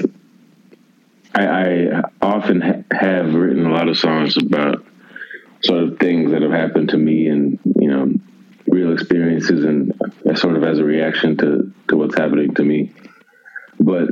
I, 1.34 1.46
I 1.46 2.02
often 2.22 2.60
ha- 2.60 2.84
have 2.90 3.34
written 3.34 3.66
a 3.66 3.72
lot 3.72 3.88
of 3.88 3.96
songs 3.98 4.36
about 4.36 4.85
sort 5.62 5.82
of 5.82 5.98
things 5.98 6.30
that 6.32 6.42
have 6.42 6.52
happened 6.52 6.90
to 6.90 6.96
me 6.96 7.28
and 7.28 7.58
you 7.64 7.88
know 7.88 8.12
real 8.68 8.92
experiences 8.92 9.64
and 9.64 9.92
uh, 10.28 10.34
sort 10.34 10.56
of 10.56 10.64
as 10.64 10.78
a 10.78 10.84
reaction 10.84 11.36
to 11.36 11.72
to 11.88 11.96
what's 11.96 12.16
happening 12.16 12.54
to 12.54 12.64
me. 12.64 12.92
But 13.78 14.08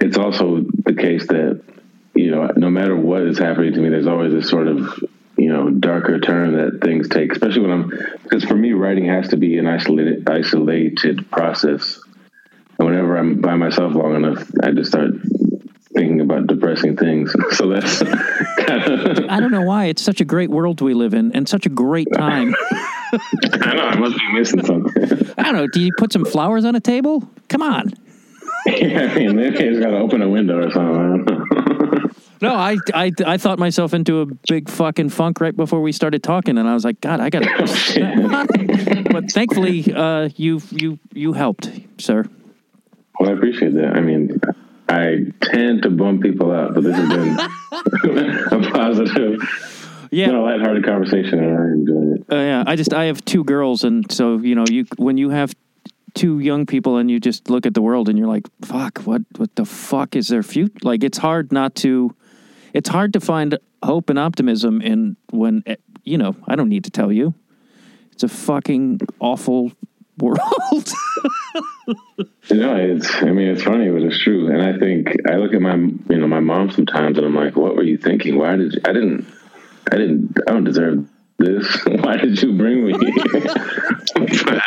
it's 0.00 0.18
also 0.18 0.60
the 0.84 0.94
case 0.94 1.26
that 1.28 1.62
you 2.14 2.30
know 2.30 2.50
no 2.56 2.70
matter 2.70 2.96
what 2.96 3.22
is 3.22 3.38
happening 3.38 3.72
to 3.74 3.80
me 3.80 3.88
there's 3.88 4.06
always 4.06 4.32
this 4.32 4.48
sort 4.48 4.68
of 4.68 5.04
you 5.36 5.52
know 5.52 5.70
darker 5.70 6.18
turn 6.18 6.56
that 6.56 6.80
things 6.80 7.08
take 7.08 7.30
especially 7.32 7.60
when 7.60 7.70
i'm 7.70 7.92
because 8.22 8.44
for 8.44 8.56
me 8.56 8.72
writing 8.72 9.06
has 9.06 9.28
to 9.28 9.36
be 9.36 9.58
an 9.58 9.66
isolated 9.66 10.28
isolated 10.28 11.30
process. 11.30 12.00
And 12.78 12.88
whenever 12.88 13.16
I'm 13.16 13.40
by 13.40 13.54
myself 13.54 13.94
long 13.94 14.16
enough, 14.16 14.50
I 14.62 14.72
just 14.72 14.90
start 14.90 15.12
thinking 15.96 16.20
about 16.20 16.46
depressing 16.46 16.96
things. 16.96 17.34
So 17.56 17.68
that's 17.68 18.02
kind 18.66 18.82
of, 18.82 19.24
I 19.30 19.40
don't 19.40 19.50
know 19.50 19.62
why. 19.62 19.86
It's 19.86 20.02
such 20.02 20.20
a 20.20 20.24
great 20.24 20.50
world 20.50 20.80
we 20.82 20.92
live 20.92 21.14
in 21.14 21.32
and 21.32 21.48
such 21.48 21.64
a 21.64 21.68
great 21.70 22.08
time. 22.12 22.54
I 22.72 23.74
know 23.74 23.86
I 23.86 23.96
must 23.96 24.18
be 24.18 24.32
missing 24.32 24.64
something. 24.64 25.32
I 25.38 25.44
don't 25.44 25.54
know. 25.54 25.66
Do 25.68 25.80
you 25.80 25.92
put 25.96 26.12
some 26.12 26.24
flowers 26.24 26.64
on 26.64 26.74
a 26.74 26.80
table? 26.80 27.26
Come 27.48 27.62
on. 27.62 27.92
yeah, 28.66 29.10
I 29.10 29.14
mean, 29.14 29.36
maybe 29.36 29.56
I 29.56 29.68
just 29.70 29.80
got 29.80 29.90
to 29.90 29.96
open 29.96 30.20
a 30.20 30.28
window 30.28 30.58
or 30.58 30.70
something. 30.70 30.96
I 30.96 31.08
don't 31.08 31.24
know. 31.24 32.10
No, 32.42 32.54
I, 32.54 32.76
I, 32.92 33.12
I 33.24 33.38
thought 33.38 33.58
myself 33.58 33.94
into 33.94 34.20
a 34.20 34.26
big 34.48 34.68
fucking 34.68 35.08
funk 35.08 35.40
right 35.40 35.56
before 35.56 35.80
we 35.80 35.92
started 35.92 36.22
talking, 36.22 36.58
and 36.58 36.68
I 36.68 36.74
was 36.74 36.84
like, 36.84 37.00
God, 37.00 37.20
I 37.20 37.30
got 37.30 37.42
to. 37.42 39.08
but 39.10 39.30
thankfully, 39.30 39.90
uh, 39.94 40.28
you 40.36 40.60
you 40.70 40.98
you 41.14 41.32
helped, 41.32 41.70
sir. 41.98 42.26
Well, 43.18 43.30
I 43.30 43.32
appreciate 43.32 43.72
that. 43.74 43.96
I 43.96 44.00
mean, 44.00 44.38
I 44.88 45.32
tend 45.40 45.82
to 45.82 45.90
bum 45.90 46.20
people 46.20 46.52
out, 46.52 46.74
but 46.74 46.84
this 46.84 46.96
has 46.96 47.08
been 47.08 47.38
a 48.66 48.70
positive, 48.70 49.40
Yeah, 50.10 50.26
you 50.26 50.32
know, 50.32 50.44
lighthearted 50.44 50.84
conversation, 50.84 51.40
and 51.42 51.58
I 51.58 51.64
enjoy 51.72 52.14
it. 52.14 52.32
Uh, 52.32 52.36
yeah, 52.36 52.64
I 52.66 52.76
just 52.76 52.94
I 52.94 53.04
have 53.04 53.24
two 53.24 53.44
girls, 53.44 53.84
and 53.84 54.10
so 54.10 54.38
you 54.38 54.54
know, 54.54 54.64
you 54.68 54.84
when 54.96 55.16
you 55.16 55.30
have 55.30 55.54
two 56.14 56.38
young 56.38 56.66
people, 56.66 56.96
and 56.96 57.10
you 57.10 57.18
just 57.18 57.50
look 57.50 57.66
at 57.66 57.74
the 57.74 57.82
world, 57.82 58.08
and 58.08 58.18
you're 58.18 58.28
like, 58.28 58.46
"Fuck, 58.62 59.00
what 59.00 59.22
what 59.36 59.54
the 59.56 59.64
fuck 59.64 60.14
is 60.14 60.28
their 60.28 60.42
future?" 60.42 60.78
Like, 60.82 61.02
it's 61.02 61.18
hard 61.18 61.52
not 61.52 61.74
to, 61.76 62.14
it's 62.72 62.88
hard 62.88 63.12
to 63.14 63.20
find 63.20 63.58
hope 63.82 64.08
and 64.08 64.18
optimism 64.18 64.80
in 64.80 65.16
when 65.30 65.64
eh, 65.66 65.76
you 66.04 66.18
know. 66.18 66.36
I 66.46 66.54
don't 66.54 66.68
need 66.68 66.84
to 66.84 66.90
tell 66.90 67.10
you, 67.10 67.34
it's 68.12 68.22
a 68.22 68.28
fucking 68.28 69.00
awful 69.18 69.72
world. 70.18 70.92
You 72.48 72.56
know, 72.58 72.76
it's. 72.76 73.12
I 73.22 73.32
mean, 73.32 73.48
it's 73.48 73.62
funny, 73.64 73.90
but 73.90 74.02
it's 74.02 74.18
true. 74.22 74.48
And 74.52 74.62
I 74.62 74.78
think 74.78 75.08
I 75.28 75.34
look 75.36 75.52
at 75.52 75.60
my, 75.60 75.74
you 75.74 76.16
know, 76.18 76.28
my 76.28 76.38
mom 76.40 76.70
sometimes, 76.70 77.18
and 77.18 77.26
I'm 77.26 77.34
like, 77.34 77.56
"What 77.56 77.74
were 77.74 77.82
you 77.82 77.96
thinking? 77.98 78.38
Why 78.38 78.54
did 78.56 78.74
you, 78.74 78.80
I 78.84 78.92
didn't, 78.92 79.26
I 79.90 79.96
didn't, 79.96 80.36
I 80.46 80.52
don't 80.52 80.62
deserve 80.64 81.08
this. 81.38 81.66
Why 81.86 82.16
did 82.16 82.40
you 82.40 82.56
bring 82.56 82.86
me?" 82.86 82.94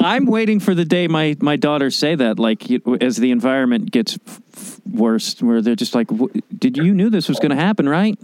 I'm 0.00 0.26
waiting 0.26 0.58
for 0.60 0.74
the 0.74 0.84
day 0.84 1.06
my 1.06 1.36
my 1.40 1.54
daughters 1.56 1.94
say 1.96 2.16
that, 2.16 2.38
like 2.40 2.68
as 3.00 3.16
the 3.16 3.30
environment 3.30 3.90
gets 3.92 4.18
f- 4.26 4.80
worse, 4.84 5.40
where 5.40 5.62
they're 5.62 5.76
just 5.76 5.94
like, 5.94 6.08
"W- 6.08 6.32
"Did 6.56 6.76
you 6.76 6.94
knew 6.94 7.10
this 7.10 7.28
was 7.28 7.38
going 7.38 7.50
to 7.50 7.56
happen, 7.56 7.88
right?" 7.88 8.18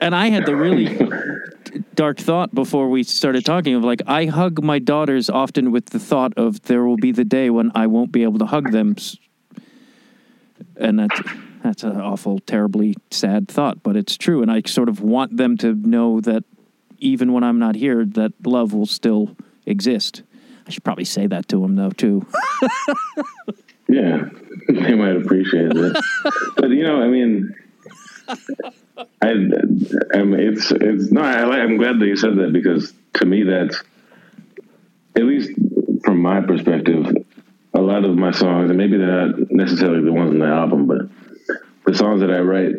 and 0.00 0.14
I 0.14 0.28
had 0.28 0.46
the 0.46 0.54
really 0.54 0.96
dark 1.94 2.18
thought 2.18 2.54
before 2.54 2.88
we 2.88 3.02
started 3.02 3.44
talking 3.44 3.74
of 3.74 3.84
like 3.84 4.02
I 4.06 4.26
hug 4.26 4.62
my 4.62 4.78
daughters 4.78 5.30
often 5.30 5.72
with 5.72 5.86
the 5.86 5.98
thought 5.98 6.32
of 6.36 6.62
there 6.62 6.84
will 6.84 6.96
be 6.96 7.12
the 7.12 7.24
day 7.24 7.50
when 7.50 7.72
I 7.74 7.86
won't 7.86 8.12
be 8.12 8.22
able 8.22 8.38
to 8.38 8.46
hug 8.46 8.72
them, 8.72 8.96
and 10.76 10.98
that's 10.98 11.20
that's 11.62 11.82
an 11.82 12.00
awful, 12.00 12.38
terribly 12.40 12.94
sad 13.10 13.48
thought, 13.48 13.82
but 13.82 13.96
it's 13.96 14.16
true, 14.16 14.42
and 14.42 14.50
I 14.50 14.62
sort 14.66 14.88
of 14.88 15.00
want 15.00 15.36
them 15.36 15.56
to 15.58 15.74
know 15.74 16.20
that 16.20 16.44
even 16.98 17.32
when 17.32 17.44
I'm 17.44 17.58
not 17.58 17.74
here, 17.74 18.04
that 18.04 18.32
love 18.44 18.72
will 18.72 18.86
still 18.86 19.36
exist. 19.66 20.22
I 20.66 20.70
should 20.70 20.84
probably 20.84 21.04
say 21.04 21.26
that 21.26 21.48
to 21.48 21.60
them 21.60 21.76
though 21.76 21.90
too. 21.90 22.26
Yeah, 23.88 24.28
they 24.68 24.94
might 24.94 25.16
appreciate 25.16 25.72
it. 25.74 25.96
but 26.56 26.70
you 26.70 26.82
know, 26.82 27.02
I 27.02 27.08
mean, 27.08 27.54
I, 28.96 29.06
I 29.22 29.32
mean, 30.22 30.40
it's 30.40 30.70
it's 30.70 31.10
no, 31.10 31.20
I, 31.20 31.60
I'm 31.60 31.76
glad 31.76 31.98
that 31.98 32.06
you 32.06 32.16
said 32.16 32.36
that 32.36 32.52
because 32.52 32.92
to 33.14 33.26
me, 33.26 33.42
that's 33.42 33.82
at 35.16 35.24
least 35.24 35.50
from 36.04 36.20
my 36.20 36.40
perspective, 36.40 37.06
a 37.74 37.80
lot 37.80 38.04
of 38.04 38.16
my 38.16 38.30
songs, 38.30 38.70
and 38.70 38.78
maybe 38.78 38.96
they're 38.96 39.28
not 39.28 39.50
necessarily 39.50 40.04
the 40.04 40.12
ones 40.12 40.30
on 40.30 40.38
the 40.38 40.46
album, 40.46 40.86
but 40.86 41.02
the 41.84 41.94
songs 41.94 42.20
that 42.20 42.30
I 42.30 42.40
write, 42.40 42.74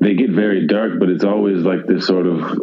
they 0.00 0.14
get 0.14 0.30
very 0.30 0.66
dark, 0.66 0.98
but 0.98 1.08
it's 1.08 1.24
always 1.24 1.62
like 1.62 1.86
this 1.86 2.06
sort 2.06 2.26
of. 2.26 2.62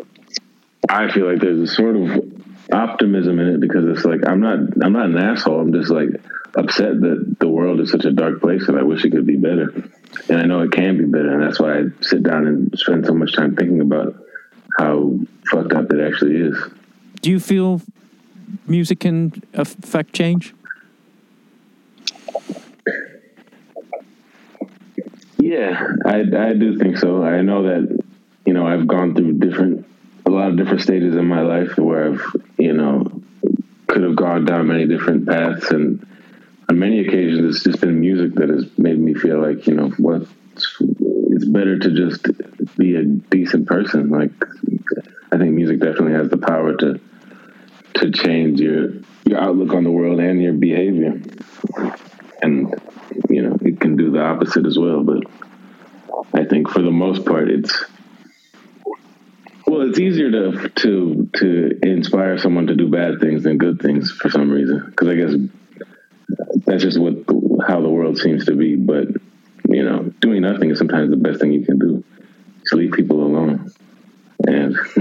I 0.90 1.12
feel 1.12 1.32
like 1.32 1.42
there's 1.42 1.70
a 1.70 1.74
sort 1.74 1.96
of 1.96 2.31
optimism 2.72 3.40
in 3.40 3.56
it 3.56 3.60
because 3.60 3.86
it's 3.86 4.06
like 4.06 4.28
I'm 4.28 4.40
not 4.40 4.60
I'm 4.84 4.94
not 4.94 5.06
an 5.06 5.18
asshole. 5.18 5.60
I'm 5.60 5.74
just 5.74 5.90
like 5.90 6.10
upset 6.56 7.00
that 7.02 7.36
the 7.40 7.48
world 7.48 7.80
is 7.80 7.92
such 7.92 8.06
a 8.06 8.12
dark 8.12 8.42
place 8.42 8.68
and 8.68 8.78
I 8.78 8.84
wish 8.84 9.06
it 9.06 9.12
could 9.12 9.26
be 9.26 9.38
better. 9.38 9.74
And 10.30 10.38
I 10.40 10.44
know 10.44 10.62
it 10.62 10.72
can 10.72 10.98
be 10.98 11.06
better, 11.06 11.34
and 11.34 11.42
that's 11.42 11.60
why 11.60 11.80
I 11.80 11.84
sit 12.02 12.24
down 12.24 12.46
and 12.46 12.78
spend 12.78 13.06
so 13.06 13.14
much 13.14 13.34
time 13.36 13.56
thinking 13.56 13.80
about 13.80 14.16
how 14.78 15.18
fucked 15.50 15.74
up 15.74 15.92
it 15.92 16.06
actually 16.06 16.36
is. 16.36 16.58
Do 17.22 17.30
you 17.30 17.40
feel 17.40 17.82
music 18.68 19.02
can 19.02 19.42
affect 19.54 20.14
change? 20.14 20.54
Yeah, 25.38 25.88
I, 26.06 26.20
I 26.20 26.54
do 26.54 26.78
think 26.78 26.98
so. 26.98 27.24
I 27.24 27.42
know 27.42 27.64
that, 27.64 28.04
you 28.46 28.54
know, 28.54 28.68
I've 28.68 28.88
gone 28.88 29.16
through 29.16 29.34
different, 29.34 29.88
lot 30.32 30.50
of 30.50 30.58
different 30.58 30.82
stages 30.82 31.16
in 31.16 31.26
my 31.26 31.42
life 31.42 31.78
where 31.78 32.12
I've, 32.12 32.26
you 32.58 32.74
know, 32.74 33.22
could 33.88 34.04
have 34.04 34.16
gone 34.16 34.46
down 34.46 34.68
many 34.68 34.88
different 34.88 35.28
paths. 35.28 35.70
And 35.72 36.06
on 36.70 36.80
many 36.80 37.00
occasions, 37.06 37.56
it's 37.56 37.64
just 37.64 37.82
been 37.82 38.00
music 38.00 38.36
that 38.36 38.50
has 38.50 38.66
made 38.78 39.00
me 39.00 39.14
feel 39.14 39.42
like, 39.42 39.68
you 39.68 39.74
know, 39.74 39.90
what, 39.98 40.28
it's 40.56 41.46
better 41.46 41.78
to 41.78 41.92
just 41.92 42.26
be 42.78 42.96
a 42.96 43.04
decent 43.04 43.68
person. 43.68 44.10
Like, 44.10 44.32
I 45.32 45.38
think 45.38 45.52
music 45.52 45.80
definitely 45.80 46.14
has 46.14 46.30
the 46.30 46.38
power 46.38 46.76
to, 46.78 47.00
to 47.96 48.12
change 48.12 48.60
your, 48.60 48.94
your 49.26 49.40
outlook 49.40 49.74
on 49.74 49.84
the 49.84 49.92
world 49.92 50.20
and 50.20 50.42
your 50.42 50.54
behavior. 50.54 51.22
And, 52.42 52.74
you 53.30 53.42
know, 53.42 53.58
it 53.62 53.80
can 53.80 53.98
do 53.98 54.12
the 54.12 54.22
opposite 54.22 54.66
as 54.66 54.78
well. 54.78 55.04
But 55.04 55.24
I 56.34 56.46
think 56.46 56.70
for 56.70 56.82
the 56.82 56.92
most 56.92 57.26
part, 57.26 57.50
it's 57.50 57.86
well, 59.72 59.90
it's 59.90 60.00
easier 60.00 60.30
to 60.30 60.70
to 60.70 61.30
to 61.36 61.80
inspire 61.82 62.38
someone 62.38 62.68
to 62.68 62.76
do 62.76 62.90
bad 62.90 63.22
things 63.22 63.44
than 63.44 63.58
good 63.58 63.80
things 63.80 64.12
for 64.12 64.30
some 64.30 64.52
reason. 64.52 64.86
Because 64.86 65.08
I 65.08 65.16
guess 65.16 65.34
that's 66.66 66.84
just 66.84 67.00
what 67.00 67.16
how 67.66 67.80
the 67.82 67.90
world 67.90 68.18
seems 68.18 68.46
to 68.48 68.56
be. 68.56 68.76
But 68.76 69.08
you 69.70 69.84
know, 69.84 70.12
doing 70.20 70.42
nothing 70.42 70.72
is 70.72 70.78
sometimes 70.78 71.10
the 71.10 71.16
best 71.16 71.40
thing 71.40 71.54
you 71.54 71.66
can 71.66 71.80
do. 71.80 72.04
Just 72.60 72.74
leave 72.74 72.92
people 72.92 73.24
alone. 73.24 73.72
And 74.46 74.76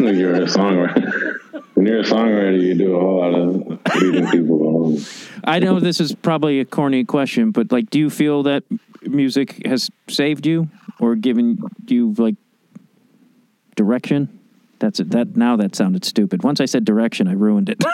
when 0.00 0.16
you're 0.16 0.34
a 0.34 0.46
songwriter, 0.46 1.38
when 1.74 1.86
you're 1.86 2.00
a 2.00 2.04
songwriter, 2.04 2.60
you 2.60 2.74
do 2.74 2.96
a 2.96 3.00
whole 3.00 3.18
lot 3.18 3.34
of 3.34 4.02
leaving 4.02 4.26
people 4.30 4.62
alone. 4.62 4.98
I 5.44 5.60
know 5.60 5.78
this 5.78 6.00
is 6.00 6.12
probably 6.14 6.58
a 6.58 6.64
corny 6.64 7.04
question, 7.04 7.52
but 7.52 7.70
like, 7.70 7.88
do 7.90 8.00
you 8.00 8.10
feel 8.10 8.42
that 8.44 8.64
music 9.02 9.64
has 9.64 9.90
saved 10.08 10.44
you 10.44 10.68
or 10.98 11.14
given 11.14 11.58
you 11.86 12.14
like 12.18 12.34
direction? 13.78 14.38
That's 14.80 15.00
it. 15.00 15.10
That 15.10 15.36
now 15.36 15.56
that 15.56 15.74
sounded 15.74 16.04
stupid. 16.04 16.42
Once 16.42 16.60
I 16.60 16.66
said 16.66 16.84
direction, 16.84 17.26
I 17.26 17.32
ruined 17.32 17.70
it. 17.70 17.82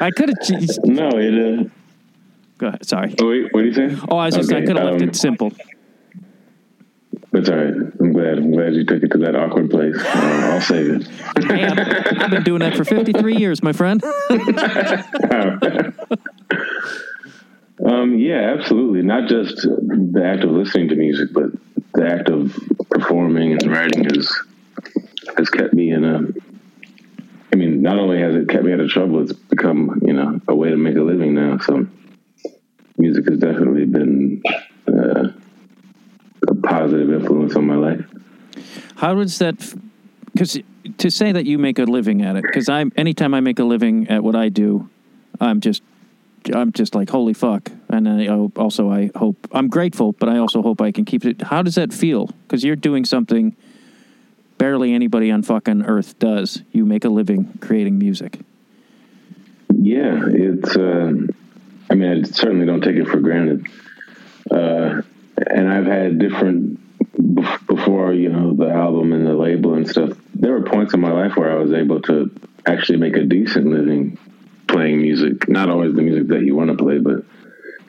I 0.00 0.10
could 0.10 0.28
have. 0.28 0.38
No, 0.84 1.08
it. 1.14 1.34
Uh, 1.34 1.64
Go 2.58 2.66
ahead. 2.68 2.84
Sorry. 2.84 3.14
oh, 3.20 3.30
wait, 3.30 3.52
what 3.52 3.62
do 3.62 3.66
you 3.66 3.74
say? 3.74 3.96
Oh, 4.10 4.18
I 4.18 4.26
was 4.26 4.36
just. 4.36 4.52
I 4.52 4.60
could 4.60 4.76
have 4.76 4.84
left 4.84 5.02
um, 5.02 5.08
it 5.08 5.16
simple. 5.16 5.52
That's 7.32 7.48
all 7.48 7.56
right. 7.56 7.74
I'm 8.00 8.12
glad. 8.12 8.38
I'm 8.38 8.52
glad 8.52 8.74
you 8.74 8.84
took 8.84 9.02
it 9.02 9.10
to 9.12 9.18
that 9.18 9.34
awkward 9.34 9.70
place. 9.70 9.96
Uh, 9.96 10.50
I'll 10.52 10.60
save 10.60 10.90
it. 10.90 11.08
Hey, 11.44 11.64
I've, 11.64 12.22
I've 12.22 12.30
been 12.30 12.44
doing 12.44 12.60
that 12.60 12.76
for 12.76 12.84
53 12.84 13.36
years, 13.36 13.62
my 13.62 13.72
friend. 13.72 14.04
Um, 17.84 18.18
yeah, 18.18 18.54
absolutely. 18.56 19.02
Not 19.02 19.28
just 19.28 19.62
the 19.62 20.22
act 20.24 20.44
of 20.44 20.50
listening 20.50 20.88
to 20.88 20.96
music, 20.96 21.30
but 21.32 21.50
the 21.94 22.06
act 22.06 22.28
of 22.28 22.56
performing 22.90 23.52
and 23.52 23.70
writing 23.70 24.04
has 24.04 24.30
has 25.36 25.48
kept 25.50 25.72
me 25.72 25.92
in 25.92 26.04
a. 26.04 26.20
I 27.52 27.56
mean, 27.56 27.82
not 27.82 27.98
only 27.98 28.20
has 28.20 28.34
it 28.34 28.48
kept 28.48 28.64
me 28.64 28.72
out 28.72 28.80
of 28.80 28.90
trouble, 28.90 29.22
it's 29.22 29.32
become 29.32 30.00
you 30.02 30.12
know 30.12 30.40
a 30.48 30.54
way 30.54 30.70
to 30.70 30.76
make 30.76 30.96
a 30.96 31.02
living 31.02 31.34
now. 31.34 31.58
So, 31.58 31.86
music 32.98 33.28
has 33.28 33.38
definitely 33.38 33.84
been 33.84 34.42
uh, 34.88 35.28
a 36.48 36.54
positive 36.62 37.12
influence 37.12 37.54
on 37.54 37.66
my 37.66 37.76
life. 37.76 38.04
How 38.96 39.14
does 39.14 39.38
that? 39.38 39.56
Because 40.32 40.58
to 40.98 41.10
say 41.10 41.30
that 41.30 41.46
you 41.46 41.58
make 41.58 41.78
a 41.78 41.84
living 41.84 42.22
at 42.22 42.36
it, 42.36 42.42
because 42.42 42.68
I'm 42.68 42.92
anytime 42.96 43.34
I 43.34 43.40
make 43.40 43.60
a 43.60 43.64
living 43.64 44.08
at 44.08 44.24
what 44.24 44.34
I 44.34 44.48
do, 44.48 44.90
I'm 45.40 45.60
just 45.60 45.82
I'm 46.52 46.72
just 46.72 46.94
like 46.94 47.10
holy 47.10 47.34
fuck, 47.34 47.70
and 47.88 48.08
I 48.08 48.28
also 48.28 48.90
I 48.90 49.10
hope 49.14 49.48
I'm 49.52 49.68
grateful, 49.68 50.12
but 50.12 50.28
I 50.28 50.38
also 50.38 50.62
hope 50.62 50.80
I 50.80 50.92
can 50.92 51.04
keep 51.04 51.24
it. 51.24 51.42
How 51.42 51.62
does 51.62 51.76
that 51.76 51.92
feel? 51.92 52.26
Because 52.26 52.64
you're 52.64 52.76
doing 52.76 53.04
something 53.04 53.56
barely 54.58 54.92
anybody 54.92 55.30
on 55.30 55.42
fucking 55.42 55.82
earth 55.82 56.18
does. 56.18 56.62
You 56.72 56.84
make 56.84 57.04
a 57.04 57.08
living 57.08 57.58
creating 57.60 57.98
music. 57.98 58.40
Yeah, 59.72 60.22
it's. 60.26 60.76
Uh, 60.76 61.12
I 61.90 61.94
mean, 61.94 62.10
I 62.10 62.22
certainly 62.22 62.66
don't 62.66 62.80
take 62.80 62.96
it 62.96 63.06
for 63.06 63.20
granted. 63.20 63.66
Uh, 64.50 65.02
and 65.46 65.72
I've 65.72 65.86
had 65.86 66.18
different 66.18 66.80
before, 67.66 68.12
you 68.12 68.28
know, 68.28 68.54
the 68.54 68.70
album 68.70 69.12
and 69.12 69.26
the 69.26 69.34
label 69.34 69.74
and 69.74 69.88
stuff. 69.88 70.10
there 70.34 70.52
were 70.52 70.62
points 70.62 70.94
in 70.94 71.00
my 71.00 71.12
life 71.12 71.36
where 71.36 71.50
I 71.50 71.56
was 71.56 71.72
able 71.72 72.00
to 72.02 72.30
actually 72.66 72.98
make 72.98 73.16
a 73.16 73.24
decent 73.24 73.66
living 73.66 74.18
playing 74.68 75.00
music. 75.00 75.48
Not 75.48 75.68
always 75.68 75.94
the 75.94 76.02
music 76.02 76.28
that 76.28 76.42
you 76.42 76.54
want 76.54 76.70
to 76.70 76.76
play, 76.76 76.98
but 76.98 77.24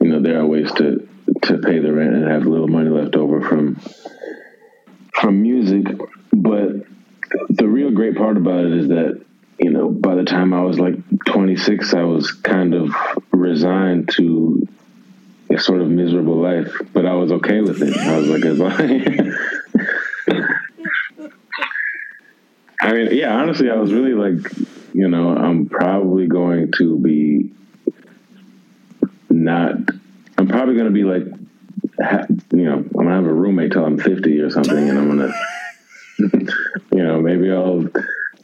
you 0.02 0.10
know 0.10 0.22
there 0.22 0.40
are 0.40 0.46
ways 0.46 0.72
to 0.74 1.08
to 1.44 1.58
pay 1.60 1.80
the 1.80 1.92
rent 1.92 2.14
and 2.14 2.30
have 2.30 2.46
a 2.46 2.50
little 2.50 2.68
money 2.68 2.90
left 2.90 3.16
over 3.16 3.42
from 3.42 3.76
from 5.14 5.42
music. 5.42 5.86
But 6.32 6.70
the 7.50 7.68
real 7.68 7.92
great 7.92 8.16
part 8.16 8.38
about 8.38 8.66
it 8.66 8.74
is 8.74 8.88
that 8.90 9.22
you 9.60 9.72
know 9.72 9.90
by 9.90 10.16
the 10.16 10.26
time 10.26 10.54
I 10.54 10.62
was 10.62 10.80
like 10.80 10.96
26, 11.26 11.94
I 11.94 12.04
was 12.04 12.32
kind 12.32 12.74
of 12.74 12.94
resigned 13.32 14.10
to 14.14 14.68
a 15.50 15.60
sort 15.60 15.82
of 15.82 15.90
miserable 15.90 16.38
life, 16.38 16.74
but 16.94 17.06
I 17.06 17.14
was 17.14 17.32
okay 17.32 17.62
with 17.62 17.82
it. 17.82 17.96
I 17.98 18.18
was 18.18 18.28
like, 18.28 18.46
as 18.46 18.60
long 18.60 18.72
I 22.82 22.94
mean, 22.94 23.16
yeah, 23.16 23.36
honestly, 23.36 23.70
I 23.70 23.76
was 23.76 23.94
really 23.94 24.14
like, 24.14 24.52
you 24.96 25.10
know, 25.10 25.36
I'm 25.36 25.68
probably 25.68 26.26
going 26.26 26.72
to 26.78 26.98
be 26.98 27.52
not, 29.30 29.76
I'm 30.38 30.48
probably 30.48 30.76
going 30.76 30.86
to 30.86 30.92
be 30.92 31.04
like, 31.04 31.24
ha, 32.02 32.26
you 32.54 32.64
know, 32.64 32.76
I'm 32.76 32.88
going 32.88 33.08
to 33.08 33.12
have 33.12 33.26
a 33.26 33.34
roommate 33.34 33.74
till 33.74 33.84
I'm 33.84 34.00
50 34.00 34.40
or 34.40 34.50
something, 34.52 34.90
and 34.90 34.98
I'm 34.98 35.18
going 35.18 35.34
to, 36.48 36.54
you 36.94 37.04
know, 37.04 37.20
maybe 37.20 37.52
I'll 37.52 37.90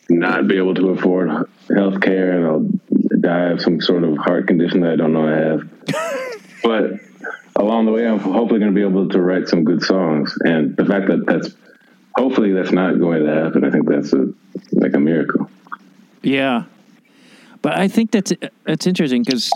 not 0.10 0.50
be 0.50 0.58
able 0.58 0.76
to 0.76 0.90
afford 0.90 1.30
health 1.74 2.02
care 2.02 2.34
and 2.34 2.46
I'll 2.46 2.70
die 3.22 3.52
of 3.52 3.62
some 3.62 3.80
sort 3.80 4.04
of 4.04 4.18
heart 4.18 4.48
condition 4.48 4.82
that 4.82 4.92
I 4.92 4.96
don't 4.98 5.14
know 5.14 5.30
I 5.30 5.38
have. 5.38 6.42
but 6.64 7.00
along 7.56 7.86
the 7.86 7.94
way, 7.94 8.06
I'm 8.06 8.20
hopefully 8.20 8.60
going 8.60 8.74
to 8.74 8.76
be 8.76 8.86
able 8.86 9.08
to 9.08 9.22
write 9.22 9.48
some 9.48 9.64
good 9.64 9.84
songs. 9.84 10.38
And 10.44 10.76
the 10.76 10.84
fact 10.84 11.08
that 11.08 11.26
that's 11.26 11.56
hopefully 12.14 12.52
that's 12.52 12.74
not 12.74 13.00
going 13.00 13.26
to 13.26 13.34
happen. 13.34 13.64
I 13.64 13.72
think 13.72 13.88
that's 13.88 14.12
a 14.12 14.34
like 14.74 14.96
a 14.96 15.00
miracle. 15.00 15.50
Yeah, 16.22 16.66
but 17.62 17.78
I 17.78 17.88
think 17.88 18.12
that's 18.12 18.34
that's 18.64 18.88
interesting 18.88 19.24
because 19.24 19.52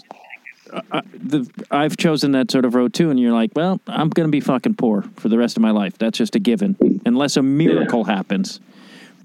uh, 0.92 1.02
the 1.14 1.50
I've 1.72 1.98
chosen 1.98 2.32
that 2.32 2.52
sort 2.52 2.66
of 2.66 2.76
road 2.76 2.94
too, 2.94 3.10
and 3.10 3.20
you're 3.20 3.34
like, 3.34 3.52
well, 3.56 3.80
I'm 3.88 4.10
going 4.10 4.28
to 4.28 4.32
be 4.32 4.42
fucking 4.42 4.76
poor 4.76 5.04
for 5.18 5.30
the 5.30 5.38
rest 5.38 5.58
of 5.58 5.62
my 5.62 5.72
life. 5.72 5.98
That's 5.98 6.18
just 6.18 6.36
a 6.36 6.40
given, 6.40 7.02
unless 7.06 7.38
a 7.38 7.44
miracle 7.44 8.04
yeah. 8.08 8.16
happens. 8.16 8.60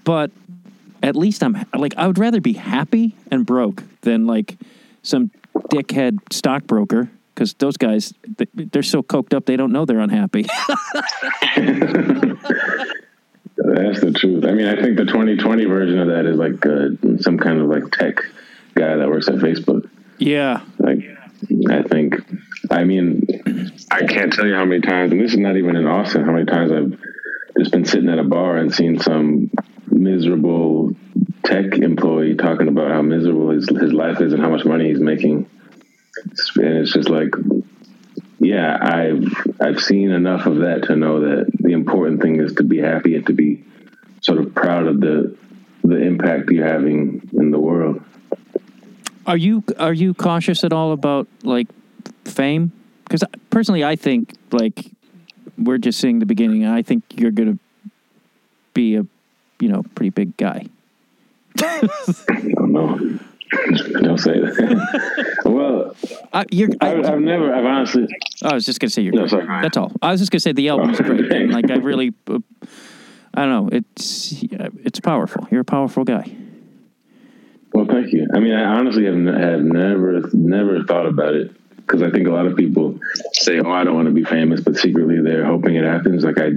But 0.05 0.30
at 1.03 1.16
least 1.16 1.43
I'm 1.43 1.64
like 1.74 1.95
I 1.97 2.07
would 2.07 2.18
rather 2.18 2.41
be 2.41 2.53
happy 2.55 3.14
and 3.30 3.45
broke 3.47 3.82
than 4.03 4.26
like 4.26 4.57
some 5.03 5.30
dickhead 5.55 6.18
stockbroker 6.30 7.11
because 7.34 7.55
those 7.55 7.76
guys 7.76 8.12
they're 8.55 8.82
so 8.82 9.03
coked 9.03 9.34
up 9.34 9.47
they 9.47 9.57
don't 9.57 9.72
know 9.72 9.84
they're 9.84 10.01
unhappy. 10.01 10.47
That's 13.62 14.00
the 14.00 14.12
truth. 14.12 14.44
I 14.44 14.52
mean, 14.52 14.66
I 14.66 14.80
think 14.80 14.96
the 14.96 15.04
2020 15.04 15.64
version 15.66 15.98
of 15.98 16.08
that 16.08 16.24
is 16.24 16.36
like 16.36 16.64
uh, 16.64 17.20
some 17.22 17.38
kind 17.38 17.61
of 17.61 17.68
like 17.68 17.90
tech 17.92 18.22
guy 18.74 18.96
that 18.96 19.08
works 19.08 19.28
at 19.28 19.34
Facebook. 19.34 19.88
Yeah. 20.18 20.62
Like, 20.78 20.98
I 21.68 21.82
think, 21.82 22.14
I 22.70 22.84
mean, 22.84 23.26
I 23.90 24.06
can't 24.06 24.32
tell 24.32 24.46
you 24.46 24.54
how 24.54 24.64
many 24.64 24.80
times, 24.80 25.12
and 25.12 25.20
this 25.20 25.32
is 25.32 25.38
not 25.38 25.56
even 25.56 25.76
in 25.76 25.86
Austin, 25.86 26.24
how 26.24 26.32
many 26.32 26.46
times 26.46 26.72
I've 26.72 26.98
just 27.58 27.72
been 27.72 27.84
sitting 27.84 28.08
at 28.08 28.18
a 28.18 28.24
bar 28.24 28.56
and 28.56 28.74
seen 28.74 28.98
some 28.98 29.50
miserable 29.88 30.94
tech 31.44 31.74
employee 31.74 32.36
talking 32.36 32.68
about 32.68 32.90
how 32.90 33.02
miserable 33.02 33.50
his, 33.50 33.68
his 33.68 33.92
life 33.92 34.20
is 34.20 34.32
and 34.32 34.42
how 34.42 34.50
much 34.50 34.64
money 34.64 34.88
he's 34.88 35.00
making. 35.00 35.48
And 36.24 36.78
it's 36.78 36.92
just 36.92 37.08
like, 37.08 37.34
yeah, 38.41 38.78
I've 38.80 39.32
I've 39.61 39.80
seen 39.80 40.11
enough 40.11 40.47
of 40.47 40.57
that 40.59 40.84
to 40.84 40.97
know 40.97 41.20
that 41.20 41.53
the 41.61 41.72
important 41.72 42.22
thing 42.22 42.41
is 42.41 42.55
to 42.55 42.64
be 42.64 42.78
happy 42.78 43.14
and 43.14 43.26
to 43.26 43.34
be 43.34 43.62
sort 44.22 44.38
of 44.38 44.55
proud 44.55 44.86
of 44.86 45.01
the 45.01 45.36
the 45.84 45.97
impact 45.97 46.51
you're 46.51 46.66
having 46.66 47.28
in 47.34 47.51
the 47.51 47.59
world. 47.59 48.03
Are 49.26 49.36
you 49.36 49.62
are 49.78 49.93
you 49.93 50.14
cautious 50.14 50.64
at 50.64 50.72
all 50.72 50.93
about 50.93 51.28
like 51.43 51.68
fame? 52.24 52.72
Because 53.05 53.22
personally, 53.51 53.84
I 53.84 53.95
think 53.95 54.32
like 54.53 54.86
we're 55.59 55.78
just 55.78 56.01
seeing 56.01 56.18
the 56.18 56.26
beginning. 56.26 56.64
I 56.64 56.80
think 56.80 57.05
you're 57.16 57.30
going 57.30 57.59
to 57.59 57.59
be 58.72 58.97
a 58.97 59.05
you 59.61 59.68
know 59.68 59.84
pretty 59.95 60.11
big 60.11 60.34
guy. 60.38 60.64
I 61.59 61.88
don't 62.55 62.72
know. 62.72 63.18
Don't 64.01 64.18
say 64.18 64.38
that. 64.38 65.40
well, 65.44 65.96
uh, 66.32 66.44
you're, 66.51 66.70
I, 66.80 66.88
have 66.88 67.20
never, 67.20 67.53
I've 67.53 67.64
honestly. 67.64 68.07
I 68.42 68.55
was 68.55 68.64
just 68.64 68.78
gonna 68.78 68.90
say 68.90 69.03
you're. 69.03 69.12
No, 69.12 69.26
sorry. 69.26 69.46
That's 69.62 69.76
all. 69.76 69.92
I 70.03 70.12
was 70.12 70.20
just 70.20 70.30
gonna 70.30 70.40
say 70.40 70.53
the 70.53 70.68
album's 70.68 71.01
oh, 71.01 71.05
great. 71.05 71.32
And 71.32 71.53
like 71.53 71.70
I 71.70 71.76
really, 71.76 72.12
uh, 72.28 72.38
I 73.34 73.44
don't 73.44 73.51
know. 73.51 73.68
It's 73.72 74.42
it's 74.42 75.01
powerful. 75.01 75.48
You're 75.51 75.62
a 75.62 75.64
powerful 75.64 76.05
guy. 76.05 76.36
Well, 77.72 77.86
thank 77.86 78.12
you. 78.12 78.26
I 78.34 78.40
mean, 78.40 78.53
I 78.53 78.64
honestly 78.64 79.05
have, 79.07 79.14
have 79.14 79.62
never 79.62 80.22
never 80.32 80.84
thought 80.84 81.07
about 81.07 81.34
it 81.34 81.53
because 81.76 82.03
I 82.03 82.11
think 82.11 82.28
a 82.28 82.30
lot 82.30 82.46
of 82.46 82.57
people 82.57 83.01
say, 83.32 83.59
"Oh, 83.59 83.70
I 83.70 83.82
don't 83.82 83.94
want 83.94 84.07
to 84.07 84.14
be 84.14 84.24
famous," 84.24 84.61
but 84.61 84.76
secretly 84.76 85.20
they're 85.20 85.44
hoping 85.44 85.74
it 85.74 85.84
happens. 85.84 86.24
Like 86.24 86.38
I, 86.38 86.51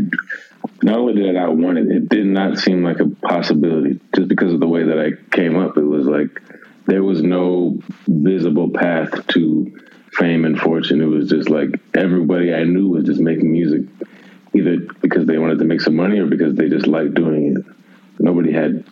not 0.83 0.97
only 0.97 1.13
did 1.13 1.35
I 1.35 1.47
want 1.47 1.79
it, 1.79 1.87
it 1.87 2.09
did 2.09 2.27
not 2.27 2.59
seem 2.59 2.83
like 2.83 2.99
a 2.99 3.09
possibility 3.09 3.99
just 4.15 4.27
because 4.27 4.53
of 4.53 4.59
the 4.59 4.67
way 4.67 4.83
that 4.83 4.99
I 4.99 5.35
came 5.35 5.57
up. 5.57 5.77
It 5.77 5.83
was 5.83 6.05
like 6.05 6.39
there 6.85 7.03
was 7.03 7.21
no 7.21 7.79
visible 8.07 8.69
path 8.69 9.27
to 9.27 9.79
fame 10.13 10.45
and 10.45 10.59
fortune. 10.59 11.01
It 11.01 11.05
was 11.05 11.29
just 11.29 11.49
like 11.49 11.69
everybody 11.95 12.53
I 12.53 12.63
knew 12.63 12.89
was 12.89 13.05
just 13.05 13.19
making 13.19 13.51
music, 13.51 13.83
either 14.53 14.77
because 15.01 15.25
they 15.25 15.37
wanted 15.37 15.59
to 15.59 15.65
make 15.65 15.81
some 15.81 15.95
money 15.95 16.19
or 16.19 16.27
because 16.27 16.55
they 16.55 16.69
just 16.69 16.87
liked 16.87 17.13
doing 17.13 17.57
it. 17.57 17.65
Nobody 18.19 18.53
had 18.53 18.85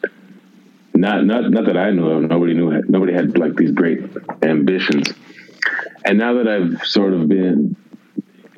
not 0.94 1.26
not 1.26 1.50
not 1.50 1.66
that 1.66 1.78
I 1.78 1.92
knew 1.92 2.10
of. 2.10 2.24
Nobody 2.24 2.54
knew. 2.54 2.82
Nobody 2.88 3.14
had 3.14 3.38
like 3.38 3.56
these 3.56 3.72
great 3.72 4.02
ambitions. 4.42 5.14
And 6.04 6.18
now 6.18 6.36
that 6.36 6.48
I've 6.48 6.86
sort 6.86 7.14
of 7.14 7.28
been 7.28 7.76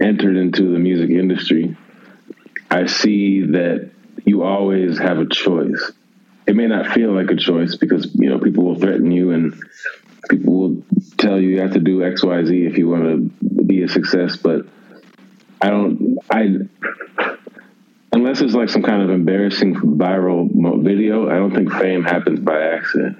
entered 0.01 0.37
into 0.37 0.71
the 0.71 0.79
music 0.79 1.09
industry, 1.09 1.75
I 2.71 2.85
see 2.85 3.41
that 3.47 3.91
you 4.25 4.43
always 4.43 4.97
have 4.99 5.17
a 5.17 5.27
choice 5.27 5.91
it 6.45 6.55
may 6.55 6.67
not 6.67 6.87
feel 6.87 7.11
like 7.11 7.29
a 7.29 7.35
choice 7.35 7.75
because 7.75 8.13
you 8.15 8.29
know 8.29 8.39
people 8.39 8.63
will 8.63 8.79
threaten 8.79 9.11
you 9.11 9.31
and 9.31 9.53
people 10.29 10.53
will 10.53 10.83
tell 11.17 11.39
you 11.39 11.49
you 11.49 11.61
have 11.61 11.73
to 11.73 11.79
do 11.79 12.03
X, 12.03 12.23
Y, 12.23 12.45
Z 12.45 12.65
if 12.65 12.77
you 12.77 12.89
want 12.89 13.03
to 13.03 13.63
be 13.63 13.83
a 13.83 13.87
success. 13.87 14.37
But 14.37 14.65
I 15.61 15.69
don't. 15.69 16.17
I 16.29 16.57
unless 18.13 18.41
it's 18.41 18.53
like 18.53 18.69
some 18.69 18.83
kind 18.83 19.01
of 19.01 19.09
embarrassing 19.09 19.75
viral 19.75 20.83
video, 20.83 21.29
I 21.29 21.35
don't 21.35 21.53
think 21.53 21.71
fame 21.71 22.03
happens 22.03 22.39
by 22.39 22.61
accident. 22.61 23.17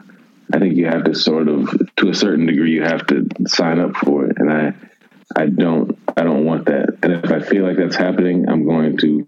I 0.53 0.59
think 0.59 0.75
you 0.75 0.85
have 0.85 1.05
to 1.05 1.15
sort 1.15 1.47
of, 1.47 1.69
to 1.97 2.09
a 2.09 2.13
certain 2.13 2.45
degree, 2.45 2.73
you 2.73 2.83
have 2.83 3.07
to 3.07 3.27
sign 3.47 3.79
up 3.79 3.95
for 3.95 4.25
it, 4.25 4.37
and 4.37 4.51
I, 4.51 4.73
I 5.35 5.47
don't, 5.47 5.97
I 6.15 6.23
don't 6.23 6.45
want 6.45 6.65
that. 6.65 6.97
And 7.01 7.13
if 7.13 7.31
I 7.31 7.39
feel 7.39 7.65
like 7.65 7.77
that's 7.77 7.95
happening, 7.95 8.47
I'm 8.47 8.65
going 8.65 8.97
to 8.97 9.27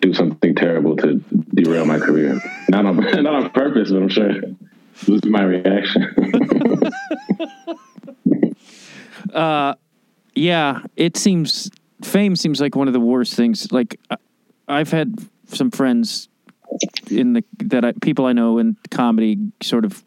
do 0.00 0.14
something 0.14 0.54
terrible 0.54 0.96
to 0.96 1.22
derail 1.54 1.84
my 1.84 1.98
career. 1.98 2.40
Not 2.68 2.86
on 2.86 2.96
not 3.22 3.34
on 3.34 3.50
purpose, 3.50 3.90
but 3.90 4.02
I'm 4.02 4.08
sure 4.08 4.32
this 4.32 5.08
is 5.08 5.24
my 5.24 5.42
reaction. 5.42 6.14
uh, 9.34 9.74
yeah, 10.34 10.82
it 10.96 11.16
seems 11.16 11.70
fame 12.02 12.36
seems 12.36 12.60
like 12.60 12.76
one 12.76 12.88
of 12.88 12.94
the 12.94 13.00
worst 13.00 13.34
things. 13.34 13.72
Like 13.72 14.00
I've 14.66 14.90
had 14.90 15.18
some 15.46 15.70
friends 15.70 16.28
in 17.10 17.32
the 17.32 17.44
that 17.64 17.84
I, 17.84 17.92
people 17.92 18.26
I 18.26 18.32
know 18.32 18.58
in 18.58 18.76
comedy 18.90 19.38
sort 19.62 19.84
of 19.84 20.04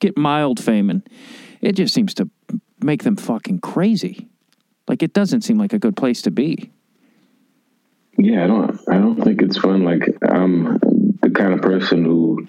get 0.00 0.16
mild 0.16 0.62
fame, 0.62 0.90
and 0.90 1.08
it 1.60 1.72
just 1.72 1.94
seems 1.94 2.14
to 2.14 2.28
make 2.80 3.02
them 3.02 3.16
fucking 3.16 3.60
crazy. 3.60 4.28
Like 4.86 5.02
it 5.02 5.12
doesn't 5.12 5.42
seem 5.42 5.58
like 5.58 5.72
a 5.72 5.78
good 5.78 5.96
place 5.96 6.22
to 6.22 6.30
be. 6.30 6.72
Yeah, 8.18 8.44
I 8.44 8.46
don't. 8.48 8.80
I 8.88 8.94
don't 8.94 9.22
think 9.22 9.42
it's 9.42 9.56
fun. 9.56 9.84
Like 9.84 10.02
I'm 10.28 10.78
the 11.22 11.30
kind 11.30 11.54
of 11.54 11.62
person 11.62 12.04
who 12.04 12.48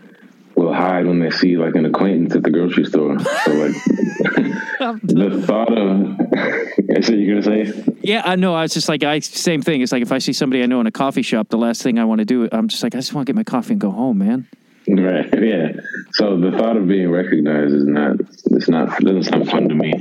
will 0.55 0.74
hide 0.74 1.05
when 1.05 1.20
they 1.20 1.30
see 1.30 1.57
like 1.57 1.76
an 1.76 1.86
acquaintance 1.86 2.36
at 2.36 2.43
the 2.43 2.49
grocery 2.49 2.86
store. 2.86 3.17
So 3.20 3.51
like 3.53 3.74
the 5.03 5.43
thought 5.45 5.72
of, 5.72 6.20
I 6.97 7.01
said 7.01 7.20
you're 7.20 7.39
gonna 7.41 7.63
say? 7.65 7.84
Yeah, 8.01 8.24
I 8.26 8.36
know. 8.36 8.55
I 8.55 8.63
was 8.63 8.74
just 8.74 8.89
like, 8.89 9.03
I 9.03 9.20
same 9.20 9.61
thing. 9.61 9.82
It's 9.82 9.91
like 9.91 10.01
if 10.01 10.11
I 10.11 10.17
see 10.17 10.34
somebody 10.34 10.63
I 10.63 10.65
know 10.65 10.82
in 10.82 10.88
a 10.88 10.91
coffee 10.91 11.22
shop, 11.22 11.49
the 11.49 11.57
last 11.57 11.84
thing 11.84 11.99
I 11.99 12.05
want 12.05 12.20
to 12.20 12.26
do, 12.26 12.49
I'm 12.51 12.67
just 12.67 12.82
like, 12.84 12.95
I 12.95 12.97
just 12.97 13.13
want 13.13 13.28
to 13.28 13.34
get 13.34 13.38
my 13.38 13.43
coffee 13.43 13.74
and 13.74 13.82
go 13.82 13.91
home, 13.91 14.17
man. 14.17 14.47
Right. 14.88 15.30
Yeah. 15.39 15.72
So 16.13 16.38
the 16.38 16.51
thought 16.51 16.78
of 16.78 16.88
being 16.88 17.09
recognized 17.09 17.74
is 17.74 17.86
not. 17.86 18.17
It's 18.51 18.67
not. 18.67 18.99
It 18.99 19.05
doesn't 19.05 19.24
sound 19.24 19.49
fun 19.49 19.70
to 19.70 19.76
me. 19.76 19.93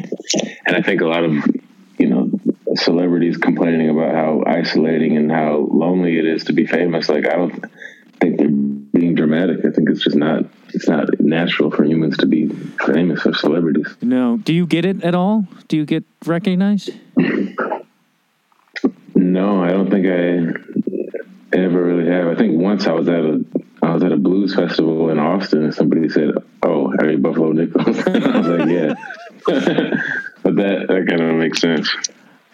And 0.66 0.76
I 0.76 0.82
think 0.82 1.00
a 1.00 1.06
lot 1.06 1.24
of 1.24 1.32
celebrities 2.74 3.36
complaining 3.36 3.88
about 3.88 4.14
how 4.14 4.42
isolating 4.46 5.16
and 5.16 5.30
how 5.30 5.68
lonely 5.70 6.18
it 6.18 6.26
is 6.26 6.44
to 6.44 6.52
be 6.52 6.66
famous. 6.66 7.08
Like 7.08 7.26
I 7.26 7.36
don't 7.36 7.64
think 8.20 8.38
they're 8.38 8.48
being 8.48 9.14
dramatic. 9.14 9.64
I 9.64 9.70
think 9.70 9.90
it's 9.90 10.02
just 10.02 10.16
not 10.16 10.44
it's 10.74 10.88
not 10.88 11.20
natural 11.20 11.70
for 11.70 11.84
humans 11.84 12.16
to 12.18 12.26
be 12.26 12.48
famous 12.84 13.24
or 13.24 13.34
celebrities. 13.34 13.96
No. 14.02 14.38
Do 14.38 14.52
you 14.52 14.66
get 14.66 14.84
it 14.84 15.02
at 15.02 15.14
all? 15.14 15.46
Do 15.68 15.76
you 15.76 15.86
get 15.86 16.04
recognized? 16.26 16.90
no, 19.14 19.62
I 19.62 19.70
don't 19.70 19.90
think 19.90 20.06
I 20.06 21.56
ever 21.56 21.82
really 21.82 22.10
have. 22.10 22.28
I 22.28 22.34
think 22.34 22.60
once 22.60 22.86
I 22.86 22.92
was 22.92 23.08
at 23.08 23.24
a 23.24 23.44
I 23.82 23.94
was 23.94 24.02
at 24.02 24.12
a 24.12 24.16
blues 24.16 24.54
festival 24.54 25.10
in 25.10 25.18
Austin, 25.18 25.64
and 25.64 25.74
somebody 25.74 26.08
said, 26.08 26.32
"Oh, 26.62 26.92
you 27.02 27.18
Buffalo 27.18 27.52
Nichols?" 27.52 27.98
I 28.06 28.38
was 28.38 28.46
like, 28.48 28.68
"Yeah." 28.68 28.94
but 30.42 30.56
that 30.56 30.86
that 30.88 31.06
kind 31.08 31.20
of 31.22 31.36
makes 31.36 31.60
sense. 31.60 31.94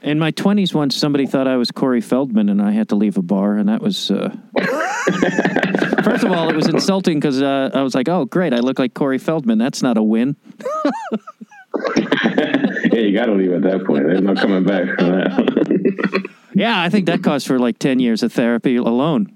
In 0.05 0.19
my 0.19 0.33
20s, 0.33 0.75
once 0.75 0.95
somebody 0.95 1.27
thought 1.27 1.49
I 1.49 1.57
was 1.57 1.71
Corey 1.71 2.03
Feldman 2.03 2.51
and 2.51 2.61
I 2.61 2.73
had 2.73 2.91
to 2.91 2.95
leave 2.95 3.17
a 3.17 3.23
bar, 3.23 3.57
and 3.57 3.71
that 3.71 3.81
was. 3.81 4.11
Uh... 4.11 4.37
First 6.05 6.25
of 6.25 6.31
all, 6.31 6.51
it 6.51 6.55
was 6.55 6.69
insulting 6.69 7.19
because 7.19 7.41
uh, 7.41 7.71
I 7.73 7.81
was 7.81 7.95
like, 7.95 8.07
oh, 8.11 8.27
great, 8.27 8.53
I 8.53 8.59
look 8.59 8.79
like 8.79 8.93
Corey 8.93 9.17
Feldman. 9.17 9.57
That's 9.57 9.83
not 9.83 9.97
a 9.97 10.03
win. 10.03 10.37
yeah, 11.97 12.99
you 12.99 13.17
got 13.17 13.27
to 13.27 13.33
leave 13.33 13.53
at 13.53 13.63
that 13.63 13.85
point. 13.87 14.05
There's 14.05 14.21
no 14.21 14.35
coming 14.35 14.65
back 14.65 14.85
from 14.99 15.13
that. 15.13 16.31
yeah, 16.55 16.83
I 16.83 16.91
think 16.91 17.07
that 17.07 17.23
cost 17.23 17.47
for 17.47 17.59
like 17.59 17.79
10 17.79 17.99
years 17.99 18.23
of 18.23 18.31
therapy 18.31 18.77
alone. 18.77 19.33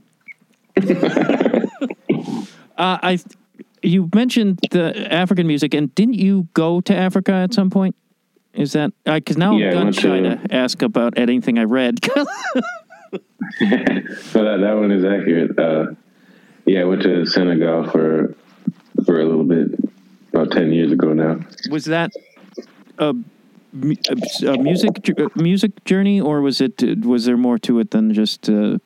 uh, 0.76 2.44
I. 2.76 3.18
You 3.80 4.10
mentioned 4.14 4.58
the 4.70 5.10
African 5.10 5.46
music, 5.46 5.72
and 5.72 5.94
didn't 5.94 6.14
you 6.14 6.46
go 6.52 6.82
to 6.82 6.94
Africa 6.94 7.32
at 7.32 7.54
some 7.54 7.70
point? 7.70 7.94
Is 8.58 8.72
that 8.72 8.92
because 9.04 9.38
now 9.38 9.56
Yeah, 9.56 9.68
I'm 9.68 9.72
gun 9.84 9.92
shy 9.92 10.20
to- 10.20 10.36
to 10.36 10.54
ask 10.54 10.82
about 10.82 11.16
anything 11.16 11.58
I 11.58 11.64
read? 11.64 12.04
so 13.60 14.44
that 14.44 14.58
that 14.60 14.74
one 14.76 14.90
is 14.90 15.04
accurate. 15.04 15.58
Uh, 15.58 15.94
yeah, 16.66 16.80
I 16.80 16.84
went 16.84 17.02
to 17.02 17.24
Senegal 17.24 17.88
for 17.88 18.34
for 19.06 19.20
a 19.20 19.24
little 19.24 19.44
bit 19.44 19.68
about 20.34 20.50
ten 20.50 20.72
years 20.72 20.90
ago 20.92 21.12
now. 21.12 21.40
was 21.70 21.84
that 21.86 22.10
a, 22.98 23.14
a, 24.10 24.16
a 24.46 24.58
music 24.58 25.08
a 25.08 25.30
music 25.40 25.84
journey, 25.84 26.20
or 26.20 26.42
was 26.42 26.60
it 26.60 26.82
was 27.04 27.24
there 27.26 27.36
more 27.36 27.58
to 27.60 27.78
it 27.78 27.92
than 27.92 28.12
just 28.12 28.50
uh, 28.50 28.78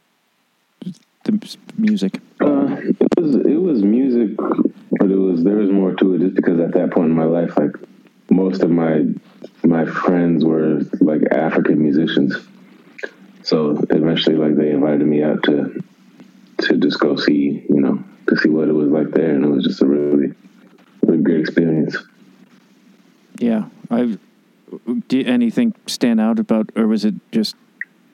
the 1.24 1.56
music? 1.78 2.20
Uh, 2.40 2.76
it 2.78 3.08
was 3.16 3.34
it 3.36 3.60
was 3.68 3.82
music, 3.82 4.36
but 4.36 5.10
it 5.10 5.16
was 5.16 5.42
there 5.44 5.56
was 5.56 5.70
more 5.70 5.94
to 5.94 6.14
it 6.14 6.18
just 6.20 6.36
because 6.36 6.60
at 6.60 6.72
that 6.74 6.90
point 6.92 7.08
in 7.10 7.16
my 7.16 7.24
life, 7.24 7.56
like 7.56 7.72
most 8.30 8.62
of 8.62 8.70
my 8.70 9.04
my 9.64 9.84
friends 9.84 10.44
were 10.44 10.80
like 11.00 11.22
African 11.32 11.80
musicians. 11.82 12.36
So 13.42 13.70
eventually, 13.90 14.36
like 14.36 14.56
they 14.56 14.70
invited 14.70 15.06
me 15.06 15.22
out 15.22 15.42
to 15.44 15.82
to 16.62 16.76
just 16.76 17.00
go 17.00 17.16
see, 17.16 17.64
you 17.68 17.80
know, 17.80 18.02
to 18.28 18.36
see 18.36 18.48
what 18.48 18.68
it 18.68 18.72
was 18.72 18.88
like 18.88 19.10
there, 19.10 19.34
and 19.34 19.44
it 19.44 19.48
was 19.48 19.64
just 19.64 19.82
a 19.82 19.86
really 19.86 20.32
really 21.02 21.22
great 21.22 21.40
experience. 21.40 21.96
Yeah, 23.38 23.64
I. 23.90 24.18
Did 25.08 25.28
anything 25.28 25.74
stand 25.86 26.18
out 26.18 26.38
about, 26.38 26.70
or 26.74 26.86
was 26.86 27.04
it 27.04 27.14
just 27.30 27.56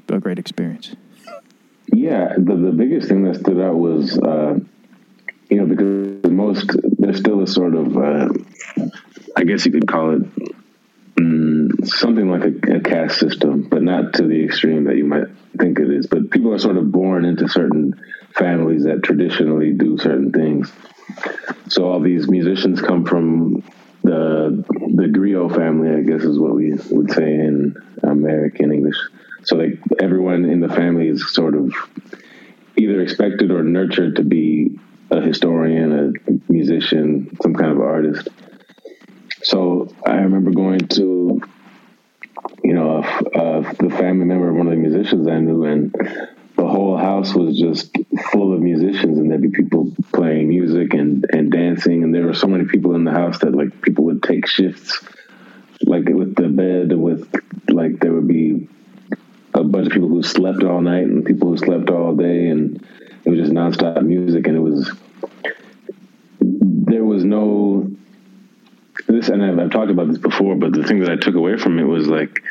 a 0.09 0.19
great 0.19 0.41
experience? 0.41 0.97
Yeah, 1.93 2.35
the 2.37 2.57
the 2.57 2.73
biggest 2.73 3.09
thing 3.09 3.23
that 3.25 3.37
stood 3.37 3.61
out 3.61 3.77
was, 3.77 4.19
uh, 4.19 4.59
you 5.49 5.57
know, 5.57 5.67
because 5.67 6.33
most 6.33 6.77
there's 6.99 7.19
still 7.19 7.43
a 7.43 7.47
sort 7.47 7.77
of, 7.77 7.97
uh, 7.97 8.29
I 9.37 9.45
guess 9.45 9.65
you 9.67 9.71
could 9.71 9.87
call 9.87 10.17
it 10.17 10.23
mm, 11.19 11.87
something 11.87 12.31
like 12.31 12.45
a, 12.45 12.77
a 12.77 12.81
caste 12.81 13.19
system, 13.19 13.62
but 13.62 13.83
not 13.83 14.14
to 14.14 14.27
the 14.27 14.45
extreme 14.45 14.85
that 14.85 14.97
you 14.97 15.05
might 15.05 15.27
think 15.59 15.79
it 15.79 15.91
is. 15.91 16.07
But 16.07 16.31
people 16.31 16.55
are 16.55 16.59
sort 16.59 16.77
of 16.77 16.91
born 16.93 17.25
into 17.25 17.49
certain 17.49 18.01
families 18.37 18.85
that 18.85 19.03
traditionally 19.03 19.73
do 19.73 19.99
certain 19.99 20.33
things. 20.33 20.73
So 21.69 21.91
all 21.91 22.01
these 22.01 22.29
musicians 22.29 22.81
come 22.81 23.05
from 23.05 23.62
the 24.03 24.64
the 24.95 25.05
griot 25.05 25.55
family, 25.55 25.91
I 25.91 26.03
guess 26.03 26.25
is 26.25 26.39
what 26.39 26.55
we 26.55 26.75
would 26.91 27.11
say 27.11 27.35
in 27.35 27.75
American 28.03 28.73
English. 28.73 28.97
So 29.45 29.57
like 29.57 29.79
everyone 30.01 30.45
in 30.45 30.61
the 30.61 30.69
family 30.69 31.09
is 31.09 31.33
sort 31.33 31.55
of 31.55 31.73
either 32.77 33.01
expected 33.01 33.51
or 33.51 33.62
nurtured 33.62 34.16
to 34.16 34.23
be 34.23 34.79
a 35.11 35.21
historian, 35.21 35.93
a 36.29 36.53
musician, 36.53 37.37
some 37.43 37.55
kind 37.55 37.73
of 37.73 37.81
artist. 37.81 38.29
So 39.49 39.89
I 40.05 40.17
remember 40.17 40.51
going 40.51 40.89
to, 40.89 41.41
you 42.63 42.75
know, 42.75 43.01
the 43.01 43.95
family 43.97 44.27
member 44.27 44.51
of 44.51 44.55
one 44.55 44.67
of 44.67 44.73
the 44.73 44.77
musicians 44.79 45.27
I 45.27 45.39
knew, 45.39 45.65
and 45.65 45.91
the 46.55 46.67
whole 46.67 46.99
house 46.99 47.35
was 47.35 47.59
just 47.59 47.97
full 48.31 48.53
of 48.53 48.61
musicians, 48.61 49.17
and 49.17 49.31
there'd 49.31 49.41
be 49.41 49.49
people 49.49 49.91
playing 50.13 50.51
music 50.51 50.93
and 50.93 51.25
and 51.33 51.51
dancing, 51.51 52.03
and 52.03 52.15
there 52.15 52.27
were 52.27 52.35
so 52.35 52.47
many 52.47 52.67
people 52.67 52.95
in 52.95 53.05
the 53.05 53.11
house 53.11 53.39
that 53.39 53.55
like 53.55 53.81
people 53.81 54.05
would 54.05 54.23
take 54.23 54.47
shifts, 54.47 55.03
like 55.81 56.07
with 56.11 56.35
the 56.35 56.49
bed, 56.49 56.93
with 56.93 57.27
like 57.71 58.01
there 58.01 58.13
would 58.13 58.29
be 58.29 58.69
a 59.55 59.65
bunch 59.65 59.87
of 59.87 59.93
people 59.95 60.09
who 60.09 60.23
slept 60.23 60.63
all 60.63 60.83
night 60.83 61.05
and 61.05 61.25
people 61.25 61.49
who 61.49 61.57
slept 61.57 61.89
all 61.89 62.15
day, 62.15 62.49
and 62.49 62.87
it 63.25 63.31
was 63.31 63.39
just 63.39 63.53
nonstop 63.53 64.03
music, 64.03 64.47
and 64.47 64.59
it 64.59 64.61
was 64.61 64.93
there 66.41 67.07
was 67.07 67.25
no 67.25 67.91
this, 69.09 69.29
and 69.29 69.45
I've, 69.45 69.59
I've 69.59 69.71
talked 69.71 69.91
about 69.91 70.09
this 70.09 70.19
before, 70.19 70.55
but 70.55 70.73
the 70.73 70.85
thing 70.85 71.01
that 71.01 71.11
I 71.11 71.17
took 71.17 71.35
away 71.35 71.57
from 71.57 71.79
it 71.79 71.85
was 71.85 72.07
like 72.07 72.43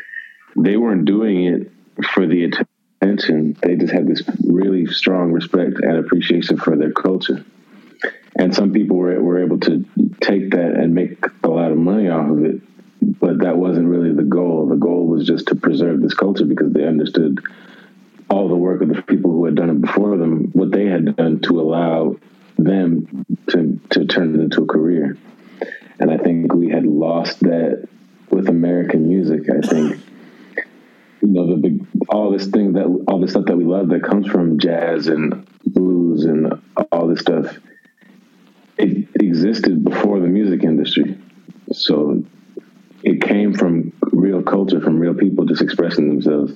they 0.56 0.76
weren't 0.76 1.04
doing 1.04 1.44
it 1.44 1.72
for 2.12 2.26
the 2.26 2.44
attention. 2.44 3.56
They 3.62 3.76
just 3.76 3.92
had 3.92 4.06
this 4.06 4.22
really 4.44 4.86
strong 4.86 5.32
respect 5.32 5.78
and 5.80 5.98
appreciation 5.98 6.56
for 6.56 6.76
their 6.76 6.92
culture. 6.92 7.44
And 8.36 8.54
some 8.54 8.72
people 8.72 8.96
were, 8.96 9.20
were 9.20 9.42
able 9.42 9.58
to 9.60 9.84
take 10.20 10.50
that 10.50 10.72
and 10.76 10.94
make 10.94 11.24
a 11.42 11.48
lot 11.48 11.72
of 11.72 11.78
money 11.78 12.08
off 12.08 12.30
of 12.30 12.44
it, 12.44 12.60
but 13.00 13.40
that 13.40 13.56
wasn't 13.56 13.88
really 13.88 14.12
the 14.12 14.22
goal. 14.22 14.68
The 14.68 14.76
goal 14.76 15.06
was 15.06 15.26
just 15.26 15.48
to 15.48 15.56
preserve 15.56 16.00
this 16.00 16.14
culture 16.14 16.44
because 16.44 16.72
they 16.72 16.86
understood 16.86 17.40
all 18.30 18.48
the 18.48 18.56
work 18.56 18.82
of 18.82 18.88
the 18.88 19.02
people 19.02 19.32
who 19.32 19.44
had 19.44 19.54
done 19.54 19.70
it 19.70 19.80
before 19.80 20.16
them, 20.16 20.50
what 20.52 20.70
they 20.70 20.86
had 20.86 21.16
done 21.16 21.40
to 21.40 21.60
allow 21.60 22.16
them 22.58 23.24
to, 23.48 23.80
to 23.90 24.06
turn 24.06 24.34
it 24.34 24.40
into 24.42 24.62
a 24.62 24.66
career. 24.66 25.16
And 26.00 26.10
I 26.10 26.18
think 26.18 26.52
we 26.54 26.68
had 26.68 26.86
lost 26.86 27.40
that 27.40 27.88
with 28.30 28.48
American 28.48 29.08
music. 29.08 29.48
I 29.50 29.66
think, 29.66 30.00
you 31.22 31.28
know, 31.28 31.50
the 31.50 31.56
big, 31.56 31.86
all 32.08 32.30
this 32.30 32.46
thing 32.46 32.74
that, 32.74 32.84
all 33.08 33.20
the 33.20 33.28
stuff 33.28 33.46
that 33.46 33.56
we 33.56 33.64
love 33.64 33.88
that 33.88 34.02
comes 34.02 34.26
from 34.26 34.58
jazz 34.58 35.08
and 35.08 35.46
blues 35.66 36.24
and 36.24 36.62
all 36.92 37.08
this 37.08 37.20
stuff, 37.20 37.56
it 38.76 39.08
existed 39.14 39.84
before 39.84 40.20
the 40.20 40.28
music 40.28 40.62
industry. 40.62 41.18
So 41.72 42.22
it 43.02 43.20
came 43.22 43.54
from 43.54 43.92
real 44.12 44.42
culture, 44.42 44.80
from 44.80 44.98
real 44.98 45.14
people 45.14 45.46
just 45.46 45.62
expressing 45.62 46.08
themselves. 46.08 46.52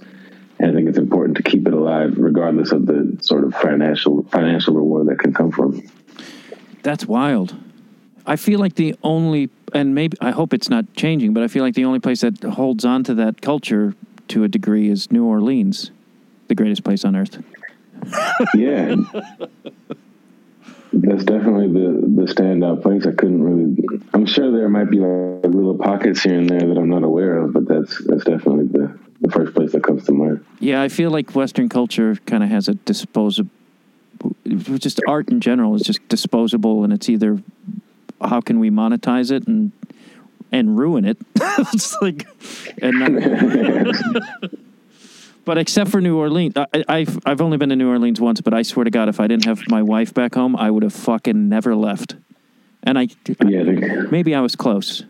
And 0.58 0.70
I 0.70 0.74
think 0.74 0.88
it's 0.88 0.98
important 0.98 1.38
to 1.38 1.42
keep 1.42 1.66
it 1.66 1.72
alive, 1.72 2.16
regardless 2.16 2.70
of 2.70 2.86
the 2.86 3.18
sort 3.20 3.42
of 3.42 3.54
financial 3.54 4.22
financial 4.24 4.74
reward 4.74 5.08
that 5.08 5.18
can 5.18 5.34
come 5.34 5.50
from. 5.50 5.82
That's 6.82 7.06
wild. 7.06 7.56
I 8.26 8.36
feel 8.36 8.60
like 8.60 8.74
the 8.74 8.94
only, 9.02 9.50
and 9.72 9.94
maybe 9.94 10.16
I 10.20 10.30
hope 10.30 10.54
it's 10.54 10.68
not 10.68 10.92
changing, 10.94 11.34
but 11.34 11.42
I 11.42 11.48
feel 11.48 11.62
like 11.62 11.74
the 11.74 11.84
only 11.84 12.00
place 12.00 12.20
that 12.20 12.42
holds 12.42 12.84
on 12.84 13.04
to 13.04 13.14
that 13.14 13.40
culture 13.40 13.94
to 14.28 14.44
a 14.44 14.48
degree 14.48 14.88
is 14.88 15.10
New 15.10 15.24
Orleans, 15.24 15.90
the 16.48 16.54
greatest 16.54 16.84
place 16.84 17.04
on 17.04 17.16
earth. 17.16 17.42
yeah 18.54 18.96
that's 20.92 21.24
definitely 21.24 21.68
the 21.68 22.02
the 22.16 22.26
standout 22.26 22.82
place 22.82 23.06
i 23.06 23.12
couldn't 23.12 23.40
really 23.40 23.76
i'm 24.12 24.26
sure 24.26 24.50
there 24.50 24.68
might 24.68 24.90
be 24.90 24.98
like 24.98 25.44
little 25.44 25.78
pockets 25.78 26.20
here 26.20 26.36
and 26.36 26.50
there 26.50 26.58
that 26.58 26.76
i'm 26.76 26.88
not 26.88 27.04
aware 27.04 27.36
of 27.38 27.52
but 27.52 27.66
that's 27.68 28.02
that's 28.06 28.24
definitely 28.24 28.66
the 28.66 28.98
the 29.22 29.30
first 29.30 29.54
place 29.54 29.72
that 29.72 29.82
comes 29.84 30.04
to 30.04 30.12
mind 30.12 30.44
Yeah, 30.58 30.82
I 30.82 30.88
feel 30.88 31.10
like 31.10 31.34
Western 31.34 31.68
culture 31.68 32.16
kind 32.26 32.42
of 32.42 32.48
has 32.50 32.68
a 32.68 32.74
disposable, 32.74 33.50
just 34.44 35.00
art 35.06 35.28
in 35.28 35.40
general 35.40 35.74
is 35.76 35.82
just 35.82 36.06
disposable, 36.08 36.84
and 36.84 36.92
it's 36.92 37.08
either 37.08 37.40
how 38.22 38.40
can 38.40 38.58
we 38.58 38.70
monetize 38.70 39.30
it 39.30 39.46
and 39.46 39.72
and 40.52 40.78
ruin 40.78 41.04
it. 41.04 41.18
it's 41.34 42.00
like, 42.00 42.26
and 42.80 43.00
not, 43.00 44.50
but 45.44 45.58
except 45.58 45.90
for 45.90 46.00
New 46.00 46.18
Orleans, 46.18 46.56
I, 46.56 46.84
I've 46.88 47.18
I've 47.26 47.40
only 47.40 47.56
been 47.56 47.70
to 47.70 47.76
New 47.76 47.88
Orleans 47.88 48.20
once, 48.20 48.40
but 48.40 48.54
I 48.54 48.62
swear 48.62 48.84
to 48.84 48.90
God, 48.90 49.08
if 49.08 49.18
I 49.18 49.26
didn't 49.26 49.46
have 49.46 49.62
my 49.68 49.82
wife 49.82 50.14
back 50.14 50.34
home, 50.34 50.54
I 50.54 50.70
would 50.70 50.82
have 50.82 50.92
fucking 50.92 51.48
never 51.48 51.74
left. 51.74 52.14
And 52.84 52.98
I, 52.98 53.08
yeah 53.46 53.62
the, 53.62 54.08
maybe 54.10 54.34
I 54.34 54.40
was 54.40 54.54
close. 54.54 55.04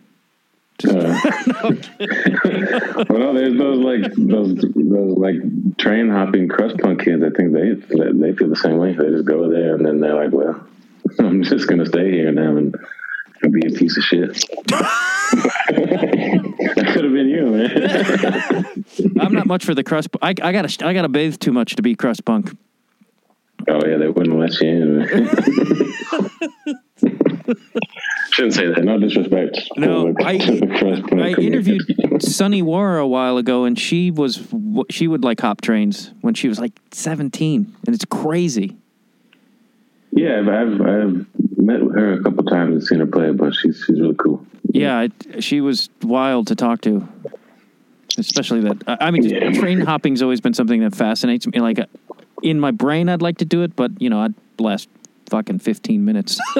uh, 0.89 0.91
well 3.11 3.35
there's 3.35 3.57
those 3.59 3.79
like 3.79 4.13
those 4.17 4.57
those 4.75 5.19
like 5.19 5.37
train 5.77 6.09
hopping 6.09 6.49
crust 6.49 6.77
punk 6.79 7.05
kids 7.05 7.23
i 7.23 7.29
think 7.31 7.53
they 7.53 7.75
they 7.75 8.33
feel 8.33 8.49
the 8.49 8.57
same 8.57 8.79
way 8.79 8.93
they 8.93 9.11
just 9.11 9.27
go 9.27 9.49
there 9.49 9.77
and 9.77 9.87
then 9.87 10.01
they're 10.01 10.15
like 10.15 10.33
well 10.33 10.67
i'm 11.21 11.43
just 11.43 11.69
gonna 11.69 11.87
stay 11.87 12.11
here 12.11 12.33
now 12.33 12.57
and 12.57 12.75
and 13.43 13.53
be 13.53 13.67
a 13.67 13.71
piece 13.79 13.97
of 13.97 14.05
shit 14.05 14.35
that 15.37 16.91
could 16.93 17.05
have 17.05 17.13
been 17.13 17.29
you 17.29 17.47
man 17.47 18.85
I'm 19.21 19.33
not 19.35 19.47
much 19.47 19.65
for 19.65 19.75
the 19.75 19.83
crust. 19.85 20.09
I, 20.21 20.31
I 20.31 20.53
gotta 20.53 20.87
I 20.87 20.93
gotta 20.93 21.09
bathe 21.09 21.39
too 21.39 21.53
much 21.53 21.77
to 21.77 21.83
be 21.83 21.95
crust 21.95 22.25
punk. 22.25 22.57
Oh 23.69 23.81
yeah, 23.87 23.97
they 23.97 24.09
wouldn't 24.09 24.39
let 24.39 24.53
you 24.61 24.69
in. 24.69 25.09
Shouldn't 28.33 28.55
say 28.55 28.67
that. 28.69 28.83
No 28.85 28.99
disrespect. 28.99 29.61
No, 29.77 30.15
I- 30.21 30.39
the 30.39 30.67
crust 30.79 31.03
punk 31.07 31.21
I 31.23 31.31
interviewed 31.41 31.83
Sunny 32.23 32.63
War 32.63 32.99
a 32.99 33.07
while 33.07 33.37
ago, 33.39 33.65
and 33.65 33.79
she 33.79 34.11
was 34.11 34.49
she 34.91 35.07
would 35.09 35.23
like 35.25 35.41
hop 35.41 35.61
trains 35.61 36.13
when 36.23 36.35
she 36.35 36.49
was 36.49 36.59
like 36.59 36.73
17, 36.93 37.75
and 37.87 37.95
it's 37.95 38.05
crazy. 38.07 38.77
Yeah, 40.13 40.41
I've, 40.41 40.49
I've 40.49 40.81
I've 40.81 41.27
met 41.57 41.81
her 41.81 42.15
a 42.15 42.23
couple 42.23 42.42
times 42.53 42.73
and 42.75 42.83
seen 42.85 42.99
her 43.01 43.07
play, 43.07 43.31
but 43.33 43.55
she's 43.55 43.83
she's 43.87 44.01
really 44.01 44.15
cool. 44.15 44.45
Yeah, 44.73 45.03
it, 45.03 45.43
she 45.45 45.61
was 45.61 45.89
wild 46.03 46.47
to 46.49 46.55
talk 46.55 46.81
to. 46.83 47.07
Especially 48.19 48.61
that. 48.61 48.83
I 48.87 49.11
mean, 49.11 49.25
Yeah. 49.25 49.51
train 49.53 49.81
hopping's 49.81 50.21
always 50.23 50.41
been 50.41 50.55
something 50.55 50.81
that 50.81 50.95
fascinates 50.95 51.47
me. 51.47 51.59
Like, 51.61 51.79
uh, 51.79 51.87
in 52.43 52.61
my 52.61 52.71
brain, 52.71 53.09
I'd 53.09 53.23
like 53.23 53.39
to 53.39 53.45
do 53.47 53.63
it, 53.63 53.75
but 53.75 53.91
you 54.01 54.11
know, 54.11 54.21
I'd 54.21 54.35
last 54.59 54.89
fucking 55.31 55.59
fifteen 55.61 56.05
minutes. 56.05 56.39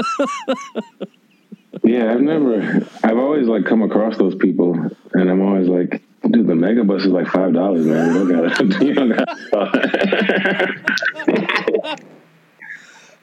Yeah, 1.85 2.13
I've 2.13 2.21
never. 2.21 2.87
I've 3.03 3.17
always 3.19 3.49
like 3.49 3.65
come 3.65 3.83
across 3.83 4.17
those 4.19 4.35
people, 4.35 4.75
and 5.15 5.31
I'm 5.31 5.41
always 5.41 5.69
like, 5.69 6.03
dude, 6.31 6.47
the 6.47 6.53
Megabus 6.53 7.01
is 7.01 7.07
like 7.07 7.27
five 7.27 7.55
dollars, 7.55 7.87
man. 7.87 8.15
You 8.15 8.29
don't 8.29 8.49
gotta. 8.49 8.65
You 8.85 8.95
don't 8.95 9.09
gotta. 9.09 10.77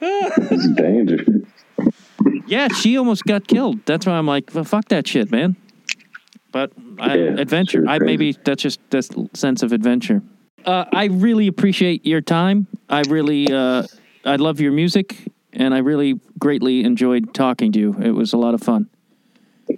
it's 0.00 0.68
dangerous. 0.74 1.28
Yeah, 2.46 2.68
she 2.68 2.96
almost 2.98 3.24
got 3.24 3.46
killed. 3.46 3.84
That's 3.86 4.06
why 4.06 4.12
I'm 4.14 4.26
like, 4.26 4.50
well, 4.54 4.64
fuck 4.64 4.88
that 4.88 5.06
shit, 5.06 5.30
man. 5.30 5.56
But 6.52 6.72
I, 6.98 7.14
Yeah, 7.16 7.40
adventure. 7.40 7.84
sure, 7.84 7.88
I 7.88 7.98
maybe 7.98 8.32
that's 8.44 8.62
just 8.62 8.80
this 8.90 9.08
sense 9.34 9.62
of 9.62 9.72
adventure. 9.72 10.22
Uh, 10.64 10.84
I 10.92 11.04
really 11.06 11.46
appreciate 11.46 12.04
your 12.04 12.20
time. 12.20 12.66
I 12.88 13.02
really, 13.08 13.50
uh, 13.52 13.84
I 14.24 14.36
love 14.36 14.60
your 14.60 14.72
music, 14.72 15.16
and 15.52 15.72
I 15.74 15.78
really 15.78 16.20
greatly 16.38 16.84
enjoyed 16.84 17.32
talking 17.32 17.72
to 17.72 17.78
you. 17.78 17.94
It 18.02 18.10
was 18.10 18.32
a 18.32 18.36
lot 18.36 18.54
of 18.54 18.60
fun. 18.60 18.88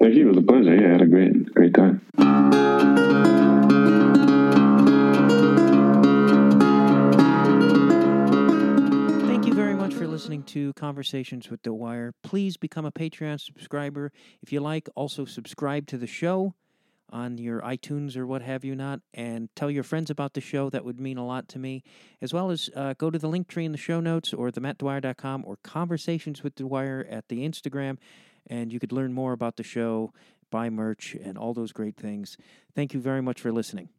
Thank 0.00 0.14
you. 0.14 0.26
It 0.26 0.34
was 0.34 0.38
a 0.38 0.42
pleasure. 0.42 0.74
Yeah, 0.74 0.88
I 0.88 0.92
had 0.92 1.02
a 1.02 1.06
great 1.06 1.54
great 1.54 1.74
time. 1.74 2.00
To 10.42 10.72
Conversations 10.74 11.50
with 11.50 11.62
Dwyer. 11.62 12.14
Please 12.22 12.56
become 12.56 12.84
a 12.84 12.92
Patreon 12.92 13.40
subscriber. 13.40 14.12
If 14.42 14.52
you 14.52 14.60
like, 14.60 14.88
also 14.94 15.24
subscribe 15.24 15.86
to 15.88 15.98
the 15.98 16.06
show 16.06 16.54
on 17.10 17.38
your 17.38 17.60
iTunes 17.60 18.16
or 18.16 18.26
what 18.26 18.42
have 18.42 18.64
you 18.64 18.74
not, 18.74 19.00
and 19.12 19.48
tell 19.54 19.70
your 19.70 19.82
friends 19.82 20.10
about 20.10 20.32
the 20.32 20.40
show. 20.40 20.70
That 20.70 20.84
would 20.84 20.98
mean 20.98 21.18
a 21.18 21.26
lot 21.26 21.48
to 21.50 21.58
me. 21.58 21.84
As 22.20 22.32
well 22.32 22.50
as 22.50 22.70
uh, 22.74 22.94
go 22.96 23.10
to 23.10 23.18
the 23.18 23.28
Linktree 23.28 23.64
in 23.64 23.72
the 23.72 23.78
show 23.78 24.00
notes 24.00 24.32
or 24.32 24.50
themattdwyer.com 24.50 25.44
or 25.46 25.58
Conversations 25.62 26.42
with 26.42 26.54
Dwyer 26.54 27.06
at 27.08 27.28
the 27.28 27.46
Instagram, 27.46 27.98
and 28.46 28.72
you 28.72 28.80
could 28.80 28.92
learn 28.92 29.12
more 29.12 29.32
about 29.32 29.56
the 29.56 29.62
show, 29.62 30.12
buy 30.50 30.70
merch, 30.70 31.14
and 31.14 31.36
all 31.36 31.54
those 31.54 31.72
great 31.72 31.96
things. 31.96 32.36
Thank 32.74 32.94
you 32.94 33.00
very 33.00 33.22
much 33.22 33.40
for 33.40 33.52
listening. 33.52 33.90